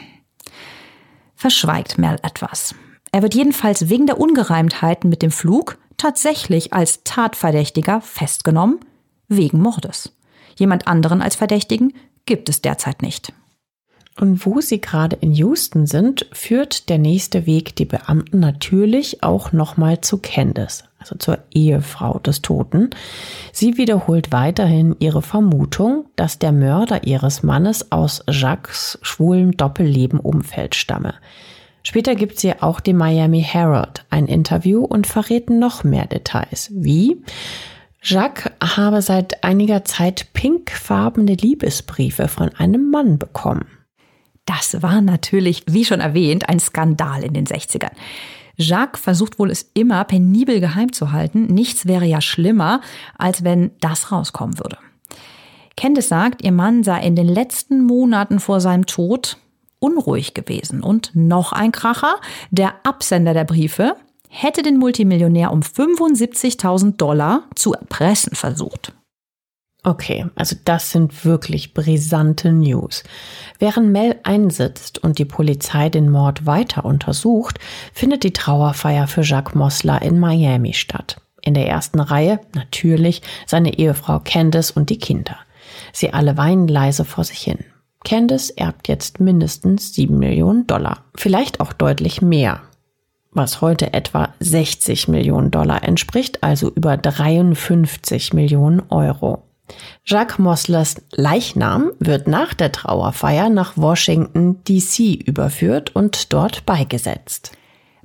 Verschweigt 1.34 1.98
Mel 1.98 2.16
etwas. 2.22 2.74
Er 3.12 3.20
wird 3.20 3.34
jedenfalls 3.34 3.90
wegen 3.90 4.06
der 4.06 4.18
Ungereimtheiten 4.18 5.10
mit 5.10 5.20
dem 5.20 5.30
Flug 5.30 5.76
tatsächlich 5.98 6.72
als 6.72 7.04
Tatverdächtiger 7.04 8.00
festgenommen, 8.00 8.80
wegen 9.28 9.60
Mordes. 9.60 10.16
Jemand 10.56 10.88
anderen 10.88 11.20
als 11.20 11.36
Verdächtigen 11.36 11.92
gibt 12.24 12.48
es 12.48 12.62
derzeit 12.62 13.02
nicht. 13.02 13.34
Und 14.18 14.46
wo 14.46 14.62
sie 14.62 14.80
gerade 14.80 15.16
in 15.16 15.32
Houston 15.32 15.86
sind, 15.86 16.26
führt 16.32 16.88
der 16.88 16.98
nächste 16.98 17.44
Weg 17.44 17.76
die 17.76 17.84
Beamten 17.84 18.40
natürlich 18.40 19.22
auch 19.22 19.52
nochmal 19.52 20.00
zu 20.00 20.16
Candice, 20.16 20.84
also 21.00 21.16
zur 21.16 21.38
Ehefrau 21.50 22.18
des 22.18 22.42
Toten. 22.42 22.90
Sie 23.52 23.76
wiederholt 23.76 24.32
weiterhin 24.32 24.94
ihre 25.00 25.22
Vermutung, 25.22 26.06
dass 26.14 26.38
der 26.38 26.52
Mörder 26.52 27.04
ihres 27.04 27.42
Mannes 27.42 27.90
aus 27.90 28.22
Jacques 28.28 28.98
schwulem 29.02 29.56
Doppelleben-Umfeld 29.56 30.74
stamme. 30.74 31.14
Später 31.82 32.14
gibt 32.14 32.38
sie 32.38 32.60
auch 32.60 32.78
dem 32.78 32.98
Miami 32.98 33.42
Herald 33.42 34.04
ein 34.10 34.26
Interview 34.26 34.84
und 34.84 35.06
verrät 35.06 35.48
noch 35.48 35.82
mehr 35.82 36.06
Details, 36.06 36.70
wie 36.74 37.22
Jacques 38.02 38.50
habe 38.62 39.02
seit 39.02 39.42
einiger 39.44 39.84
Zeit 39.84 40.32
pinkfarbene 40.34 41.34
Liebesbriefe 41.34 42.28
von 42.28 42.50
einem 42.50 42.90
Mann 42.90 43.18
bekommen. 43.18 43.66
Das 44.46 44.82
war 44.82 45.00
natürlich, 45.00 45.64
wie 45.66 45.84
schon 45.84 46.00
erwähnt, 46.00 46.48
ein 46.48 46.60
Skandal 46.60 47.22
in 47.22 47.34
den 47.34 47.46
60ern. 47.46 47.92
Jacques 48.60 49.00
versucht 49.00 49.38
wohl 49.38 49.50
es 49.50 49.70
immer 49.74 50.04
penibel 50.04 50.60
geheim 50.60 50.92
zu 50.92 51.12
halten. 51.12 51.46
Nichts 51.46 51.86
wäre 51.86 52.04
ja 52.04 52.20
schlimmer, 52.20 52.80
als 53.18 53.44
wenn 53.44 53.70
das 53.80 54.12
rauskommen 54.12 54.58
würde. 54.58 54.78
Candice 55.76 56.08
sagt, 56.08 56.44
ihr 56.44 56.52
Mann 56.52 56.84
sei 56.84 57.00
in 57.00 57.16
den 57.16 57.28
letzten 57.28 57.84
Monaten 57.84 58.38
vor 58.38 58.60
seinem 58.60 58.86
Tod 58.86 59.38
unruhig 59.78 60.34
gewesen. 60.34 60.82
Und 60.82 61.12
noch 61.14 61.52
ein 61.52 61.72
Kracher, 61.72 62.16
der 62.50 62.74
Absender 62.84 63.34
der 63.34 63.44
Briefe 63.44 63.96
hätte 64.28 64.62
den 64.62 64.76
Multimillionär 64.76 65.52
um 65.52 65.60
75.000 65.60 66.96
Dollar 66.96 67.44
zu 67.54 67.72
erpressen 67.72 68.34
versucht. 68.34 68.92
Okay, 69.82 70.26
also 70.34 70.56
das 70.64 70.90
sind 70.90 71.24
wirklich 71.24 71.72
brisante 71.72 72.52
News. 72.52 73.02
Während 73.58 73.90
Mel 73.90 74.16
einsitzt 74.24 74.98
und 75.02 75.18
die 75.18 75.24
Polizei 75.24 75.88
den 75.88 76.10
Mord 76.10 76.44
weiter 76.44 76.84
untersucht, 76.84 77.58
findet 77.94 78.22
die 78.24 78.32
Trauerfeier 78.32 79.06
für 79.06 79.22
Jacques 79.22 79.54
Mosler 79.54 80.02
in 80.02 80.18
Miami 80.18 80.74
statt. 80.74 81.20
In 81.42 81.54
der 81.54 81.66
ersten 81.66 82.00
Reihe 82.00 82.40
natürlich 82.54 83.22
seine 83.46 83.78
Ehefrau 83.78 84.20
Candice 84.22 84.70
und 84.70 84.90
die 84.90 84.98
Kinder. 84.98 85.36
Sie 85.92 86.12
alle 86.12 86.36
weinen 86.36 86.68
leise 86.68 87.06
vor 87.06 87.24
sich 87.24 87.40
hin. 87.40 87.64
Candice 88.04 88.50
erbt 88.50 88.88
jetzt 88.88 89.20
mindestens 89.20 89.94
sieben 89.94 90.18
Millionen 90.18 90.66
Dollar, 90.66 91.04
vielleicht 91.14 91.60
auch 91.60 91.72
deutlich 91.72 92.20
mehr, 92.20 92.62
was 93.32 93.60
heute 93.60 93.92
etwa 93.92 94.34
60 94.40 95.08
Millionen 95.08 95.50
Dollar 95.50 95.84
entspricht, 95.84 96.42
also 96.42 96.70
über 96.70 96.96
53 96.96 98.32
Millionen 98.32 98.82
Euro. 98.90 99.49
Jacques 100.04 100.38
Moslers 100.38 100.96
Leichnam 101.12 101.92
wird 101.98 102.28
nach 102.28 102.54
der 102.54 102.72
Trauerfeier 102.72 103.48
nach 103.48 103.76
Washington, 103.76 104.62
D.C. 104.64 105.14
überführt 105.14 105.94
und 105.94 106.32
dort 106.32 106.66
beigesetzt. 106.66 107.52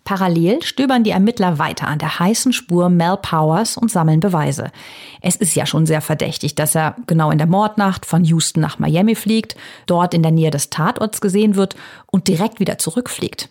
Parallel 0.06 0.62
stöbern 0.62 1.04
die 1.04 1.10
Ermittler 1.10 1.58
weiter 1.58 1.88
an 1.88 1.98
der 1.98 2.20
heißen 2.20 2.54
Spur 2.54 2.90
Mel 2.90 3.18
Powers 3.20 3.76
und 3.76 3.90
sammeln 3.90 4.20
Beweise. 4.20 4.72
Es 5.20 5.36
ist 5.36 5.56
ja 5.56 5.66
schon 5.66 5.88
sehr 5.88 6.00
verdächtig, 6.00 6.54
dass 6.54 6.76
er 6.76 6.96
genau 7.08 7.32
in 7.32 7.40
der 7.40 7.48
Mordnacht 7.48 8.06
von 8.06 8.24
Houston 8.24 8.62
nach 8.62 8.78
Miami 8.78 9.16
fliegt, 9.16 9.56
dort 9.88 10.14
in 10.14 10.22
der 10.22 10.32
Nähe 10.32 10.52
des 10.52 10.70
Tatorts 10.70 11.22
gesehen 11.22 11.56
wird 11.56 11.76
und 12.06 12.28
direkt 12.28 12.60
wieder 12.60 12.78
zurückfliegt. 12.78 13.50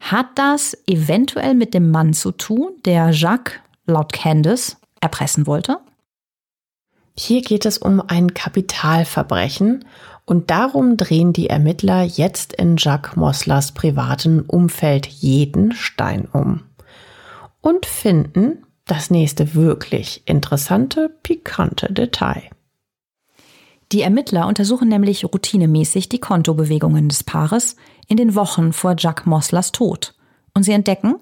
Hat 0.00 0.26
das 0.36 0.76
eventuell 0.86 1.54
mit 1.54 1.74
dem 1.74 1.90
Mann 1.90 2.12
zu 2.12 2.30
tun, 2.30 2.70
der 2.84 3.10
Jacques, 3.10 3.54
laut 3.86 4.12
Candice, 4.12 4.76
erpressen 5.00 5.48
wollte? 5.48 5.78
Hier 7.20 7.42
geht 7.42 7.66
es 7.66 7.78
um 7.78 8.00
ein 8.06 8.32
Kapitalverbrechen 8.32 9.84
und 10.24 10.50
darum 10.50 10.96
drehen 10.96 11.32
die 11.32 11.50
Ermittler 11.50 12.04
jetzt 12.04 12.52
in 12.52 12.76
Jacques 12.78 13.16
Moslers 13.16 13.72
privaten 13.72 14.42
Umfeld 14.42 15.04
jeden 15.04 15.72
Stein 15.72 16.28
um 16.32 16.62
und 17.60 17.86
finden 17.86 18.64
das 18.86 19.10
nächste 19.10 19.56
wirklich 19.56 20.22
interessante, 20.26 21.08
pikante 21.24 21.92
Detail. 21.92 22.44
Die 23.90 24.02
Ermittler 24.02 24.46
untersuchen 24.46 24.86
nämlich 24.88 25.24
routinemäßig 25.24 26.08
die 26.08 26.20
Kontobewegungen 26.20 27.08
des 27.08 27.24
Paares 27.24 27.74
in 28.06 28.16
den 28.16 28.36
Wochen 28.36 28.72
vor 28.72 28.94
Jacques 28.96 29.26
Moslers 29.26 29.72
Tod. 29.72 30.14
Und 30.54 30.62
sie 30.62 30.72
entdecken, 30.72 31.16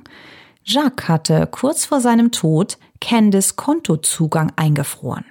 Jacques 0.62 1.08
hatte 1.08 1.48
kurz 1.50 1.86
vor 1.86 2.02
seinem 2.02 2.32
Tod 2.32 2.76
Candice 3.00 3.56
Kontozugang 3.56 4.52
eingefroren. 4.56 5.24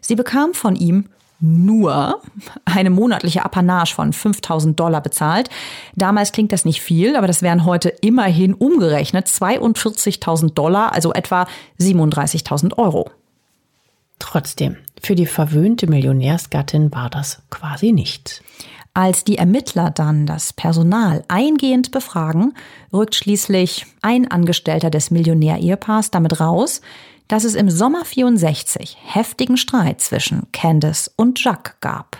Sie 0.00 0.14
bekam 0.16 0.54
von 0.54 0.76
ihm 0.76 1.08
nur 1.40 2.20
eine 2.64 2.90
monatliche 2.90 3.44
Apanage 3.44 3.94
von 3.94 4.12
5000 4.12 4.78
Dollar 4.78 5.00
bezahlt. 5.00 5.50
Damals 5.94 6.32
klingt 6.32 6.52
das 6.52 6.64
nicht 6.64 6.80
viel, 6.80 7.16
aber 7.16 7.26
das 7.26 7.42
wären 7.42 7.64
heute 7.64 7.90
immerhin 7.90 8.54
umgerechnet 8.54 9.28
42.000 9.28 10.54
Dollar, 10.54 10.92
also 10.92 11.12
etwa 11.12 11.46
37.000 11.80 12.76
Euro. 12.76 13.10
Trotzdem, 14.18 14.78
für 15.00 15.14
die 15.14 15.26
verwöhnte 15.26 15.86
Millionärsgattin 15.86 16.92
war 16.92 17.08
das 17.08 17.42
quasi 17.50 17.92
nichts. 17.92 18.42
Als 18.94 19.22
die 19.22 19.38
Ermittler 19.38 19.92
dann 19.92 20.26
das 20.26 20.52
Personal 20.52 21.22
eingehend 21.28 21.92
befragen, 21.92 22.54
rückt 22.92 23.14
schließlich 23.14 23.86
ein 24.02 24.28
Angestellter 24.28 24.90
des 24.90 25.12
Millionärehepaars 25.12 26.10
damit 26.10 26.40
raus, 26.40 26.80
dass 27.28 27.44
es 27.44 27.54
im 27.54 27.70
Sommer 27.70 28.04
64 28.04 28.96
heftigen 29.04 29.56
Streit 29.56 30.00
zwischen 30.00 30.50
Candace 30.52 31.12
und 31.16 31.42
Jacques 31.42 31.76
gab. 31.80 32.18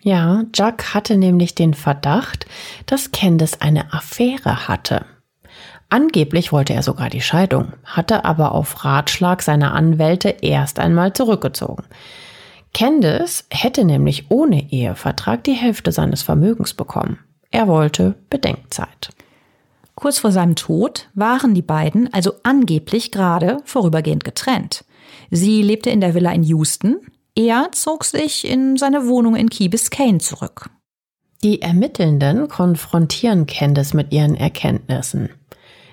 Ja, 0.00 0.44
Jacques 0.54 0.94
hatte 0.94 1.16
nämlich 1.16 1.54
den 1.54 1.74
Verdacht, 1.74 2.46
dass 2.86 3.10
Candace 3.10 3.60
eine 3.60 3.92
Affäre 3.92 4.68
hatte. 4.68 5.04
Angeblich 5.88 6.52
wollte 6.52 6.74
er 6.74 6.82
sogar 6.82 7.10
die 7.10 7.20
Scheidung, 7.20 7.72
hatte 7.84 8.24
aber 8.24 8.52
auf 8.52 8.84
Ratschlag 8.84 9.42
seiner 9.42 9.74
Anwälte 9.74 10.28
erst 10.42 10.78
einmal 10.78 11.12
zurückgezogen. 11.12 11.84
Candace 12.74 13.46
hätte 13.50 13.84
nämlich 13.84 14.30
ohne 14.30 14.70
Ehevertrag 14.70 15.44
die 15.44 15.54
Hälfte 15.54 15.92
seines 15.92 16.22
Vermögens 16.22 16.74
bekommen. 16.74 17.18
Er 17.50 17.68
wollte 17.68 18.14
Bedenkzeit. 18.28 19.10
Kurz 19.96 20.18
vor 20.18 20.30
seinem 20.30 20.54
Tod 20.54 21.08
waren 21.14 21.54
die 21.54 21.62
beiden 21.62 22.12
also 22.12 22.34
angeblich 22.42 23.10
gerade 23.10 23.58
vorübergehend 23.64 24.24
getrennt. 24.24 24.84
Sie 25.30 25.62
lebte 25.62 25.90
in 25.90 26.00
der 26.00 26.14
Villa 26.14 26.32
in 26.32 26.42
Houston, 26.44 26.98
er 27.34 27.70
zog 27.72 28.04
sich 28.04 28.46
in 28.46 28.76
seine 28.76 29.08
Wohnung 29.08 29.36
in 29.36 29.50
Key 29.50 29.68
Biscayne 29.68 30.18
zurück. 30.18 30.70
Die 31.42 31.60
Ermittelnden 31.60 32.48
konfrontieren 32.48 33.46
Candace 33.46 33.94
mit 33.94 34.12
ihren 34.12 34.36
Erkenntnissen. 34.36 35.30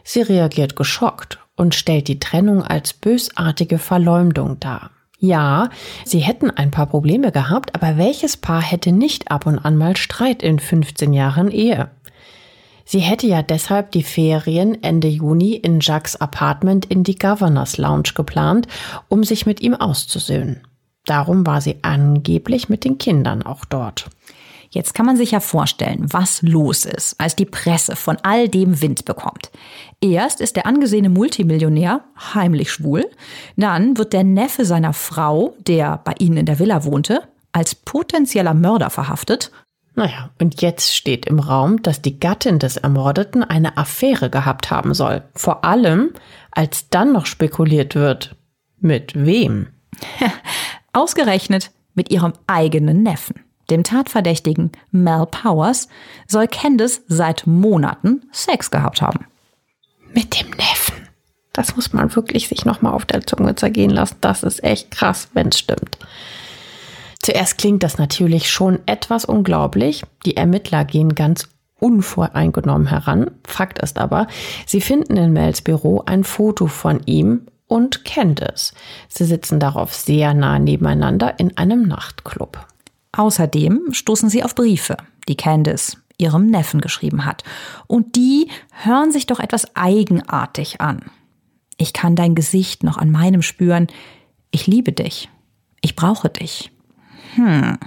Sie 0.03 0.21
reagiert 0.21 0.75
geschockt 0.75 1.39
und 1.55 1.75
stellt 1.75 2.07
die 2.07 2.19
Trennung 2.19 2.61
als 2.61 2.93
bösartige 2.93 3.77
Verleumdung 3.77 4.59
dar. 4.59 4.91
Ja, 5.19 5.69
sie 6.03 6.19
hätten 6.19 6.49
ein 6.49 6.71
paar 6.71 6.87
Probleme 6.87 7.31
gehabt, 7.31 7.75
aber 7.75 7.97
welches 7.97 8.35
Paar 8.35 8.61
hätte 8.61 8.91
nicht 8.91 9.31
ab 9.31 9.45
und 9.45 9.59
an 9.59 9.77
mal 9.77 9.95
Streit 9.95 10.43
in 10.43 10.59
15 10.59 11.13
Jahren 11.13 11.49
Ehe? 11.49 11.89
Sie 12.86 12.99
hätte 12.99 13.27
ja 13.27 13.41
deshalb 13.41 13.91
die 13.91 14.03
Ferien 14.03 14.84
Ende 14.84 15.07
Juni 15.07 15.53
in 15.53 15.79
Jacques 15.79 16.15
Apartment 16.19 16.86
in 16.86 17.03
die 17.03 17.15
Governors 17.15 17.77
Lounge 17.77 18.11
geplant, 18.15 18.67
um 19.07 19.23
sich 19.23 19.45
mit 19.45 19.61
ihm 19.61 19.73
auszusöhnen. 19.73 20.61
Darum 21.05 21.45
war 21.45 21.61
sie 21.61 21.77
angeblich 21.81 22.69
mit 22.69 22.86
den 22.86 22.97
Kindern 22.97 23.43
auch 23.43 23.65
dort. 23.65 24.09
Jetzt 24.69 24.95
kann 24.95 25.05
man 25.05 25.17
sich 25.17 25.31
ja 25.31 25.39
vorstellen, 25.39 26.07
was 26.11 26.41
los 26.41 26.86
ist, 26.86 27.19
als 27.19 27.36
die 27.36 27.45
Presse 27.45 27.95
von 27.95 28.17
all 28.23 28.49
dem 28.49 28.81
Wind 28.81 29.05
bekommt. 29.05 29.51
Erst 30.01 30.41
ist 30.41 30.55
der 30.55 30.65
angesehene 30.65 31.09
Multimillionär 31.09 32.01
heimlich 32.34 32.71
schwul, 32.71 33.05
dann 33.55 33.97
wird 33.97 34.13
der 34.13 34.23
Neffe 34.23 34.65
seiner 34.65 34.93
Frau, 34.93 35.53
der 35.59 36.01
bei 36.03 36.15
ihnen 36.17 36.38
in 36.38 36.47
der 36.47 36.57
Villa 36.57 36.86
wohnte, 36.86 37.21
als 37.51 37.75
potenzieller 37.75 38.55
Mörder 38.55 38.89
verhaftet 38.89 39.51
naja, 39.95 40.31
und 40.39 40.61
jetzt 40.61 40.95
steht 40.95 41.27
im 41.27 41.39
Raum, 41.39 41.81
dass 41.83 42.01
die 42.01 42.19
Gattin 42.19 42.57
des 42.57 42.77
Ermordeten 42.77 43.43
eine 43.43 43.77
Affäre 43.77 44.29
gehabt 44.29 44.71
haben 44.71 44.93
soll. 44.93 45.23
Vor 45.35 45.63
allem, 45.63 46.13
als 46.51 46.89
dann 46.89 47.13
noch 47.13 47.27
spekuliert 47.27 47.93
wird. 47.93 48.35
Mit 48.79 49.13
wem? 49.15 49.67
Ausgerechnet 50.93 51.71
mit 51.93 52.11
ihrem 52.11 52.33
eigenen 52.47 53.03
Neffen. 53.03 53.35
Dem 53.69 53.83
Tatverdächtigen 53.83 54.71
Mel 54.91 55.27
Powers 55.29 55.87
soll 56.27 56.47
Candice 56.47 57.01
seit 57.07 57.47
Monaten 57.47 58.23
Sex 58.31 58.71
gehabt 58.71 59.01
haben. 59.01 59.25
Mit 60.13 60.39
dem 60.39 60.49
Neffen. 60.49 61.07
Das 61.53 61.75
muss 61.75 61.93
man 61.93 62.13
wirklich 62.15 62.47
sich 62.47 62.65
nochmal 62.65 62.93
auf 62.93 63.05
der 63.05 63.25
Zunge 63.25 63.55
zergehen 63.55 63.91
lassen. 63.91 64.17
Das 64.21 64.41
ist 64.41 64.63
echt 64.63 64.89
krass, 64.89 65.29
wenn 65.33 65.49
es 65.49 65.59
stimmt. 65.59 65.97
Zuerst 67.24 67.57
klingt 67.57 67.84
das 67.84 67.97
natürlich 67.97 68.51
schon 68.51 68.80
etwas 68.86 69.24
unglaublich. 69.24 70.03
Die 70.26 70.36
Ermittler 70.36 70.84
gehen 70.84 71.15
ganz 71.15 71.47
unvoreingenommen 71.80 72.88
heran. 72.88 73.32
Fakt 73.47 73.80
ist 73.80 73.97
aber, 73.97 74.28
sie 74.65 74.82
finden 74.82 75.15
in 75.15 75.32
Mels 75.32 75.61
Büro 75.61 76.03
ein 76.05 76.26
Foto 76.26 76.67
von 76.67 77.01
ihm 77.05 77.47
und 77.67 78.03
Candice. 78.03 78.74
Sie 79.07 79.24
sitzen 79.24 79.61
darauf 79.61 79.93
sehr 79.93 80.34
nah 80.34 80.59
nebeneinander 80.59 81.39
in 81.39 81.57
einem 81.57 81.88
Nachtclub. 81.88 82.67
Außerdem 83.13 83.93
stoßen 83.93 84.30
sie 84.30 84.43
auf 84.43 84.53
Briefe, 84.53 84.97
die 85.30 85.38
Candice 85.38 85.97
ihrem 86.17 86.47
Neffen 86.47 86.82
geschrieben 86.82 87.26
hat. 87.26 87.43
Und 87.88 88.17
die 88.17 88.49
hören 88.84 89.13
sich 89.13 89.28
doch 89.28 89.39
etwas 89.39 89.76
eigenartig 89.78 90.82
an. 90.82 91.05
Ich 91.78 91.93
kann 91.93 92.17
dein 92.17 92.36
Gesicht 92.36 92.84
noch 92.84 92.97
an 92.97 93.11
meinem 93.11 93.41
spüren. 93.41 93.88
Ich 94.51 94.67
liebe 94.67 94.91
dich. 94.91 95.30
Ich 95.82 95.95
brauche 95.95 96.30
dich. 96.30 96.72
Hm. 97.36 97.77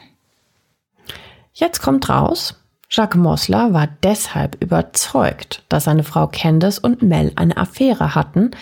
Jetzt 1.53 1.81
kommt 1.81 2.09
raus, 2.09 2.55
Jacques 2.89 3.21
Mosler 3.21 3.73
war 3.73 3.89
deshalb 4.05 4.63
überzeugt, 4.63 5.65
dass 5.69 5.85
seine 5.85 6.05
Frau 6.05 6.29
Candace 6.29 6.79
und 6.79 7.03
Mel 7.03 7.33
eine 7.35 7.57
Affäre 7.57 8.15
hatten, 8.15 8.53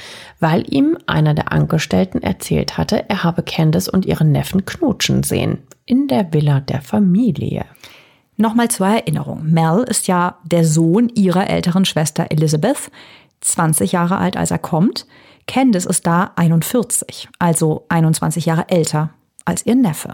weil 0.41 0.65
ihm 0.73 0.97
einer 1.07 1.35
der 1.35 1.53
Angestellten 1.53 2.23
erzählt 2.23 2.79
hatte, 2.79 3.09
er 3.09 3.23
habe 3.23 3.43
Candace 3.43 3.89
und 3.89 4.07
ihren 4.07 4.33
Neffen 4.33 4.65
knutschen 4.65 5.23
sehen 5.25 5.59
in 5.85 6.09
der 6.09 6.33
Villa 6.33 6.61
der 6.61 6.81
Familie. 6.81 7.67
Nochmal 8.37 8.69
zur 8.69 8.87
Erinnerung. 8.87 9.45
Mel 9.45 9.85
ist 9.89 10.09
ja 10.09 10.39
der 10.43 10.65
Sohn 10.65 11.11
ihrer 11.11 11.49
älteren 11.49 11.85
Schwester 11.85 12.27
Elizabeth, 12.31 12.91
20 13.43 13.93
Jahre 13.93 14.17
alt, 14.17 14.39
als 14.39 14.51
er 14.51 14.59
kommt. 14.59 15.07
Candace 15.47 15.85
ist 15.85 16.07
da 16.07 16.33
41, 16.37 17.29
also 17.39 17.85
21 17.91 18.47
Jahre 18.47 18.71
älter 18.71 19.11
als 19.45 19.67
ihr 19.67 19.75
Neffe. 19.75 20.13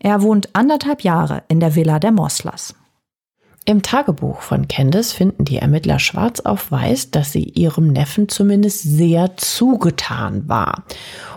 Er 0.00 0.22
wohnt 0.22 0.54
anderthalb 0.54 1.02
Jahre 1.02 1.42
in 1.48 1.60
der 1.60 1.74
Villa 1.74 1.98
der 1.98 2.12
Moslers. 2.12 2.74
Im 3.68 3.82
Tagebuch 3.82 4.40
von 4.40 4.66
Candice 4.66 5.12
finden 5.12 5.44
die 5.44 5.58
Ermittler 5.58 5.98
schwarz 5.98 6.40
auf 6.40 6.72
weiß, 6.72 7.10
dass 7.10 7.32
sie 7.32 7.42
ihrem 7.42 7.88
Neffen 7.88 8.30
zumindest 8.30 8.82
sehr 8.82 9.36
zugetan 9.36 10.48
war. 10.48 10.84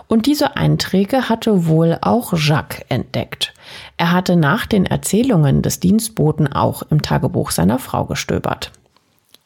Und 0.08 0.24
diese 0.24 0.56
Einträge 0.56 1.28
hatte 1.28 1.66
wohl 1.66 1.98
auch 2.00 2.32
Jacques 2.34 2.86
entdeckt. 2.88 3.52
Er 3.98 4.12
hatte 4.12 4.36
nach 4.36 4.64
den 4.64 4.86
Erzählungen 4.86 5.60
des 5.60 5.78
Dienstboten 5.78 6.50
auch 6.50 6.82
im 6.88 7.02
Tagebuch 7.02 7.50
seiner 7.50 7.78
Frau 7.78 8.06
gestöbert. 8.06 8.72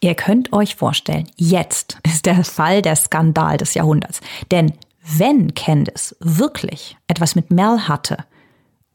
Ihr 0.01 0.15
könnt 0.15 0.53
euch 0.53 0.77
vorstellen, 0.77 1.27
jetzt 1.37 1.99
ist 2.05 2.27
der 2.27 2.45
Fall 2.45 2.83
der 2.83 2.95
Skandal 2.95 3.57
des 3.57 3.75
Jahrhunderts. 3.75 4.21
Denn 4.53 4.75
wenn 5.07 5.55
Candice 5.55 6.17
wirklich 6.21 6.97
etwas 7.07 7.37
mit 7.37 7.51
Mel 7.51 7.89
hatte 7.89 8.19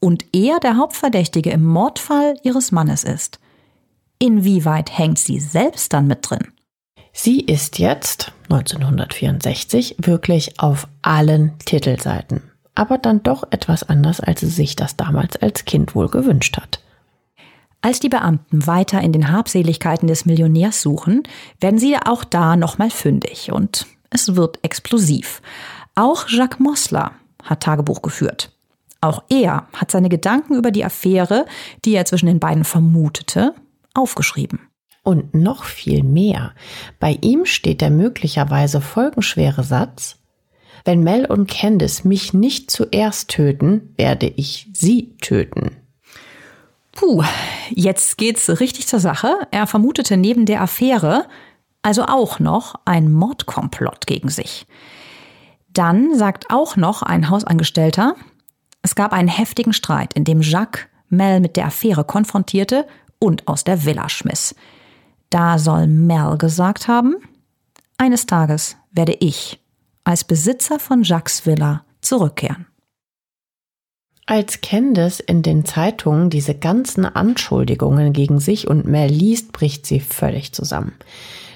und 0.00 0.26
er 0.32 0.60
der 0.60 0.76
Hauptverdächtige 0.76 1.50
im 1.50 1.64
Mordfall 1.64 2.34
ihres 2.42 2.72
Mannes 2.72 3.04
ist, 3.04 3.40
inwieweit 4.18 4.96
hängt 4.96 5.18
sie 5.18 5.40
selbst 5.40 5.92
dann 5.92 6.06
mit 6.06 6.28
drin? 6.28 6.52
Sie 7.12 7.40
ist 7.40 7.78
jetzt, 7.78 8.32
1964, 8.44 9.96
wirklich 9.98 10.58
auf 10.60 10.88
allen 11.02 11.58
Titelseiten. 11.58 12.42
Aber 12.74 12.96
dann 12.96 13.22
doch 13.22 13.44
etwas 13.50 13.82
anders, 13.82 14.20
als 14.20 14.40
sie 14.40 14.48
sich 14.48 14.76
das 14.76 14.96
damals 14.96 15.36
als 15.36 15.66
Kind 15.66 15.94
wohl 15.94 16.08
gewünscht 16.08 16.56
hat. 16.56 16.80
Als 17.82 18.00
die 18.00 18.08
Beamten 18.08 18.66
weiter 18.66 19.00
in 19.00 19.12
den 19.12 19.30
Habseligkeiten 19.30 20.06
des 20.06 20.24
Millionärs 20.24 20.80
suchen, 20.80 21.24
werden 21.60 21.78
sie 21.78 21.96
auch 21.96 22.24
da 22.24 22.56
nochmal 22.56 22.90
fündig 22.90 23.52
und 23.52 23.86
es 24.08 24.36
wird 24.36 24.58
explosiv. 24.62 25.42
Auch 25.94 26.28
Jacques 26.28 26.58
Mosler 26.58 27.12
hat 27.42 27.62
Tagebuch 27.62 28.02
geführt. 28.02 28.52
Auch 29.00 29.24
er 29.28 29.66
hat 29.72 29.90
seine 29.90 30.08
Gedanken 30.08 30.54
über 30.54 30.70
die 30.70 30.84
Affäre, 30.84 31.46
die 31.84 31.94
er 31.94 32.04
zwischen 32.04 32.26
den 32.26 32.38
beiden 32.38 32.64
vermutete, 32.64 33.54
aufgeschrieben. 33.94 34.60
Und 35.02 35.34
noch 35.34 35.64
viel 35.64 36.04
mehr. 36.04 36.52
Bei 37.00 37.18
ihm 37.20 37.44
steht 37.44 37.80
der 37.80 37.90
möglicherweise 37.90 38.80
folgenschwere 38.80 39.64
Satz, 39.64 40.18
wenn 40.84 41.02
Mel 41.02 41.26
und 41.26 41.48
Candice 41.48 42.04
mich 42.04 42.32
nicht 42.32 42.70
zuerst 42.70 43.28
töten, 43.30 43.94
werde 43.96 44.26
ich 44.26 44.68
sie 44.72 45.16
töten. 45.20 45.76
Puh, 46.92 47.22
jetzt 47.70 48.18
geht's 48.18 48.60
richtig 48.60 48.86
zur 48.86 49.00
Sache. 49.00 49.34
Er 49.50 49.66
vermutete 49.66 50.16
neben 50.16 50.46
der 50.46 50.60
Affäre 50.60 51.26
also 51.82 52.04
auch 52.04 52.38
noch 52.38 52.76
ein 52.84 53.10
Mordkomplott 53.12 54.06
gegen 54.06 54.28
sich. 54.28 54.66
Dann 55.72 56.16
sagt 56.16 56.50
auch 56.50 56.76
noch 56.76 57.02
ein 57.02 57.30
Hausangestellter, 57.30 58.14
es 58.82 58.94
gab 58.94 59.12
einen 59.12 59.28
heftigen 59.28 59.72
Streit, 59.72 60.12
in 60.14 60.24
dem 60.24 60.42
Jacques 60.42 60.86
Mel 61.08 61.40
mit 61.40 61.56
der 61.56 61.66
Affäre 61.66 62.04
konfrontierte 62.04 62.86
und 63.18 63.46
aus 63.46 63.64
der 63.64 63.84
Villa 63.84 64.08
schmiss. 64.08 64.54
Da 65.30 65.58
soll 65.58 65.86
Mel 65.86 66.36
gesagt 66.36 66.88
haben, 66.88 67.16
eines 67.96 68.26
Tages 68.26 68.76
werde 68.90 69.16
ich 69.20 69.60
als 70.04 70.24
Besitzer 70.24 70.78
von 70.78 71.04
Jacques 71.04 71.46
Villa 71.46 71.84
zurückkehren. 72.00 72.66
Als 74.26 74.60
Candace 74.60 75.20
in 75.20 75.42
den 75.42 75.64
Zeitungen 75.64 76.30
diese 76.30 76.54
ganzen 76.54 77.04
Anschuldigungen 77.04 78.12
gegen 78.12 78.40
sich 78.40 78.66
und 78.68 78.86
Mel 78.86 79.10
liest, 79.10 79.52
bricht 79.52 79.86
sie 79.86 80.00
völlig 80.00 80.52
zusammen. 80.52 80.92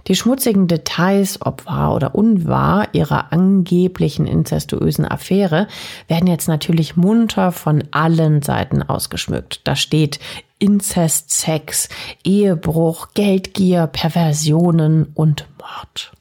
Die 0.06 0.14
schmutzigen 0.14 0.68
Details, 0.68 1.40
ob 1.40 1.66
wahr 1.66 1.94
oder 1.94 2.14
unwahr, 2.14 2.88
ihrer 2.92 3.32
angeblichen 3.32 4.26
inzestuösen 4.26 5.04
Affäre 5.04 5.66
werden 6.06 6.28
jetzt 6.28 6.46
natürlich 6.46 6.96
munter 6.96 7.50
von 7.50 7.84
allen 7.90 8.42
Seiten 8.42 8.82
ausgeschmückt. 8.82 9.62
Da 9.64 9.74
steht 9.74 10.20
Inzest, 10.58 11.30
Sex, 11.30 11.88
Ehebruch, 12.24 13.08
Geldgier, 13.14 13.88
Perversionen 13.88 15.08
und 15.14 15.46
Mord. 15.58 16.12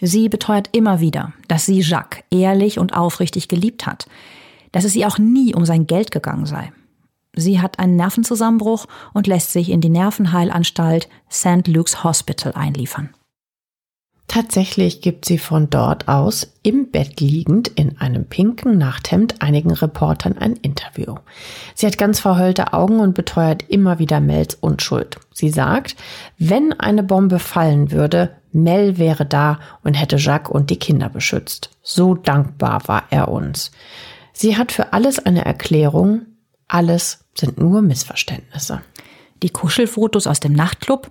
Sie 0.00 0.28
beteuert 0.28 0.68
immer 0.72 1.00
wieder, 1.00 1.32
dass 1.48 1.66
sie 1.66 1.80
Jacques 1.80 2.22
ehrlich 2.30 2.78
und 2.78 2.96
aufrichtig 2.96 3.48
geliebt 3.48 3.86
hat, 3.86 4.06
dass 4.70 4.84
es 4.84 4.94
ihr 4.94 5.08
auch 5.08 5.18
nie 5.18 5.54
um 5.54 5.64
sein 5.64 5.86
Geld 5.86 6.10
gegangen 6.10 6.46
sei. 6.46 6.70
Sie 7.36 7.60
hat 7.60 7.78
einen 7.78 7.96
Nervenzusammenbruch 7.96 8.86
und 9.12 9.26
lässt 9.26 9.52
sich 9.52 9.70
in 9.70 9.80
die 9.80 9.90
Nervenheilanstalt 9.90 11.08
St. 11.30 11.68
Luke's 11.68 12.02
Hospital 12.02 12.52
einliefern. 12.54 13.10
Tatsächlich 14.28 15.02
gibt 15.02 15.24
sie 15.24 15.38
von 15.38 15.70
dort 15.70 16.08
aus 16.08 16.52
im 16.62 16.90
Bett 16.90 17.20
liegend 17.20 17.68
in 17.68 17.98
einem 17.98 18.24
pinken 18.24 18.76
Nachthemd 18.76 19.40
einigen 19.40 19.70
Reportern 19.70 20.36
ein 20.36 20.54
Interview. 20.54 21.14
Sie 21.74 21.86
hat 21.86 21.96
ganz 21.96 22.18
verheulte 22.18 22.72
Augen 22.72 22.98
und 22.98 23.14
beteuert 23.14 23.64
immer 23.68 23.98
wieder 24.00 24.20
Mels 24.20 24.56
Unschuld. 24.56 25.18
Sie 25.32 25.48
sagt, 25.48 25.94
wenn 26.38 26.72
eine 26.72 27.04
Bombe 27.04 27.38
fallen 27.38 27.92
würde, 27.92 28.32
Mel 28.52 28.98
wäre 28.98 29.26
da 29.26 29.60
und 29.84 29.94
hätte 29.94 30.16
Jacques 30.16 30.50
und 30.50 30.70
die 30.70 30.78
Kinder 30.78 31.08
beschützt. 31.08 31.70
So 31.82 32.14
dankbar 32.14 32.88
war 32.88 33.04
er 33.10 33.28
uns. 33.28 33.70
Sie 34.32 34.56
hat 34.56 34.72
für 34.72 34.92
alles 34.92 35.18
eine 35.24 35.44
Erklärung. 35.44 36.22
Alles 36.68 37.24
sind 37.34 37.58
nur 37.58 37.82
Missverständnisse. 37.82 38.82
Die 39.42 39.50
Kuschelfotos 39.50 40.26
aus 40.26 40.40
dem 40.40 40.52
Nachtclub, 40.52 41.10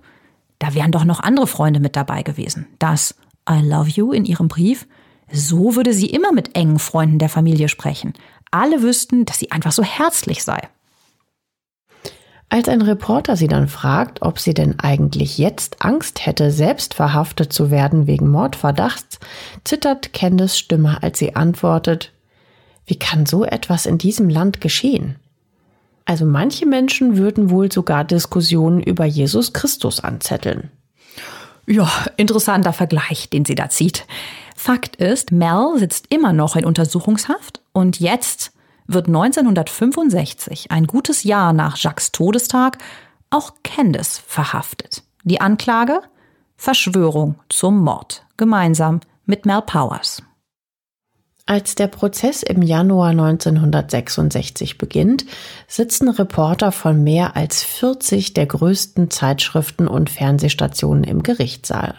da 0.58 0.74
wären 0.74 0.92
doch 0.92 1.04
noch 1.04 1.20
andere 1.20 1.46
Freunde 1.46 1.80
mit 1.80 1.96
dabei 1.96 2.22
gewesen. 2.22 2.66
Das 2.78 3.14
I 3.48 3.60
love 3.60 3.88
you 3.88 4.12
in 4.12 4.24
ihrem 4.24 4.48
Brief, 4.48 4.86
so 5.30 5.76
würde 5.76 5.92
sie 5.92 6.10
immer 6.10 6.32
mit 6.32 6.56
engen 6.56 6.78
Freunden 6.78 7.18
der 7.18 7.28
Familie 7.28 7.68
sprechen. 7.68 8.14
Alle 8.50 8.82
wüssten, 8.82 9.24
dass 9.24 9.38
sie 9.38 9.50
einfach 9.50 9.72
so 9.72 9.82
herzlich 9.82 10.44
sei. 10.44 10.68
Als 12.48 12.68
ein 12.68 12.82
Reporter 12.82 13.36
sie 13.36 13.48
dann 13.48 13.66
fragt, 13.66 14.22
ob 14.22 14.38
sie 14.38 14.54
denn 14.54 14.78
eigentlich 14.78 15.36
jetzt 15.36 15.84
Angst 15.84 16.26
hätte, 16.26 16.52
selbst 16.52 16.94
verhaftet 16.94 17.52
zu 17.52 17.70
werden 17.72 18.06
wegen 18.06 18.28
Mordverdachts, 18.28 19.18
zittert 19.64 20.12
Candice 20.12 20.56
Stimme, 20.56 21.02
als 21.02 21.18
sie 21.18 21.34
antwortet, 21.34 22.12
wie 22.86 22.98
kann 22.98 23.26
so 23.26 23.44
etwas 23.44 23.84
in 23.84 23.98
diesem 23.98 24.28
Land 24.28 24.60
geschehen? 24.60 25.16
Also 26.06 26.24
manche 26.24 26.66
Menschen 26.66 27.18
würden 27.18 27.50
wohl 27.50 27.70
sogar 27.70 28.04
Diskussionen 28.04 28.80
über 28.80 29.04
Jesus 29.04 29.52
Christus 29.52 30.00
anzetteln. 30.00 30.70
Ja, 31.66 31.90
interessanter 32.16 32.72
Vergleich, 32.72 33.28
den 33.28 33.44
sie 33.44 33.56
da 33.56 33.68
zieht. 33.68 34.06
Fakt 34.54 34.96
ist, 34.96 35.32
Mel 35.32 35.74
sitzt 35.76 36.06
immer 36.08 36.32
noch 36.32 36.54
in 36.54 36.64
Untersuchungshaft 36.64 37.60
und 37.72 37.98
jetzt 37.98 38.52
wird 38.86 39.08
1965, 39.08 40.70
ein 40.70 40.86
gutes 40.86 41.24
Jahr 41.24 41.52
nach 41.52 41.76
Jacques 41.76 42.12
Todestag, 42.12 42.78
auch 43.30 43.52
Candice 43.64 44.22
verhaftet. 44.26 45.02
Die 45.24 45.40
Anklage? 45.40 46.00
Verschwörung 46.56 47.34
zum 47.48 47.82
Mord, 47.82 48.24
gemeinsam 48.36 49.00
mit 49.26 49.44
Mel 49.44 49.60
Powers. 49.60 50.22
Als 51.48 51.76
der 51.76 51.86
Prozess 51.86 52.42
im 52.42 52.60
Januar 52.60 53.10
1966 53.10 54.78
beginnt, 54.78 55.24
sitzen 55.68 56.08
Reporter 56.08 56.72
von 56.72 57.04
mehr 57.04 57.36
als 57.36 57.62
40 57.62 58.34
der 58.34 58.46
größten 58.46 59.10
Zeitschriften 59.10 59.86
und 59.86 60.10
Fernsehstationen 60.10 61.04
im 61.04 61.22
Gerichtssaal. 61.22 61.94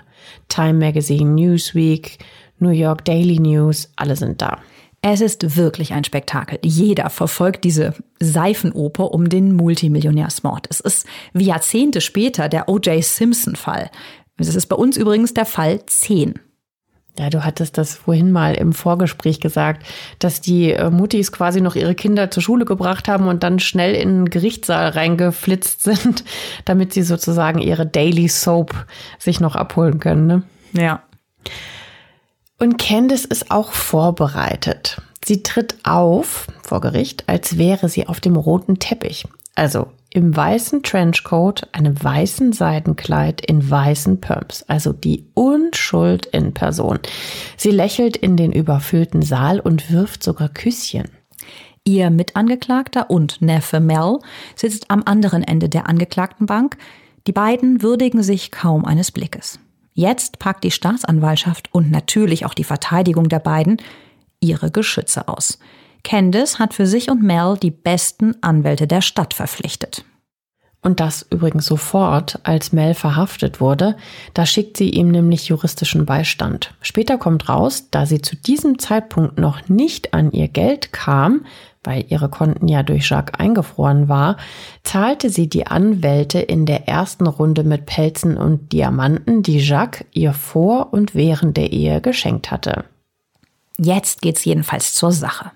Time 0.49 0.73
Magazine, 0.73 1.31
Newsweek, 1.31 2.17
New 2.59 2.71
York 2.71 3.05
Daily 3.05 3.39
News, 3.39 3.89
alle 3.95 4.17
sind 4.17 4.41
da. 4.41 4.59
Es 5.01 5.21
ist 5.21 5.55
wirklich 5.55 5.93
ein 5.93 6.03
Spektakel. 6.03 6.59
Jeder 6.63 7.09
verfolgt 7.09 7.63
diese 7.63 7.93
Seifenoper 8.19 9.13
um 9.13 9.29
den 9.29 9.53
Multimillionärsmord. 9.55 10.67
Es 10.69 10.81
ist 10.81 11.07
wie 11.31 11.45
Jahrzehnte 11.45 12.01
später 12.01 12.49
der 12.49 12.67
O.J. 12.67 13.01
Simpson-Fall. 13.01 13.91
Es 14.37 14.53
ist 14.53 14.65
bei 14.65 14.75
uns 14.75 14.97
übrigens 14.97 15.33
der 15.33 15.45
Fall 15.45 15.85
10. 15.85 16.33
Ja, 17.19 17.29
du 17.29 17.43
hattest 17.43 17.77
das 17.77 17.95
vorhin 17.95 18.31
mal 18.31 18.53
im 18.53 18.73
Vorgespräch 18.73 19.39
gesagt, 19.39 19.85
dass 20.19 20.39
die 20.39 20.71
äh, 20.71 20.91
Muttis 20.91 21.31
quasi 21.31 21.61
noch 21.61 21.75
ihre 21.75 21.95
Kinder 21.95 22.29
zur 22.29 22.43
Schule 22.43 22.65
gebracht 22.65 23.07
haben 23.07 23.27
und 23.27 23.43
dann 23.43 23.59
schnell 23.59 23.95
in 23.95 24.09
den 24.09 24.29
Gerichtssaal 24.29 24.89
reingeflitzt 24.89 25.81
sind, 25.83 26.23
damit 26.65 26.93
sie 26.93 27.03
sozusagen 27.03 27.59
ihre 27.59 27.85
Daily 27.85 28.27
Soap 28.27 28.85
sich 29.17 29.39
noch 29.39 29.55
abholen 29.55 29.99
können. 29.99 30.27
Ne? 30.27 30.43
Ja. 30.73 31.03
Und 32.59 32.77
Candice 32.77 33.25
ist 33.25 33.51
auch 33.51 33.71
vorbereitet. 33.71 35.01
Sie 35.25 35.43
tritt 35.43 35.77
auf 35.83 36.47
vor 36.63 36.81
Gericht, 36.81 37.23
als 37.27 37.57
wäre 37.57 37.89
sie 37.89 38.07
auf 38.07 38.19
dem 38.19 38.35
roten 38.35 38.79
Teppich. 38.79 39.27
Also 39.55 39.87
im 40.09 40.35
weißen 40.35 40.83
Trenchcoat, 40.83 41.67
einem 41.73 42.01
weißen 42.01 42.53
Seidenkleid 42.53 43.41
in 43.41 43.69
weißen 43.69 44.21
Pumps, 44.21 44.63
also 44.67 44.93
die 44.93 45.25
Unschuld 45.33 46.25
in 46.27 46.53
Person. 46.53 46.99
Sie 47.57 47.71
lächelt 47.71 48.17
in 48.17 48.37
den 48.37 48.51
überfüllten 48.51 49.21
Saal 49.21 49.59
und 49.59 49.91
wirft 49.91 50.23
sogar 50.23 50.49
Küsschen. 50.49 51.09
Ihr 51.83 52.09
Mitangeklagter 52.09 53.09
und 53.09 53.41
Neffe 53.41 53.79
Mel 53.79 54.19
sitzt 54.55 54.91
am 54.91 55.03
anderen 55.05 55.43
Ende 55.43 55.69
der 55.69 55.87
Angeklagtenbank. 55.87 56.77
Die 57.27 57.31
beiden 57.31 57.81
würdigen 57.81 58.23
sich 58.23 58.51
kaum 58.51 58.85
eines 58.85 59.11
Blickes. 59.11 59.59
Jetzt 59.93 60.39
packt 60.39 60.63
die 60.63 60.71
Staatsanwaltschaft 60.71 61.73
und 61.73 61.89
natürlich 61.89 62.45
auch 62.45 62.53
die 62.53 62.63
Verteidigung 62.63 63.29
der 63.29 63.39
beiden 63.39 63.77
ihre 64.39 64.69
Geschütze 64.69 65.27
aus. 65.27 65.59
Candice 66.07 66.57
hat 66.57 66.73
für 66.73 66.87
sich 66.87 67.11
und 67.11 67.21
Mel 67.21 67.57
die 67.61 67.69
besten 67.69 68.41
Anwälte 68.41 68.87
der 68.87 69.01
Stadt 69.01 69.33
verpflichtet. 69.33 70.05
Und 70.81 71.01
das 71.01 71.27
übrigens 71.29 71.65
sofort, 71.65 72.39
als 72.43 72.71
Mel 72.71 72.93
verhaftet 72.93 73.59
wurde. 73.59 73.97
Da 74.33 74.45
schickt 74.45 74.77
sie 74.77 74.89
ihm 74.89 75.09
nämlich 75.09 75.49
juristischen 75.49 76.05
Beistand. 76.05 76.73
Später 76.79 77.17
kommt 77.17 77.49
raus, 77.49 77.89
da 77.91 78.05
sie 78.05 78.21
zu 78.21 78.37
diesem 78.37 78.79
Zeitpunkt 78.79 79.37
noch 79.37 79.67
nicht 79.67 80.13
an 80.13 80.31
ihr 80.31 80.47
Geld 80.47 80.93
kam, 80.93 81.45
weil 81.83 82.05
ihre 82.07 82.29
Konten 82.29 82.69
ja 82.69 82.83
durch 82.83 83.09
Jacques 83.09 83.37
eingefroren 83.37 84.07
war, 84.07 84.37
zahlte 84.83 85.29
sie 85.29 85.49
die 85.49 85.67
Anwälte 85.67 86.39
in 86.39 86.65
der 86.65 86.87
ersten 86.87 87.27
Runde 87.27 87.65
mit 87.65 87.85
Pelzen 87.85 88.37
und 88.37 88.71
Diamanten, 88.71 89.43
die 89.43 89.59
Jacques 89.59 90.05
ihr 90.13 90.31
vor 90.31 90.93
und 90.93 91.15
während 91.15 91.57
der 91.57 91.73
Ehe 91.73 91.99
geschenkt 91.99 92.49
hatte. 92.49 92.85
Jetzt 93.79 94.21
geht's 94.21 94.43
jedenfalls 94.43 94.95
zur 94.95 95.11
Sache. 95.11 95.51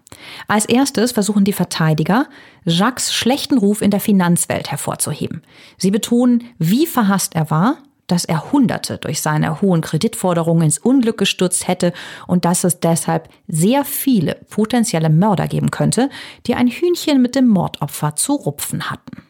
Als 0.47 0.65
erstes 0.65 1.11
versuchen 1.11 1.43
die 1.43 1.53
Verteidiger, 1.53 2.27
Jacques 2.65 3.11
schlechten 3.13 3.57
Ruf 3.57 3.81
in 3.81 3.89
der 3.89 3.99
Finanzwelt 3.99 4.69
hervorzuheben. 4.69 5.41
Sie 5.77 5.89
betonen, 5.89 6.43
wie 6.59 6.85
verhasst 6.85 7.35
er 7.35 7.49
war 7.49 7.77
dass 8.11 8.25
er 8.25 8.51
Hunderte 8.51 8.97
durch 8.97 9.21
seine 9.21 9.61
hohen 9.61 9.79
Kreditforderungen 9.79 10.63
ins 10.63 10.77
Unglück 10.77 11.17
gestürzt 11.17 11.67
hätte 11.67 11.93
und 12.27 12.43
dass 12.43 12.65
es 12.65 12.81
deshalb 12.81 13.29
sehr 13.47 13.85
viele 13.85 14.35
potenzielle 14.49 15.09
Mörder 15.09 15.47
geben 15.47 15.71
könnte, 15.71 16.09
die 16.45 16.55
ein 16.55 16.67
Hühnchen 16.67 17.21
mit 17.21 17.35
dem 17.35 17.47
Mordopfer 17.47 18.17
zu 18.17 18.33
rupfen 18.33 18.91
hatten. 18.91 19.23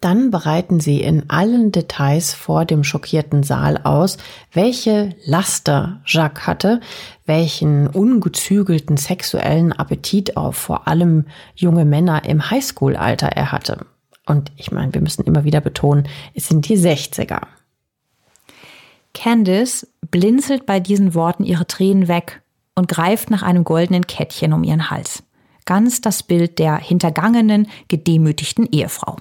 Dann 0.00 0.30
bereiten 0.30 0.80
sie 0.80 1.02
in 1.02 1.28
allen 1.28 1.72
Details 1.72 2.32
vor 2.32 2.64
dem 2.64 2.84
schockierten 2.84 3.42
Saal 3.42 3.76
aus, 3.84 4.16
welche 4.50 5.14
Laster 5.26 6.00
Jacques 6.06 6.46
hatte, 6.46 6.80
welchen 7.26 7.86
ungezügelten 7.86 8.96
sexuellen 8.96 9.72
Appetit 9.72 10.38
auf 10.38 10.56
vor 10.56 10.88
allem 10.88 11.26
junge 11.54 11.84
Männer 11.84 12.24
im 12.24 12.50
Highschool-Alter 12.50 13.28
er 13.28 13.52
hatte. 13.52 13.84
Und 14.24 14.52
ich 14.56 14.72
meine, 14.72 14.94
wir 14.94 15.02
müssen 15.02 15.24
immer 15.24 15.44
wieder 15.44 15.60
betonen, 15.60 16.08
es 16.34 16.48
sind 16.48 16.66
die 16.68 16.78
60er. 16.78 17.42
Candice 19.12 19.86
blinzelt 20.10 20.64
bei 20.64 20.80
diesen 20.80 21.14
Worten 21.14 21.44
ihre 21.44 21.66
Tränen 21.66 22.08
weg 22.08 22.40
und 22.74 22.88
greift 22.88 23.30
nach 23.30 23.42
einem 23.42 23.64
goldenen 23.64 24.06
Kettchen 24.06 24.54
um 24.54 24.64
ihren 24.64 24.88
Hals. 24.90 25.24
Ganz 25.66 26.00
das 26.00 26.22
Bild 26.22 26.58
der 26.58 26.78
hintergangenen, 26.78 27.68
gedemütigten 27.88 28.66
Ehefrau. 28.72 29.16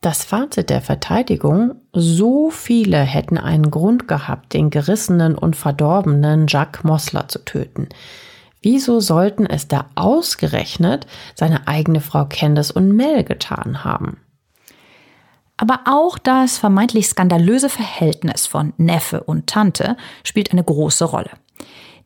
Das 0.00 0.24
Fazit 0.24 0.70
der 0.70 0.80
Verteidigung, 0.80 1.74
so 1.92 2.48
viele 2.48 3.00
hätten 3.00 3.36
einen 3.36 3.70
Grund 3.70 4.08
gehabt, 4.08 4.54
den 4.54 4.70
gerissenen 4.70 5.34
und 5.34 5.56
verdorbenen 5.56 6.46
Jacques 6.48 6.84
Mossler 6.84 7.28
zu 7.28 7.44
töten. 7.44 7.90
Wieso 8.62 9.00
sollten 9.00 9.44
es 9.44 9.68
da 9.68 9.90
ausgerechnet 9.96 11.06
seine 11.34 11.68
eigene 11.68 12.00
Frau 12.00 12.24
Candace 12.24 12.70
und 12.70 12.96
Mel 12.96 13.24
getan 13.24 13.84
haben? 13.84 14.16
Aber 15.58 15.80
auch 15.84 16.16
das 16.16 16.56
vermeintlich 16.56 17.06
skandalöse 17.06 17.68
Verhältnis 17.68 18.46
von 18.46 18.72
Neffe 18.78 19.22
und 19.22 19.48
Tante 19.48 19.98
spielt 20.24 20.52
eine 20.52 20.64
große 20.64 21.04
Rolle. 21.04 21.30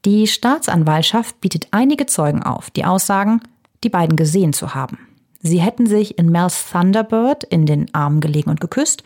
Die 0.04 0.26
Staatsanwaltschaft 0.26 1.40
bietet 1.40 1.68
einige 1.70 2.06
Zeugen 2.06 2.42
auf, 2.42 2.70
die 2.70 2.84
aussagen, 2.84 3.40
die 3.84 3.88
beiden 3.88 4.16
gesehen 4.16 4.52
zu 4.52 4.74
haben. 4.74 5.13
Sie 5.46 5.60
hätten 5.60 5.86
sich 5.86 6.18
in 6.18 6.30
Mel's 6.30 6.70
Thunderbird 6.70 7.44
in 7.44 7.66
den 7.66 7.94
Armen 7.94 8.22
gelegen 8.22 8.48
und 8.48 8.62
geküsst. 8.62 9.04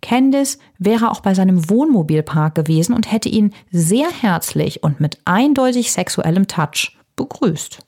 Candice 0.00 0.58
wäre 0.78 1.10
auch 1.10 1.20
bei 1.20 1.34
seinem 1.34 1.68
Wohnmobilpark 1.68 2.54
gewesen 2.54 2.94
und 2.94 3.10
hätte 3.10 3.28
ihn 3.28 3.52
sehr 3.72 4.08
herzlich 4.08 4.84
und 4.84 5.00
mit 5.00 5.18
eindeutig 5.24 5.90
sexuellem 5.90 6.46
Touch 6.46 6.96
begrüßt. 7.16 7.84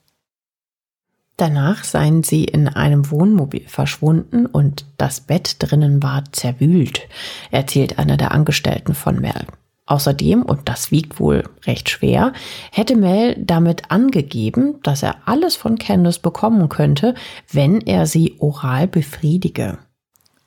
Danach 1.36 1.84
seien 1.84 2.24
sie 2.24 2.44
in 2.44 2.68
einem 2.68 3.08
Wohnmobil 3.08 3.68
verschwunden 3.68 4.46
und 4.46 4.84
das 4.98 5.20
Bett 5.20 5.56
drinnen 5.60 6.02
war 6.02 6.24
zerwühlt, 6.32 7.08
erzählt 7.52 8.00
einer 8.00 8.16
der 8.16 8.32
Angestellten 8.32 8.94
von 8.94 9.20
Mel. 9.20 9.46
Außerdem, 9.86 10.42
und 10.42 10.68
das 10.68 10.90
wiegt 10.90 11.18
wohl 11.18 11.42
recht 11.66 11.90
schwer, 11.90 12.32
hätte 12.70 12.96
Mel 12.96 13.36
damit 13.38 13.90
angegeben, 13.90 14.80
dass 14.82 15.02
er 15.02 15.16
alles 15.26 15.56
von 15.56 15.76
Candace 15.76 16.20
bekommen 16.20 16.68
könnte, 16.68 17.14
wenn 17.50 17.80
er 17.80 18.06
sie 18.06 18.36
oral 18.38 18.86
befriedige. 18.86 19.78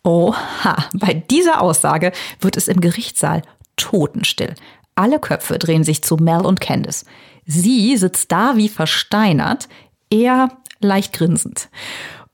Oha, 0.04 0.78
bei 0.94 1.14
dieser 1.14 1.62
Aussage 1.62 2.12
wird 2.40 2.58
es 2.58 2.68
im 2.68 2.80
Gerichtssaal 2.80 3.42
totenstill. 3.76 4.56
Alle 4.96 5.20
Köpfe 5.20 5.60
drehen 5.60 5.84
sich 5.84 6.02
zu 6.02 6.16
Mel 6.16 6.46
und 6.46 6.62
Candace. 6.62 7.06
Sie 7.46 7.98
sitzt 7.98 8.32
da 8.32 8.56
wie 8.56 8.70
versteinert, 8.70 9.68
er 10.10 10.50
leicht 10.80 11.14
grinsend. 11.14 11.70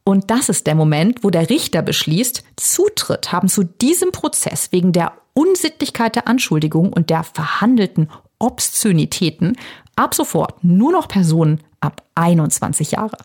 Und 0.04 0.32
das 0.32 0.50
ist 0.50 0.68
der 0.68 0.76
Moment, 0.76 1.24
wo 1.24 1.30
der 1.30 1.50
Richter 1.50 1.82
beschließt, 1.82 2.44
Zutritt 2.56 3.32
haben 3.32 3.48
zu 3.48 3.64
diesem 3.64 4.12
Prozess 4.12 4.72
wegen 4.72 4.92
der 4.92 5.14
Unsittlichkeit 5.34 6.16
der 6.16 6.28
Anschuldigung 6.28 6.92
und 6.92 7.10
der 7.10 7.24
verhandelten 7.24 8.10
Obszönitäten 8.40 9.58
ab 9.96 10.16
sofort 10.16 10.64
nur 10.64 10.92
noch 10.92 11.08
Personen 11.08 11.62
ab 11.80 12.04
21 12.16 12.92
Jahre. 12.92 13.18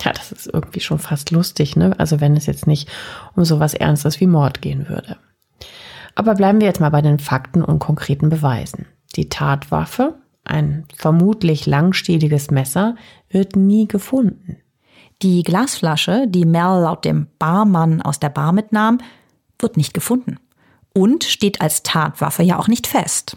Ja, 0.00 0.12
das 0.12 0.30
ist 0.30 0.46
irgendwie 0.52 0.80
schon 0.80 0.98
fast 0.98 1.30
lustig, 1.30 1.74
ne? 1.74 1.94
Also 1.98 2.20
wenn 2.20 2.36
es 2.36 2.46
jetzt 2.46 2.66
nicht 2.66 2.88
um 3.34 3.44
sowas 3.44 3.74
Ernstes 3.74 4.20
wie 4.20 4.26
Mord 4.26 4.62
gehen 4.62 4.88
würde. 4.88 5.16
Aber 6.14 6.34
bleiben 6.34 6.60
wir 6.60 6.68
jetzt 6.68 6.80
mal 6.80 6.90
bei 6.90 7.02
den 7.02 7.18
Fakten 7.18 7.62
und 7.62 7.78
konkreten 7.78 8.28
Beweisen. 8.28 8.86
Die 9.16 9.28
Tatwaffe, 9.28 10.20
ein 10.44 10.84
vermutlich 10.96 11.66
langstieliges 11.66 12.50
Messer, 12.50 12.96
wird 13.28 13.56
nie 13.56 13.88
gefunden. 13.88 14.58
Die 15.20 15.42
Glasflasche, 15.42 16.26
die 16.28 16.44
Mel 16.44 16.82
laut 16.82 17.04
dem 17.04 17.26
Barmann 17.40 18.00
aus 18.00 18.20
der 18.20 18.28
Bar 18.28 18.52
mitnahm, 18.52 18.98
wird 19.58 19.76
nicht 19.76 19.92
gefunden 19.92 20.38
und 20.94 21.24
steht 21.24 21.60
als 21.60 21.82
Tatwaffe 21.82 22.44
ja 22.44 22.58
auch 22.58 22.68
nicht 22.68 22.86
fest. 22.86 23.36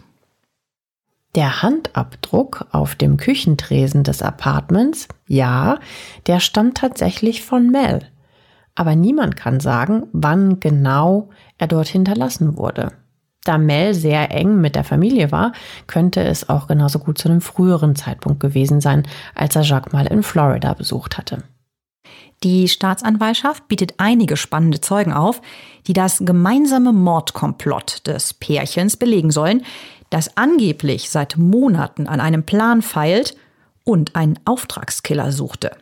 Der 1.34 1.62
Handabdruck 1.62 2.66
auf 2.70 2.94
dem 2.94 3.16
Küchentresen 3.16 4.04
des 4.04 4.22
Apartments, 4.22 5.08
ja, 5.26 5.78
der 6.26 6.38
stammt 6.40 6.76
tatsächlich 6.76 7.42
von 7.42 7.70
Mel. 7.70 8.06
Aber 8.74 8.94
niemand 8.94 9.36
kann 9.36 9.58
sagen, 9.58 10.04
wann 10.12 10.60
genau 10.60 11.30
er 11.58 11.66
dort 11.66 11.88
hinterlassen 11.88 12.56
wurde. 12.56 12.92
Da 13.44 13.58
Mel 13.58 13.92
sehr 13.92 14.30
eng 14.30 14.60
mit 14.60 14.76
der 14.76 14.84
Familie 14.84 15.32
war, 15.32 15.52
könnte 15.88 16.22
es 16.22 16.48
auch 16.48 16.68
genauso 16.68 17.00
gut 17.00 17.18
zu 17.18 17.28
einem 17.28 17.40
früheren 17.40 17.96
Zeitpunkt 17.96 18.38
gewesen 18.38 18.80
sein, 18.80 19.02
als 19.34 19.56
er 19.56 19.62
Jacques 19.62 19.92
mal 19.92 20.06
in 20.06 20.22
Florida 20.22 20.74
besucht 20.74 21.18
hatte. 21.18 21.42
Die 22.42 22.66
Staatsanwaltschaft 22.66 23.68
bietet 23.68 23.94
einige 23.98 24.36
spannende 24.36 24.80
Zeugen 24.80 25.12
auf, 25.12 25.40
die 25.86 25.92
das 25.92 26.18
gemeinsame 26.18 26.92
Mordkomplott 26.92 28.06
des 28.06 28.34
Pärchens 28.34 28.96
belegen 28.96 29.30
sollen, 29.30 29.62
das 30.10 30.36
angeblich 30.36 31.10
seit 31.10 31.36
Monaten 31.36 32.08
an 32.08 32.20
einem 32.20 32.44
Plan 32.44 32.82
feilt 32.82 33.36
und 33.84 34.16
einen 34.16 34.38
Auftragskiller 34.44 35.30
suchte. 35.30 35.72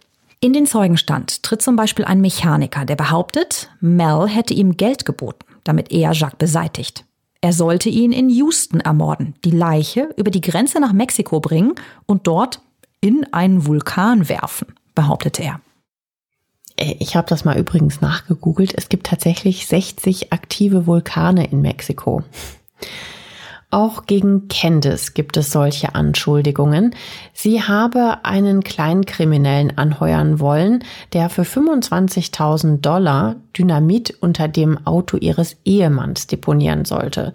In 0.40 0.52
den 0.52 0.66
Zeugenstand 0.66 1.42
tritt 1.42 1.62
zum 1.62 1.76
Beispiel 1.76 2.04
ein 2.04 2.20
Mechaniker, 2.20 2.84
der 2.84 2.96
behauptet, 2.96 3.70
Mel 3.80 4.26
hätte 4.26 4.54
ihm 4.54 4.76
Geld 4.76 5.04
geboten, 5.04 5.46
damit 5.64 5.92
er 5.92 6.12
Jacques 6.12 6.38
beseitigt. 6.38 7.04
Er 7.42 7.52
sollte 7.52 7.88
ihn 7.88 8.12
in 8.12 8.28
Houston 8.28 8.80
ermorden, 8.80 9.34
die 9.44 9.50
Leiche 9.50 10.10
über 10.16 10.30
die 10.30 10.40
Grenze 10.42 10.78
nach 10.80 10.92
Mexiko 10.92 11.40
bringen 11.40 11.74
und 12.06 12.26
dort 12.26 12.60
in 13.00 13.26
einen 13.32 13.66
Vulkan 13.66 14.28
werfen, 14.28 14.74
behauptete 14.94 15.42
er. 15.42 15.60
Äh, 16.80 16.96
ich 16.98 17.14
habe 17.14 17.28
das 17.28 17.44
mal 17.44 17.56
übrigens 17.56 18.00
nachgegoogelt. 18.00 18.74
Es 18.76 18.88
gibt 18.88 19.06
tatsächlich 19.06 19.66
60 19.68 20.32
aktive 20.32 20.86
Vulkane 20.86 21.46
in 21.46 21.60
Mexiko. 21.60 22.24
Auch 23.72 24.06
gegen 24.06 24.48
Candice 24.48 25.14
gibt 25.14 25.36
es 25.36 25.52
solche 25.52 25.94
Anschuldigungen. 25.94 26.96
Sie 27.32 27.62
habe 27.62 28.24
einen 28.24 28.64
Kleinkriminellen 28.64 29.78
anheuern 29.78 30.40
wollen, 30.40 30.82
der 31.12 31.30
für 31.30 31.42
25.000 31.42 32.80
Dollar 32.80 33.36
Dynamit 33.56 34.16
unter 34.20 34.48
dem 34.48 34.84
Auto 34.88 35.16
ihres 35.18 35.56
Ehemanns 35.64 36.26
deponieren 36.26 36.84
sollte. 36.84 37.32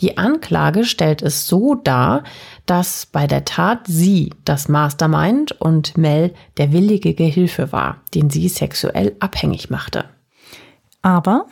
Die 0.00 0.18
Anklage 0.18 0.84
stellt 0.84 1.22
es 1.22 1.46
so 1.46 1.76
dar, 1.76 2.24
dass 2.66 3.06
bei 3.06 3.28
der 3.28 3.44
Tat 3.44 3.86
sie 3.86 4.30
das 4.44 4.68
Mastermind 4.68 5.52
und 5.60 5.96
Mel 5.96 6.34
der 6.56 6.72
willige 6.72 7.14
Gehilfe 7.14 7.70
war, 7.70 7.98
den 8.12 8.28
sie 8.28 8.48
sexuell 8.48 9.14
abhängig 9.20 9.70
machte. 9.70 10.06
Aber 11.00 11.46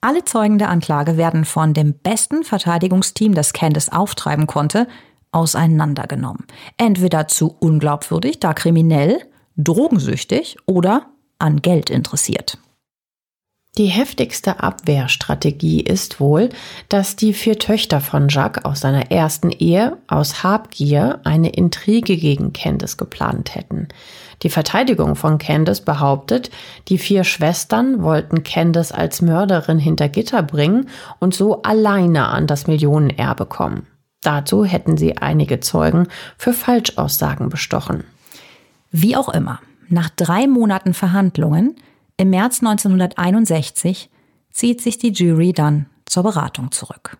alle 0.00 0.24
Zeugen 0.24 0.58
der 0.58 0.70
Anklage 0.70 1.16
werden 1.16 1.44
von 1.44 1.74
dem 1.74 1.94
besten 1.94 2.44
Verteidigungsteam, 2.44 3.34
das 3.34 3.52
Candice 3.52 3.92
auftreiben 3.92 4.46
konnte, 4.46 4.86
auseinandergenommen. 5.32 6.46
Entweder 6.76 7.28
zu 7.28 7.56
unglaubwürdig, 7.58 8.40
da 8.40 8.54
kriminell, 8.54 9.20
drogensüchtig 9.56 10.56
oder 10.66 11.06
an 11.38 11.62
Geld 11.62 11.90
interessiert. 11.90 12.58
Die 13.78 13.86
heftigste 13.86 14.60
Abwehrstrategie 14.60 15.80
ist 15.80 16.18
wohl, 16.18 16.48
dass 16.88 17.14
die 17.14 17.32
vier 17.32 17.60
Töchter 17.60 18.00
von 18.00 18.28
Jacques 18.28 18.64
aus 18.64 18.80
seiner 18.80 19.12
ersten 19.12 19.50
Ehe 19.52 19.98
aus 20.08 20.42
Habgier 20.42 21.20
eine 21.22 21.50
Intrige 21.50 22.16
gegen 22.16 22.52
Candice 22.52 22.96
geplant 22.96 23.54
hätten. 23.54 23.86
Die 24.42 24.50
Verteidigung 24.50 25.14
von 25.14 25.38
Candice 25.38 25.82
behauptet, 25.82 26.50
die 26.88 26.98
vier 26.98 27.22
Schwestern 27.22 28.02
wollten 28.02 28.42
Candice 28.42 28.90
als 28.90 29.22
Mörderin 29.22 29.78
hinter 29.78 30.08
Gitter 30.08 30.42
bringen 30.42 30.88
und 31.20 31.32
so 31.32 31.62
alleine 31.62 32.26
an 32.26 32.48
das 32.48 32.66
Millionenerbe 32.66 33.46
kommen. 33.46 33.86
Dazu 34.22 34.64
hätten 34.64 34.96
sie 34.96 35.18
einige 35.18 35.60
Zeugen 35.60 36.08
für 36.36 36.52
Falschaussagen 36.52 37.48
bestochen. 37.48 38.02
Wie 38.90 39.14
auch 39.14 39.28
immer, 39.28 39.60
nach 39.88 40.10
drei 40.10 40.48
Monaten 40.48 40.94
Verhandlungen 40.94 41.76
im 42.18 42.30
März 42.30 42.60
1961 42.60 44.10
zieht 44.50 44.82
sich 44.82 44.98
die 44.98 45.12
Jury 45.12 45.52
dann 45.52 45.86
zur 46.04 46.24
Beratung 46.24 46.72
zurück. 46.72 47.16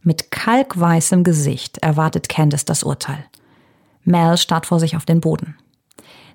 Mit 0.00 0.30
kalkweißem 0.30 1.22
Gesicht 1.22 1.78
erwartet 1.78 2.28
Candice 2.28 2.64
das 2.64 2.82
Urteil. 2.82 3.24
Mel 4.04 4.36
starrt 4.36 4.66
vor 4.66 4.80
sich 4.80 4.96
auf 4.96 5.04
den 5.04 5.20
Boden. 5.20 5.56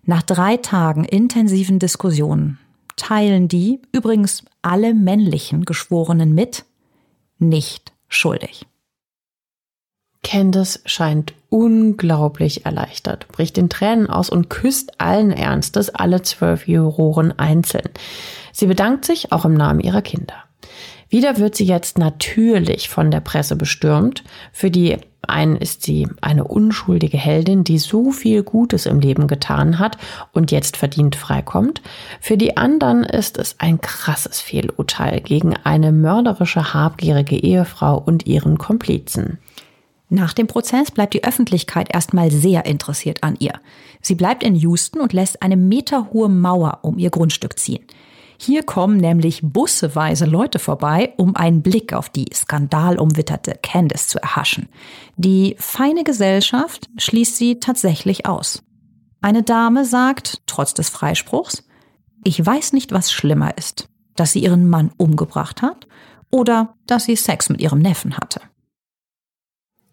Nach 0.04 0.22
drei 0.22 0.56
Tagen 0.56 1.04
intensiven 1.04 1.80
Diskussionen 1.80 2.60
teilen 2.96 3.48
die, 3.48 3.82
übrigens 3.92 4.46
alle 4.62 4.94
männlichen 4.94 5.66
Geschworenen 5.66 6.34
mit, 6.34 6.64
nicht 7.40 7.92
schuldig. 8.08 8.66
Candice 10.24 10.82
scheint 10.86 11.34
unglaublich 11.50 12.66
erleichtert, 12.66 13.28
bricht 13.30 13.58
in 13.58 13.70
Tränen 13.70 14.10
aus 14.10 14.30
und 14.30 14.50
küsst 14.50 15.00
allen 15.00 15.32
Ernstes 15.32 15.90
alle 15.90 16.22
zwölf 16.22 16.68
Juroren 16.68 17.38
einzeln. 17.38 17.90
Sie 18.52 18.68
bedankt 18.68 19.06
sich 19.06 19.32
auch 19.32 19.46
im 19.46 19.54
Namen 19.54 19.80
ihrer 19.80 20.02
Kinder. 20.02 20.36
Wieder 21.10 21.38
wird 21.38 21.56
sie 21.56 21.66
jetzt 21.66 21.98
natürlich 21.98 22.90
von 22.90 23.12
der 23.12 23.22
Presse 23.22 23.56
bestürmt. 23.56 24.24
Für 24.52 24.70
die 24.70 24.98
einen 25.22 25.56
ist 25.56 25.84
sie 25.84 26.08
eine 26.22 26.44
unschuldige 26.44 27.18
Heldin, 27.18 27.64
die 27.64 27.78
so 27.78 28.12
viel 28.12 28.44
Gutes 28.44 28.86
im 28.86 29.00
Leben 29.00 29.28
getan 29.28 29.80
hat 29.80 29.98
und 30.34 30.52
jetzt 30.52 30.78
verdient 30.78 31.16
freikommt. 31.16 31.82
Für 32.20 32.38
die 32.38 32.58
anderen 32.58 33.04
ist 33.04 33.38
es 33.38 33.56
ein 33.60 33.80
krasses 33.80 34.42
Fehlurteil 34.42 35.22
gegen 35.22 35.56
eine 35.64 35.92
mörderische, 35.92 36.74
habgierige 36.74 37.38
Ehefrau 37.38 37.98
und 37.98 38.26
ihren 38.26 38.58
Komplizen. 38.58 39.38
Nach 40.10 40.34
dem 40.34 40.48
Prozess 40.48 40.92
bleibt 40.92 41.14
die 41.14 41.24
Öffentlichkeit 41.24 41.94
erstmal 41.94 42.32
sehr 42.32 42.66
interessiert 42.66 43.24
an 43.24 43.36
ihr. 43.40 43.54
Sie 44.02 44.16
bleibt 44.16 44.44
in 44.44 44.56
Houston 44.56 45.02
und 45.02 45.12
lässt 45.12 45.42
eine 45.42 45.58
meterhohe 45.58 46.30
Mauer 46.30 46.80
um 46.84 46.98
ihr 46.98 47.10
Grundstück 47.10 47.60
ziehen. 47.60 47.86
Hier 48.40 48.64
kommen 48.64 48.98
nämlich 48.98 49.42
busseweise 49.42 50.26
Leute 50.26 50.60
vorbei, 50.60 51.14
um 51.18 51.36
einen 51.36 51.64
Blick 51.64 51.92
auf 51.94 52.10
die 52.10 52.28
skandalumwitterte 52.32 53.58
Candice 53.62 54.08
zu 54.08 54.22
erhaschen. 54.22 54.70
Die 55.18 55.56
feine 55.58 56.04
Gesellschaft 56.04 56.88
schließt 56.98 57.36
sie 57.36 57.60
tatsächlich 57.60 58.28
aus. 58.28 58.64
Eine 59.22 59.42
Dame 59.42 59.86
sagt, 59.86 60.44
trotz 60.46 60.76
des 60.76 60.90
Freispruchs, 60.90 61.64
ich 62.24 62.44
weiß 62.46 62.74
nicht, 62.74 62.92
was 62.92 63.12
schlimmer 63.12 63.58
ist, 63.58 63.90
dass 64.16 64.34
sie 64.34 64.40
ihren 64.40 64.70
Mann 64.70 64.92
umgebracht 64.98 65.64
hat 65.64 65.88
oder 66.30 66.76
dass 66.86 67.06
sie 67.06 67.16
Sex 67.16 67.50
mit 67.50 67.60
ihrem 67.60 67.80
Neffen 67.80 68.18
hatte. 68.18 68.42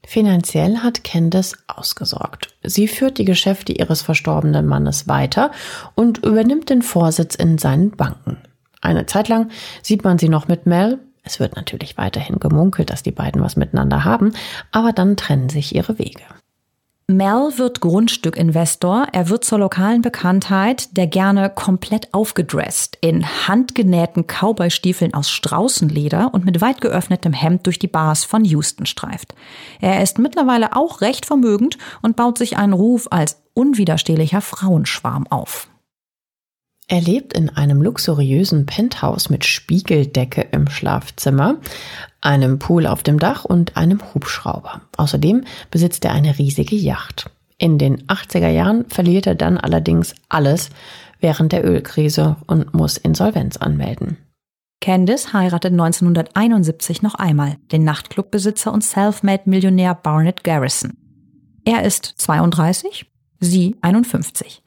Finanziell 0.06 0.78
hat 0.78 1.02
Candace 1.02 1.56
ausgesorgt. 1.66 2.54
Sie 2.62 2.88
führt 2.88 3.18
die 3.18 3.24
Geschäfte 3.24 3.72
ihres 3.72 4.02
verstorbenen 4.02 4.66
Mannes 4.66 5.08
weiter 5.08 5.50
und 5.94 6.18
übernimmt 6.18 6.70
den 6.70 6.82
Vorsitz 6.82 7.34
in 7.34 7.58
seinen 7.58 7.90
Banken. 7.90 8.38
Eine 8.80 9.06
Zeit 9.06 9.28
lang 9.28 9.50
sieht 9.82 10.04
man 10.04 10.18
sie 10.18 10.28
noch 10.28 10.46
mit 10.46 10.66
Mel. 10.66 10.98
Es 11.22 11.40
wird 11.40 11.56
natürlich 11.56 11.96
weiterhin 11.96 12.38
gemunkelt, 12.38 12.90
dass 12.90 13.02
die 13.02 13.12
beiden 13.12 13.42
was 13.42 13.56
miteinander 13.56 14.04
haben, 14.04 14.34
aber 14.72 14.92
dann 14.92 15.16
trennen 15.16 15.48
sich 15.48 15.74
ihre 15.74 15.98
Wege. 15.98 16.22
Mel 17.06 17.52
wird 17.58 17.80
Grundstückinvestor. 17.80 19.08
Er 19.12 19.28
wird 19.28 19.44
zur 19.44 19.58
lokalen 19.58 20.00
Bekanntheit, 20.00 20.96
der 20.96 21.06
gerne 21.06 21.50
komplett 21.50 22.14
aufgedresst, 22.14 22.96
in 23.02 23.26
handgenähten 23.46 24.26
Cowboystiefeln 24.26 25.12
aus 25.12 25.28
Straußenleder 25.28 26.32
und 26.32 26.46
mit 26.46 26.62
weit 26.62 26.80
geöffnetem 26.80 27.34
Hemd 27.34 27.66
durch 27.66 27.78
die 27.78 27.88
Bars 27.88 28.24
von 28.24 28.46
Houston 28.46 28.86
streift. 28.86 29.34
Er 29.82 30.02
ist 30.02 30.18
mittlerweile 30.18 30.74
auch 30.76 31.02
recht 31.02 31.26
vermögend 31.26 31.76
und 32.00 32.16
baut 32.16 32.38
sich 32.38 32.56
einen 32.56 32.72
Ruf 32.72 33.06
als 33.10 33.42
unwiderstehlicher 33.52 34.40
Frauenschwarm 34.40 35.26
auf. 35.28 35.68
Er 36.86 37.00
lebt 37.00 37.32
in 37.32 37.48
einem 37.48 37.80
luxuriösen 37.80 38.66
Penthouse 38.66 39.30
mit 39.30 39.44
Spiegeldecke 39.44 40.42
im 40.52 40.68
Schlafzimmer, 40.68 41.56
einem 42.20 42.58
Pool 42.58 42.86
auf 42.86 43.02
dem 43.02 43.18
Dach 43.18 43.44
und 43.44 43.76
einem 43.76 44.00
Hubschrauber. 44.12 44.82
Außerdem 44.96 45.44
besitzt 45.70 46.04
er 46.04 46.12
eine 46.12 46.38
riesige 46.38 46.76
Yacht. 46.76 47.30
In 47.56 47.78
den 47.78 48.06
80er 48.06 48.48
Jahren 48.48 48.84
verliert 48.88 49.26
er 49.26 49.34
dann 49.34 49.56
allerdings 49.56 50.14
alles 50.28 50.70
während 51.20 51.52
der 51.52 51.64
Ölkrise 51.64 52.36
und 52.46 52.74
muss 52.74 52.98
Insolvenz 52.98 53.56
anmelden. 53.56 54.18
Candice 54.82 55.32
heiratet 55.32 55.72
1971 55.72 57.00
noch 57.00 57.14
einmal 57.14 57.56
den 57.72 57.84
Nachtclubbesitzer 57.84 58.70
und 58.70 58.84
Selfmade-Millionär 58.84 59.94
Barnett 59.94 60.44
Garrison. 60.44 60.92
Er 61.64 61.84
ist 61.84 62.04
32, 62.18 63.06
sie 63.40 63.76
51. 63.80 64.63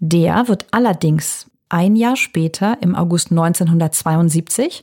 Der 0.00 0.48
wird 0.48 0.66
allerdings 0.70 1.50
ein 1.68 1.96
Jahr 1.96 2.16
später, 2.16 2.78
im 2.80 2.94
August 2.94 3.30
1972, 3.30 4.82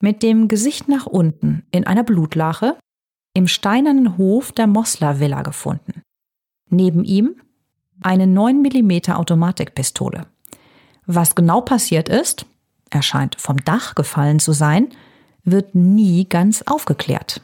mit 0.00 0.22
dem 0.22 0.48
Gesicht 0.48 0.88
nach 0.88 1.06
unten 1.06 1.64
in 1.70 1.86
einer 1.86 2.04
Blutlache 2.04 2.76
im 3.34 3.48
steinernen 3.48 4.18
Hof 4.18 4.52
der 4.52 4.66
Mosler 4.66 5.20
Villa 5.20 5.42
gefunden. 5.42 6.02
Neben 6.70 7.04
ihm 7.04 7.36
eine 8.00 8.26
9 8.26 8.62
mm 8.62 9.12
Automatikpistole. 9.12 10.26
Was 11.06 11.34
genau 11.34 11.60
passiert 11.60 12.08
ist, 12.08 12.46
er 12.90 13.02
scheint 13.02 13.40
vom 13.40 13.64
Dach 13.64 13.94
gefallen 13.94 14.38
zu 14.38 14.52
sein, 14.52 14.88
wird 15.44 15.74
nie 15.74 16.28
ganz 16.28 16.62
aufgeklärt. 16.62 17.42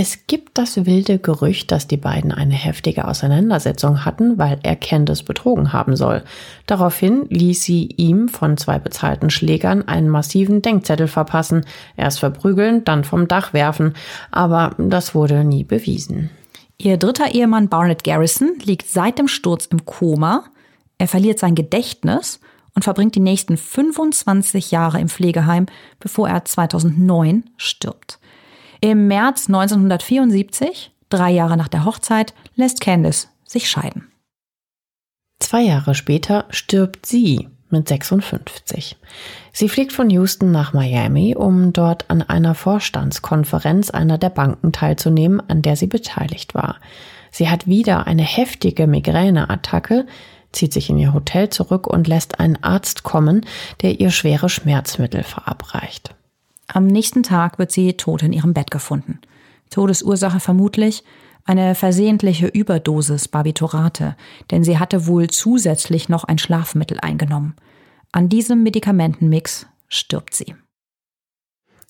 Es 0.00 0.28
gibt 0.28 0.58
das 0.58 0.86
wilde 0.86 1.18
Gerücht, 1.18 1.72
dass 1.72 1.88
die 1.88 1.96
beiden 1.96 2.30
eine 2.30 2.54
heftige 2.54 3.08
Auseinandersetzung 3.08 4.04
hatten, 4.04 4.38
weil 4.38 4.60
er 4.62 4.76
Candice 4.76 5.24
betrogen 5.24 5.72
haben 5.72 5.96
soll. 5.96 6.22
Daraufhin 6.66 7.26
ließ 7.30 7.64
sie 7.64 7.86
ihm 7.96 8.28
von 8.28 8.56
zwei 8.56 8.78
bezahlten 8.78 9.28
Schlägern 9.28 9.88
einen 9.88 10.08
massiven 10.08 10.62
Denkzettel 10.62 11.08
verpassen, 11.08 11.66
erst 11.96 12.20
verprügeln, 12.20 12.84
dann 12.84 13.02
vom 13.02 13.26
Dach 13.26 13.52
werfen, 13.52 13.94
aber 14.30 14.76
das 14.78 15.16
wurde 15.16 15.42
nie 15.42 15.64
bewiesen. 15.64 16.30
Ihr 16.76 16.96
dritter 16.96 17.34
Ehemann 17.34 17.68
Barnett 17.68 18.04
Garrison 18.04 18.52
liegt 18.62 18.88
seit 18.88 19.18
dem 19.18 19.26
Sturz 19.26 19.66
im 19.66 19.84
Koma, 19.84 20.44
er 20.98 21.08
verliert 21.08 21.40
sein 21.40 21.56
Gedächtnis 21.56 22.38
und 22.72 22.84
verbringt 22.84 23.16
die 23.16 23.20
nächsten 23.20 23.56
25 23.56 24.70
Jahre 24.70 25.00
im 25.00 25.08
Pflegeheim, 25.08 25.66
bevor 25.98 26.28
er 26.28 26.44
2009 26.44 27.50
stirbt. 27.56 28.20
Im 28.80 29.08
März 29.08 29.48
1974, 29.48 30.92
drei 31.08 31.30
Jahre 31.30 31.56
nach 31.56 31.68
der 31.68 31.84
Hochzeit, 31.84 32.34
lässt 32.54 32.80
Candice 32.80 33.28
sich 33.44 33.68
scheiden. 33.68 34.12
Zwei 35.40 35.62
Jahre 35.62 35.94
später 35.94 36.44
stirbt 36.50 37.06
sie 37.06 37.48
mit 37.70 37.88
56. 37.88 38.96
Sie 39.52 39.68
fliegt 39.68 39.92
von 39.92 40.10
Houston 40.10 40.52
nach 40.52 40.72
Miami, 40.72 41.34
um 41.34 41.72
dort 41.72 42.08
an 42.08 42.22
einer 42.22 42.54
Vorstandskonferenz 42.54 43.90
einer 43.90 44.18
der 44.18 44.30
Banken 44.30 44.72
teilzunehmen, 44.72 45.42
an 45.48 45.62
der 45.62 45.76
sie 45.76 45.86
beteiligt 45.86 46.54
war. 46.54 46.76
Sie 47.30 47.48
hat 47.48 47.66
wieder 47.66 48.06
eine 48.06 48.22
heftige 48.22 48.86
Migräneattacke, 48.86 50.06
zieht 50.52 50.72
sich 50.72 50.88
in 50.88 50.98
ihr 50.98 51.12
Hotel 51.12 51.50
zurück 51.50 51.86
und 51.86 52.08
lässt 52.08 52.40
einen 52.40 52.62
Arzt 52.62 53.02
kommen, 53.02 53.44
der 53.82 54.00
ihr 54.00 54.10
schwere 54.10 54.48
Schmerzmittel 54.48 55.22
verabreicht. 55.22 56.14
Am 56.68 56.86
nächsten 56.86 57.22
Tag 57.22 57.58
wird 57.58 57.72
sie 57.72 57.94
tot 57.94 58.22
in 58.22 58.32
ihrem 58.32 58.52
Bett 58.54 58.70
gefunden. 58.70 59.20
Todesursache 59.70 60.40
vermutlich 60.40 61.02
eine 61.44 61.74
versehentliche 61.74 62.46
Überdosis 62.46 63.28
Barbiturate, 63.28 64.16
denn 64.50 64.64
sie 64.64 64.78
hatte 64.78 65.06
wohl 65.06 65.28
zusätzlich 65.28 66.10
noch 66.10 66.24
ein 66.24 66.38
Schlafmittel 66.38 66.98
eingenommen. 67.00 67.56
An 68.12 68.28
diesem 68.28 68.62
Medikamentenmix 68.62 69.66
stirbt 69.88 70.34
sie. 70.34 70.54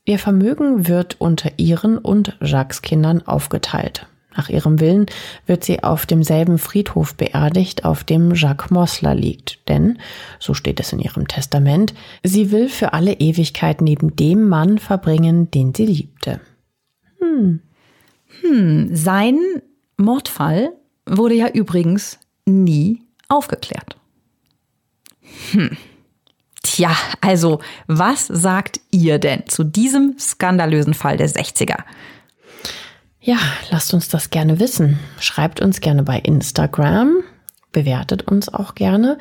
Ihr 0.05 0.21
Vermögen 0.21 0.87
wird 0.87 1.21
unter 1.21 1.59
ihren 1.59 1.99
und 1.99 2.39
Jacques 2.41 2.83
Kindern 2.83 3.27
aufgeteilt. 3.27 4.07
Nach 4.37 4.49
ihrem 4.49 4.79
Willen 4.79 5.07
wird 5.47 5.65
sie 5.65 5.83
auf 5.83 6.07
demselben 6.07 6.59
Friedhof 6.59 7.15
beerdigt, 7.15 7.85
auf 7.85 8.05
dem 8.05 8.35
Jacques 8.35 8.71
Mosler 8.71 9.15
liegt. 9.15 9.59
Denn, 9.69 9.99
so 10.39 10.55
steht 10.55 10.81
es 10.81 10.93
in 10.93 11.01
ihrem 11.01 11.27
Testament, 11.27 11.95
sie 12.23 12.51
will 12.51 12.69
für 12.69 12.93
alle 12.93 13.15
Ewigkeit 13.15 13.81
neben 13.81 14.15
dem 14.15 14.49
Mann 14.49 14.79
verbringen, 14.79 15.51
den 15.51 15.75
sie 15.75 15.87
liebte. 15.87 16.41
Hm. 17.21 17.61
Hm, 18.43 18.95
sein 18.95 19.39
Mordfall 19.97 20.73
wurde 21.07 21.35
ja 21.35 21.49
übrigens 21.49 22.19
nie 22.47 23.03
aufgeklärt. 23.29 23.97
Hm. 25.53 25.77
Tja, 26.63 26.95
also 27.21 27.61
was 27.87 28.27
sagt 28.27 28.81
ihr 28.91 29.19
denn 29.19 29.45
zu 29.49 29.65
diesem 29.65 30.17
skandalösen 30.19 30.95
Fall 30.95 31.17
der 31.17 31.29
60er? 31.29 31.83
Ja, 33.29 33.37
lasst 33.71 33.93
uns 33.93 34.09
das 34.09 34.31
gerne 34.31 34.59
wissen. 34.59 34.99
Schreibt 35.21 35.61
uns 35.61 35.81
gerne 35.81 36.03
bei 36.03 36.19
Instagram, 36.19 37.23
bewertet 37.73 38.23
uns 38.23 38.49
auch 38.49 38.75
gerne 38.75 39.19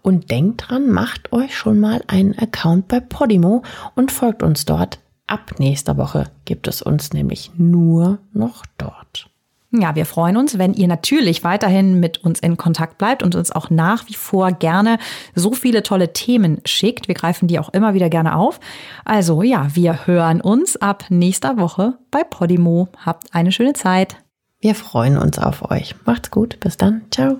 und 0.00 0.30
denkt 0.30 0.70
dran, 0.70 0.92
macht 0.92 1.32
euch 1.32 1.56
schon 1.58 1.80
mal 1.80 2.00
einen 2.06 2.38
Account 2.38 2.86
bei 2.86 3.00
Podimo 3.00 3.64
und 3.96 4.12
folgt 4.12 4.44
uns 4.44 4.64
dort. 4.64 5.00
Ab 5.26 5.56
nächster 5.58 5.96
Woche 5.96 6.30
gibt 6.44 6.68
es 6.68 6.82
uns 6.82 7.12
nämlich 7.12 7.50
nur 7.56 8.20
noch 8.32 8.64
dort. 8.76 9.07
Ja, 9.70 9.94
wir 9.94 10.06
freuen 10.06 10.38
uns, 10.38 10.56
wenn 10.56 10.72
ihr 10.72 10.88
natürlich 10.88 11.44
weiterhin 11.44 12.00
mit 12.00 12.24
uns 12.24 12.40
in 12.40 12.56
Kontakt 12.56 12.96
bleibt 12.96 13.22
und 13.22 13.34
uns 13.34 13.52
auch 13.52 13.68
nach 13.68 14.08
wie 14.08 14.14
vor 14.14 14.50
gerne 14.52 14.98
so 15.34 15.52
viele 15.52 15.82
tolle 15.82 16.14
Themen 16.14 16.60
schickt. 16.64 17.06
Wir 17.06 17.14
greifen 17.14 17.48
die 17.48 17.58
auch 17.58 17.68
immer 17.70 17.92
wieder 17.92 18.08
gerne 18.08 18.36
auf. 18.36 18.60
Also 19.04 19.42
ja, 19.42 19.68
wir 19.74 20.06
hören 20.06 20.40
uns 20.40 20.76
ab 20.76 21.04
nächster 21.10 21.58
Woche 21.58 21.98
bei 22.10 22.24
Podimo. 22.24 22.88
Habt 23.04 23.34
eine 23.34 23.52
schöne 23.52 23.74
Zeit. 23.74 24.16
Wir 24.60 24.74
freuen 24.74 25.18
uns 25.18 25.38
auf 25.38 25.70
euch. 25.70 25.94
Macht's 26.06 26.30
gut. 26.30 26.58
Bis 26.60 26.78
dann. 26.78 27.02
Ciao. 27.10 27.38